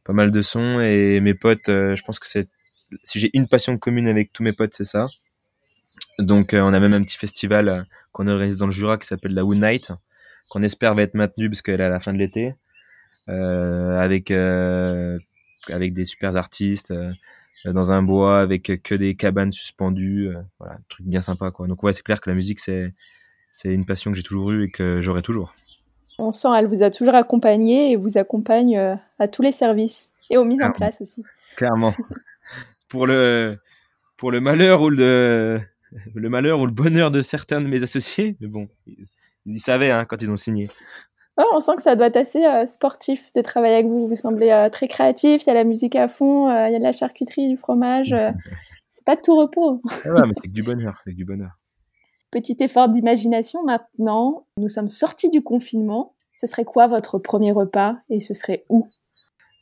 pas 0.03 0.13
mal 0.13 0.31
de 0.31 0.41
sons 0.41 0.79
et 0.79 1.19
mes 1.21 1.33
potes, 1.33 1.69
euh, 1.69 1.95
je 1.95 2.03
pense 2.03 2.19
que 2.19 2.27
c'est, 2.27 2.49
si 3.03 3.19
j'ai 3.19 3.29
une 3.33 3.47
passion 3.47 3.77
commune 3.77 4.07
avec 4.07 4.33
tous 4.33 4.43
mes 4.43 4.53
potes, 4.53 4.73
c'est 4.73 4.85
ça. 4.85 5.07
Donc 6.19 6.53
on 6.53 6.73
a 6.73 6.79
même 6.79 6.93
un 6.93 7.03
petit 7.03 7.17
festival 7.17 7.87
qu'on 8.11 8.27
organise 8.27 8.57
dans 8.57 8.67
le 8.67 8.71
Jura 8.71 8.97
qui 8.97 9.07
s'appelle 9.07 9.33
la 9.33 9.45
Wood 9.45 9.59
Night, 9.59 9.91
qu'on 10.49 10.61
espère 10.61 10.93
va 10.93 11.03
être 11.03 11.15
maintenu 11.15 11.49
parce 11.49 11.61
qu'elle 11.61 11.81
est 11.81 11.85
à 11.85 11.89
la 11.89 11.99
fin 11.99 12.13
de 12.13 12.19
l'été, 12.19 12.53
avec 13.27 14.29
avec 15.71 15.93
des 15.93 16.05
super 16.05 16.35
artistes 16.35 16.93
dans 17.65 17.91
un 17.91 18.03
bois 18.03 18.39
avec 18.39 18.81
que 18.83 18.95
des 18.95 19.15
cabanes 19.15 19.51
suspendues, 19.51 20.29
voilà, 20.59 20.75
un 20.75 20.83
truc 20.89 21.05
bien 21.05 21.21
sympa 21.21 21.51
quoi. 21.51 21.67
Donc 21.67 21.83
ouais, 21.83 21.93
c'est 21.93 22.03
clair 22.03 22.19
que 22.21 22.29
la 22.29 22.35
musique 22.35 22.59
c'est 22.59 22.93
c'est 23.53 23.73
une 23.73 23.85
passion 23.85 24.11
que 24.11 24.17
j'ai 24.17 24.23
toujours 24.23 24.51
eue 24.51 24.65
et 24.65 24.71
que 24.71 25.01
j'aurai 25.01 25.21
toujours. 25.21 25.55
On 26.19 26.31
sent, 26.31 26.49
elle 26.57 26.67
vous 26.67 26.83
a 26.83 26.89
toujours 26.89 27.15
accompagné 27.15 27.91
et 27.91 27.95
vous 27.95 28.17
accompagne 28.17 28.77
euh, 28.77 28.95
à 29.19 29.27
tous 29.27 29.41
les 29.41 29.51
services 29.51 30.11
et 30.29 30.37
aux 30.37 30.43
mises 30.43 30.61
en 30.61 30.71
place 30.71 31.01
aussi. 31.01 31.23
Clairement. 31.55 31.93
pour 32.89 33.07
le 33.07 33.57
pour 34.17 34.31
le 34.31 34.41
malheur 34.41 34.81
ou 34.81 34.89
le 34.89 35.61
le 36.13 36.29
malheur 36.29 36.59
ou 36.59 36.65
le 36.65 36.71
bonheur 36.71 37.11
de 37.11 37.21
certains 37.21 37.61
de 37.61 37.67
mes 37.67 37.83
associés, 37.83 38.35
mais 38.39 38.47
bon, 38.47 38.67
ils, 39.45 39.59
savaient 39.59 39.91
hein, 39.91 40.05
quand 40.05 40.21
ils 40.21 40.31
ont 40.31 40.35
signé. 40.35 40.69
On 41.37 41.59
sent 41.59 41.75
que 41.77 41.81
ça 41.81 41.95
doit 41.95 42.07
être 42.07 42.17
assez 42.17 42.45
euh, 42.45 42.65
sportif 42.65 43.31
de 43.35 43.41
travailler 43.41 43.75
avec 43.75 43.87
vous. 43.87 44.07
Vous 44.07 44.15
semblez 44.15 44.51
euh, 44.51 44.69
très 44.69 44.87
créatif. 44.87 45.43
Il 45.43 45.47
y 45.47 45.49
a 45.49 45.53
la 45.53 45.63
musique 45.63 45.95
à 45.95 46.07
fond, 46.07 46.49
il 46.49 46.71
y 46.71 46.75
a 46.75 46.79
de 46.79 46.83
la 46.83 46.91
charcuterie, 46.91 47.49
du 47.49 47.57
fromage. 47.57 48.15
c'est 48.89 49.05
pas 49.05 49.15
de 49.15 49.21
tout 49.21 49.35
repos. 49.35 49.81
ouais, 50.05 50.27
mais 50.27 50.33
c'est 50.35 50.47
que 50.47 50.53
du 50.53 50.63
bonheur, 50.63 50.99
c'est 51.05 51.13
du 51.13 51.25
bonheur. 51.25 51.51
Petit 52.31 52.57
effort 52.61 52.89
d'imagination 52.89 53.63
maintenant. 53.63 54.47
Nous 54.57 54.67
sommes 54.67 54.89
sortis 54.89 55.29
du 55.29 55.43
confinement. 55.43 56.15
Ce 56.33 56.47
serait 56.47 56.65
quoi 56.65 56.87
votre 56.87 57.19
premier 57.19 57.51
repas 57.51 57.95
et 58.09 58.19
ce 58.19 58.33
serait 58.33 58.65
où? 58.69 58.87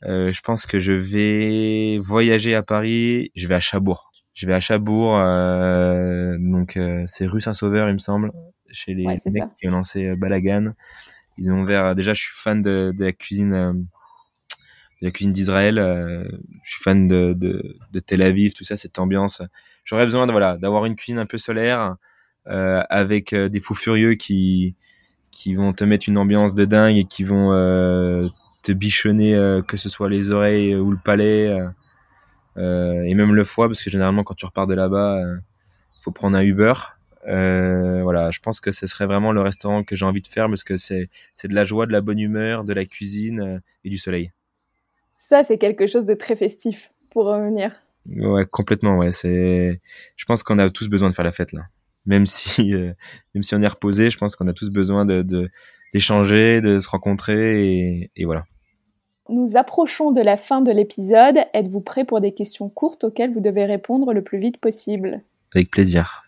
Euh, 0.04 0.32
Je 0.32 0.40
pense 0.40 0.66
que 0.66 0.78
je 0.78 0.92
vais 0.92 1.98
voyager 1.98 2.54
à 2.54 2.62
Paris. 2.62 3.30
Je 3.34 3.46
vais 3.46 3.54
à 3.54 3.60
Chabourg. 3.60 4.10
Je 4.32 4.46
vais 4.46 4.54
à 4.54 4.60
Chabourg, 4.60 5.18
euh, 5.18 6.36
donc 6.38 6.78
euh, 6.78 7.04
c'est 7.06 7.26
rue 7.26 7.42
Saint-Sauveur, 7.42 7.90
il 7.90 7.92
me 7.92 7.98
semble, 7.98 8.32
chez 8.70 8.94
les 8.94 9.04
mecs 9.04 9.54
qui 9.58 9.68
ont 9.68 9.72
lancé 9.72 10.16
Balagan. 10.16 10.72
Ils 11.38 11.50
ont 11.50 11.62
ouvert. 11.62 11.94
Déjà, 11.94 12.14
je 12.14 12.22
suis 12.22 12.34
fan 12.34 12.62
de, 12.62 12.92
la 12.98 13.12
cuisine, 13.12 13.50
de 13.50 15.06
la 15.06 15.10
cuisine 15.10 15.32
d'Israël. 15.32 15.76
je 16.62 16.70
suis 16.70 16.82
fan 16.82 17.08
de, 17.08 17.34
de, 17.34 18.00
Tel 18.00 18.22
Aviv, 18.22 18.52
tout 18.52 18.64
ça, 18.64 18.76
cette 18.76 18.98
ambiance. 18.98 19.42
J'aurais 19.84 20.04
besoin 20.04 20.26
de 20.26 20.32
voilà 20.32 20.56
d'avoir 20.58 20.84
une 20.84 20.94
cuisine 20.94 21.18
un 21.18 21.26
peu 21.26 21.38
solaire, 21.38 21.96
euh, 22.48 22.82
avec 22.90 23.34
euh, 23.34 23.48
des 23.48 23.60
fous 23.60 23.74
furieux 23.74 24.14
qui 24.14 24.74
qui 25.30 25.54
vont 25.54 25.72
te 25.72 25.84
mettre 25.84 26.08
une 26.08 26.18
ambiance 26.18 26.54
de 26.54 26.64
dingue 26.64 26.96
et 26.96 27.04
qui 27.04 27.22
vont 27.22 27.52
euh, 27.52 28.28
te 28.64 28.72
bichonner 28.72 29.60
que 29.68 29.76
ce 29.76 29.88
soit 29.88 30.08
les 30.08 30.32
oreilles 30.32 30.74
ou 30.74 30.90
le 30.90 30.98
palais 30.98 31.56
et 32.56 33.14
même 33.14 33.34
le 33.34 33.44
foie 33.44 33.68
parce 33.68 33.82
que 33.82 33.90
généralement 33.90 34.24
quand 34.24 34.34
tu 34.34 34.44
repars 34.44 34.66
de 34.66 34.74
là-bas 34.74 35.20
faut 36.00 36.10
prendre 36.10 36.36
un 36.36 36.42
Uber 36.42 36.74
voilà 37.24 38.30
je 38.30 38.40
pense 38.40 38.60
que 38.60 38.72
ce 38.72 38.86
serait 38.86 39.06
vraiment 39.06 39.32
le 39.32 39.40
restaurant 39.40 39.84
que 39.84 39.96
j'ai 39.96 40.04
envie 40.04 40.22
de 40.22 40.26
faire 40.26 40.48
parce 40.48 40.64
que 40.64 40.76
c'est 40.76 41.08
c'est 41.32 41.48
de 41.48 41.54
la 41.54 41.64
joie 41.64 41.86
de 41.86 41.92
la 41.92 42.00
bonne 42.00 42.18
humeur 42.18 42.64
de 42.64 42.72
la 42.72 42.84
cuisine 42.84 43.62
et 43.84 43.90
du 43.90 43.98
soleil 43.98 44.32
ça 45.12 45.44
c'est 45.44 45.58
quelque 45.58 45.86
chose 45.86 46.04
de 46.04 46.14
très 46.14 46.36
festif 46.36 46.92
pour 47.10 47.26
revenir 47.26 47.72
ouais 48.06 48.46
complètement 48.46 48.98
ouais 48.98 49.12
c'est 49.12 49.80
je 50.16 50.24
pense 50.24 50.42
qu'on 50.42 50.58
a 50.58 50.68
tous 50.70 50.88
besoin 50.88 51.08
de 51.08 51.14
faire 51.14 51.24
la 51.24 51.32
fête 51.32 51.52
là 51.52 51.62
même 52.06 52.26
si 52.26 52.74
euh, 52.74 52.92
même 53.34 53.42
si 53.42 53.54
on 53.54 53.62
est 53.62 53.68
reposé, 53.68 54.10
je 54.10 54.18
pense 54.18 54.36
qu'on 54.36 54.48
a 54.48 54.52
tous 54.52 54.70
besoin 54.70 55.04
de 55.04 55.22
d'échanger, 55.92 56.62
de, 56.62 56.80
se 56.80 56.88
rencontrer 56.88 57.68
et, 57.68 58.10
et, 58.16 58.24
voilà. 58.24 58.44
Nous 59.28 59.58
approchons 59.58 60.10
de 60.10 60.22
la 60.22 60.38
fin 60.38 60.62
de 60.62 60.72
l'épisode. 60.72 61.36
Êtes-vous 61.52 61.82
prêt 61.82 62.06
pour 62.06 62.22
des 62.22 62.32
questions 62.32 62.70
courtes 62.70 63.04
auxquelles 63.04 63.30
vous 63.30 63.40
devez 63.40 63.66
répondre 63.66 64.14
le 64.14 64.22
plus 64.22 64.38
vite 64.38 64.56
possible? 64.56 65.22
Avec 65.54 65.70
plaisir. 65.70 66.21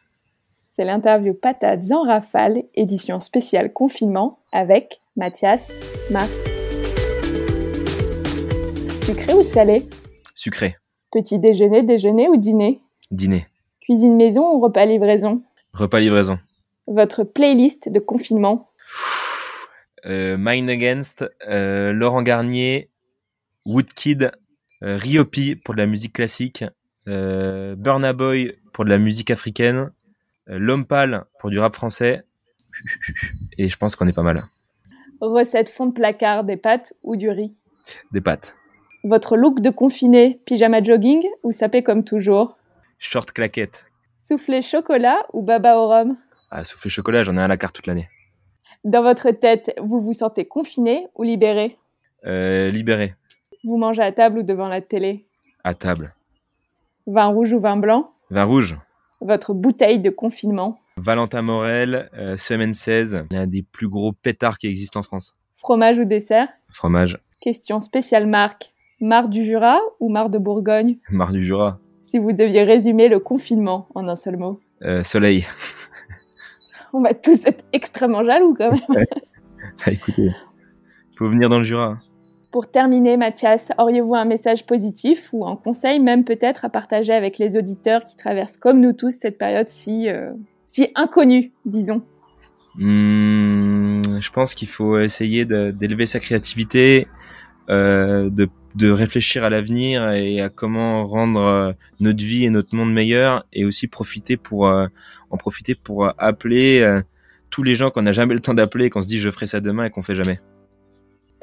C'est 0.77 0.85
l'interview 0.85 1.35
Patates 1.35 1.93
en 1.93 2.03
rafale, 2.03 2.65
édition 2.75 3.21
spéciale 3.21 3.73
confinement 3.73 4.41
avec 4.51 4.99
Mathias 5.15 5.73
Marc. 6.11 6.33
Sucré 9.05 9.35
ou 9.35 9.43
salé? 9.43 9.85
Sucré. 10.35 10.77
Petit 11.13 11.39
déjeuner, 11.39 11.85
déjeuner 11.85 12.29
ou 12.29 12.37
dîner? 12.37 12.81
Dîner. 13.13 13.47
Cuisine 13.83 14.17
maison 14.17 14.53
ou 14.53 14.59
repas 14.59 14.85
livraison? 14.85 15.45
Repas 15.75 16.01
livraison. 16.01 16.41
Votre 16.89 17.23
playlist 17.23 17.89
de 17.89 18.01
confinement? 18.01 18.69
Euh, 20.07 20.37
Mind 20.37 20.69
Against, 20.69 21.25
euh, 21.49 21.93
Laurent 21.93 22.25
Garnier, 22.25 22.91
Woodkid, 23.65 24.33
euh, 24.83 24.97
Riopi 24.97 25.55
pour 25.55 25.75
de 25.75 25.79
la 25.79 25.87
musique 25.87 26.15
classique, 26.15 26.65
euh, 27.07 27.77
Burna 27.77 28.13
Boy 28.13 28.57
pour 28.73 28.85
de 28.85 28.91
la 28.91 28.99
musique 28.99 29.31
africaine, 29.31 29.93
L'Homme 30.47 30.85
Pâle 30.87 31.25
pour 31.39 31.51
du 31.51 31.59
rap 31.59 31.75
français. 31.75 32.25
Et 33.57 33.69
je 33.69 33.77
pense 33.77 33.97
qu'on 33.97 34.07
est 34.09 34.13
pas 34.13 34.23
mal. 34.23 34.45
Recette 35.21 35.71
fond 35.71 35.87
de 35.87 35.93
placard, 35.95 36.45
des 36.45 36.57
pâtes 36.57 36.93
ou 37.03 37.17
du 37.17 37.31
riz? 37.31 37.57
Des 38.13 38.21
pâtes. 38.21 38.55
Votre 39.05 39.37
look 39.37 39.61
de 39.61 39.71
confiné, 39.71 40.41
pyjama 40.47 40.83
jogging 40.83 41.23
ou 41.43 41.53
sapé 41.53 41.83
comme 41.83 42.05
toujours? 42.05 42.57
Short 42.99 43.31
claquette. 43.33 43.87
Soufflé 44.19 44.63
chocolat 44.63 45.27
ou 45.33 45.43
baba 45.43 45.77
au 45.79 45.89
rhum? 45.89 46.17
Ah, 46.51 46.65
soufflé 46.65 46.91
chocolat, 46.91 47.23
j'en 47.25 47.37
ai 47.37 47.41
un 47.41 47.45
à 47.45 47.49
la 47.49 47.57
carte 47.57 47.75
toute 47.77 47.87
l'année. 47.87 48.09
Dans 48.85 49.03
votre 49.03 49.31
tête, 49.31 49.75
vous 49.81 50.01
vous 50.01 50.13
sentez 50.13 50.47
confiné 50.47 51.07
ou 51.15 51.23
libéré? 51.23 51.79
Euh, 52.27 52.71
Libéré. 52.71 53.15
Vous 53.65 53.77
mangez 53.77 54.03
à 54.03 54.13
table 54.13 54.39
ou 54.39 54.43
devant 54.43 54.69
la 54.69 54.81
télé? 54.81 55.27
À 55.63 55.75
table. 55.75 56.15
Vin 57.07 57.27
rouge 57.27 57.53
ou 57.53 57.61
vin 57.61 57.77
blanc? 57.77 58.13
Vin 58.31 58.45
rouge. 58.45 58.77
Votre 59.25 59.55
bouteille 59.55 59.99
de 59.99 60.11
confinement 60.11 60.79
Valentin 60.97 61.43
Morel, 61.43 62.09
euh, 62.15 62.37
semaine 62.37 62.75
16, 62.75 63.25
l'un 63.33 63.47
des 63.47 63.63
plus 63.63 63.89
gros 63.89 64.13
pétards 64.13 64.59
qui 64.59 64.69
existent 64.69 65.01
en 65.01 65.03
France. 65.03 65.35
Fromage 65.57 65.99
ou 65.99 66.05
dessert? 66.05 66.49
Fromage. 66.69 67.19
Question 67.41 67.81
spéciale 67.81 68.29
marque. 68.29 68.73
Marre 69.01 69.29
du 69.29 69.45
Jura 69.45 69.81
ou 69.99 70.09
marre 70.09 70.31
de 70.31 70.39
Bourgogne? 70.39 70.99
Marre 71.11 71.33
du 71.33 71.43
Jura 71.43 71.81
si 72.05 72.19
vous 72.19 72.33
deviez 72.33 72.63
résumer 72.63 73.09
le 73.09 73.19
confinement 73.19 73.89
en 73.95 74.07
un 74.09 74.15
seul 74.15 74.37
mot 74.37 74.61
euh, 74.83 75.03
Soleil. 75.03 75.47
On 76.93 77.03
va 77.03 77.15
tous 77.15 77.45
être 77.47 77.65
extrêmement 77.73 78.25
jaloux 78.25 78.55
quand 78.57 78.71
même. 78.71 78.81
bah, 79.85 79.93
écoutez, 79.93 80.31
faut 81.17 81.29
venir 81.29 81.49
dans 81.49 81.59
le 81.59 81.65
Jura. 81.65 81.99
Pour 82.55 82.71
terminer, 82.71 83.17
Mathias, 83.17 83.73
auriez-vous 83.79 84.15
un 84.15 84.27
message 84.27 84.65
positif 84.65 85.31
ou 85.33 85.45
un 85.45 85.57
conseil 85.57 85.99
même 85.99 86.23
peut-être 86.23 86.65
à 86.65 86.69
partager 86.69 87.13
avec 87.13 87.39
les 87.39 87.57
auditeurs 87.57 88.05
qui 88.05 88.15
traversent 88.17 88.59
comme 88.59 88.79
nous 88.79 88.93
tous 88.93 89.11
cette 89.11 89.39
période 89.39 89.67
si, 89.67 90.09
euh, 90.09 90.31
si 90.65 90.87
inconnue, 90.95 91.51
disons? 91.65 92.05
Mmh, 92.77 94.03
Je 94.21 94.31
pense 94.31 94.55
qu'il 94.55 94.69
faut 94.69 95.01
essayer 95.01 95.45
d'élever 95.45 96.07
sa 96.07 96.21
créativité, 96.21 97.09
euh, 97.71 98.31
de 98.31 98.89
réfléchir 98.89 99.43
à 99.43 99.51
l'avenir 99.51 100.09
et 100.11 100.41
à 100.41 100.49
comment 100.49 101.09
rendre 101.09 101.41
euh, 101.41 101.73
notre 101.99 102.23
vie 102.23 102.45
et 102.45 102.51
notre 102.51 102.77
monde 102.77 102.93
meilleur 102.93 103.45
et 103.53 103.65
aussi 103.65 103.89
profiter 103.89 104.37
pour 104.37 104.67
en 104.67 105.37
profiter 105.37 105.75
pour 105.75 106.09
appeler 106.19 107.01
tous 107.51 107.65
les 107.65 107.75
gens 107.75 107.91
qu'on 107.91 108.03
n'a 108.03 108.13
jamais 108.13 108.35
le 108.35 108.41
temps 108.41 108.55
d'appeler 108.55 108.91
qu'on 108.91 109.03
se 109.03 109.09
dit 109.09 109.19
je 109.19 109.33
ferai 109.33 109.49
ça 109.49 109.59
demain 109.59 109.87
et 109.87 109.91
qu'on 109.91 110.05
fait 110.05 110.15
jamais. 110.15 110.39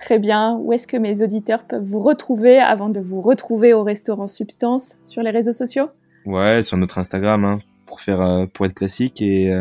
Très 0.02 0.20
bien. 0.20 0.58
Où 0.60 0.74
est-ce 0.74 0.88
que 0.88 0.98
mes 0.98 1.22
auditeurs 1.22 1.64
peuvent 1.64 1.84
vous 1.84 2.00
retrouver 2.00 2.60
avant 2.60 2.90
de 2.90 3.00
vous 3.00 3.22
retrouver 3.22 3.74
au 3.74 3.84
restaurant 3.84 4.28
Substance 4.28 4.98
sur 5.04 5.22
les 5.22 5.32
réseaux 5.32 5.54
sociaux? 5.54 5.90
Ouais, 6.26 6.62
sur 6.62 6.78
notre 6.78 6.98
Instagram 6.98 7.46
hein, 7.46 7.60
pour 7.86 8.02
faire 8.02 8.48
pour 8.54 8.66
être 8.66 8.74
classique 8.74 9.22
et, 9.22 9.54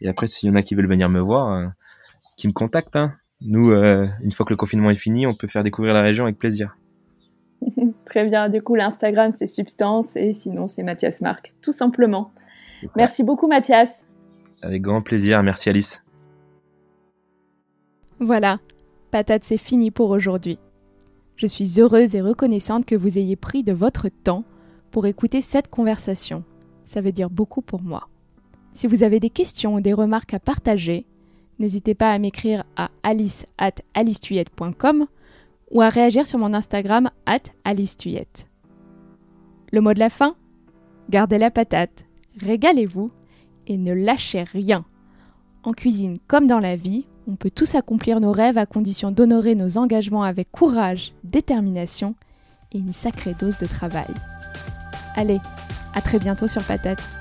et 0.00 0.08
après 0.08 0.26
s'il 0.26 0.48
y 0.48 0.52
en 0.52 0.54
a 0.54 0.62
qui 0.62 0.74
veulent 0.74 0.88
venir 0.88 1.08
me 1.08 1.20
voir, 1.20 1.72
qui 2.36 2.48
me 2.48 2.52
contactent. 2.52 2.96
Hein. 2.96 3.12
Nous, 3.40 3.72
une 3.72 4.32
fois 4.32 4.44
que 4.44 4.52
le 4.52 4.56
confinement 4.56 4.90
est 4.90 4.96
fini, 4.96 5.26
on 5.26 5.34
peut 5.34 5.48
faire 5.48 5.64
découvrir 5.64 5.94
la 5.94 6.02
région 6.02 6.24
avec 6.24 6.38
plaisir. 6.38 6.76
Très 8.04 8.24
bien. 8.24 8.48
Du 8.48 8.62
coup, 8.62 8.74
l'Instagram, 8.74 9.32
c'est 9.32 9.46
Substance 9.46 10.16
et 10.16 10.32
sinon, 10.32 10.66
c'est 10.66 10.82
Mathias 10.82 11.20
Marc, 11.20 11.52
tout 11.62 11.72
simplement. 11.72 12.32
Merci 12.96 13.22
beaucoup, 13.22 13.46
Mathias. 13.46 14.04
Avec 14.62 14.82
grand 14.82 15.02
plaisir. 15.02 15.42
Merci, 15.42 15.68
Alice. 15.68 16.02
Voilà. 18.18 18.58
Patate, 19.10 19.42
c'est 19.42 19.58
fini 19.58 19.90
pour 19.90 20.10
aujourd'hui. 20.10 20.58
Je 21.34 21.46
suis 21.46 21.80
heureuse 21.80 22.14
et 22.14 22.20
reconnaissante 22.20 22.86
que 22.86 22.94
vous 22.94 23.18
ayez 23.18 23.34
pris 23.34 23.64
de 23.64 23.72
votre 23.72 24.08
temps 24.08 24.44
pour 24.92 25.06
écouter 25.06 25.40
cette 25.40 25.68
conversation. 25.68 26.44
Ça 26.84 27.00
veut 27.00 27.10
dire 27.10 27.28
beaucoup 27.28 27.60
pour 27.60 27.82
moi. 27.82 28.08
Si 28.72 28.86
vous 28.86 29.02
avez 29.02 29.18
des 29.18 29.30
questions 29.30 29.74
ou 29.74 29.80
des 29.80 29.92
remarques 29.92 30.34
à 30.34 30.38
partager, 30.38 31.06
n'hésitez 31.58 31.94
pas 31.94 32.12
à 32.12 32.18
m'écrire 32.18 32.64
à 32.76 32.90
alice 33.02 33.46
at 33.58 33.72
ou 35.72 35.80
à 35.80 35.88
réagir 35.88 36.26
sur 36.26 36.38
mon 36.38 36.54
Instagram 36.54 37.10
at 37.26 37.42
Le 39.72 39.80
mot 39.80 39.92
de 39.92 39.98
la 39.98 40.10
fin 40.10 40.36
Gardez 41.08 41.38
la 41.38 41.50
patate, 41.50 42.04
régalez-vous 42.38 43.10
et 43.66 43.76
ne 43.76 43.92
lâchez 43.92 44.44
rien. 44.44 44.84
En 45.64 45.72
cuisine 45.72 46.18
comme 46.28 46.46
dans 46.46 46.60
la 46.60 46.76
vie, 46.76 47.06
on 47.28 47.36
peut 47.36 47.50
tous 47.50 47.74
accomplir 47.74 48.20
nos 48.20 48.32
rêves 48.32 48.58
à 48.58 48.66
condition 48.66 49.10
d'honorer 49.10 49.54
nos 49.54 49.78
engagements 49.78 50.22
avec 50.22 50.50
courage, 50.50 51.12
détermination 51.24 52.14
et 52.72 52.78
une 52.78 52.92
sacrée 52.92 53.34
dose 53.38 53.58
de 53.58 53.66
travail. 53.66 54.08
Allez, 55.16 55.38
à 55.94 56.00
très 56.00 56.18
bientôt 56.18 56.48
sur 56.48 56.62
Patate. 56.62 57.19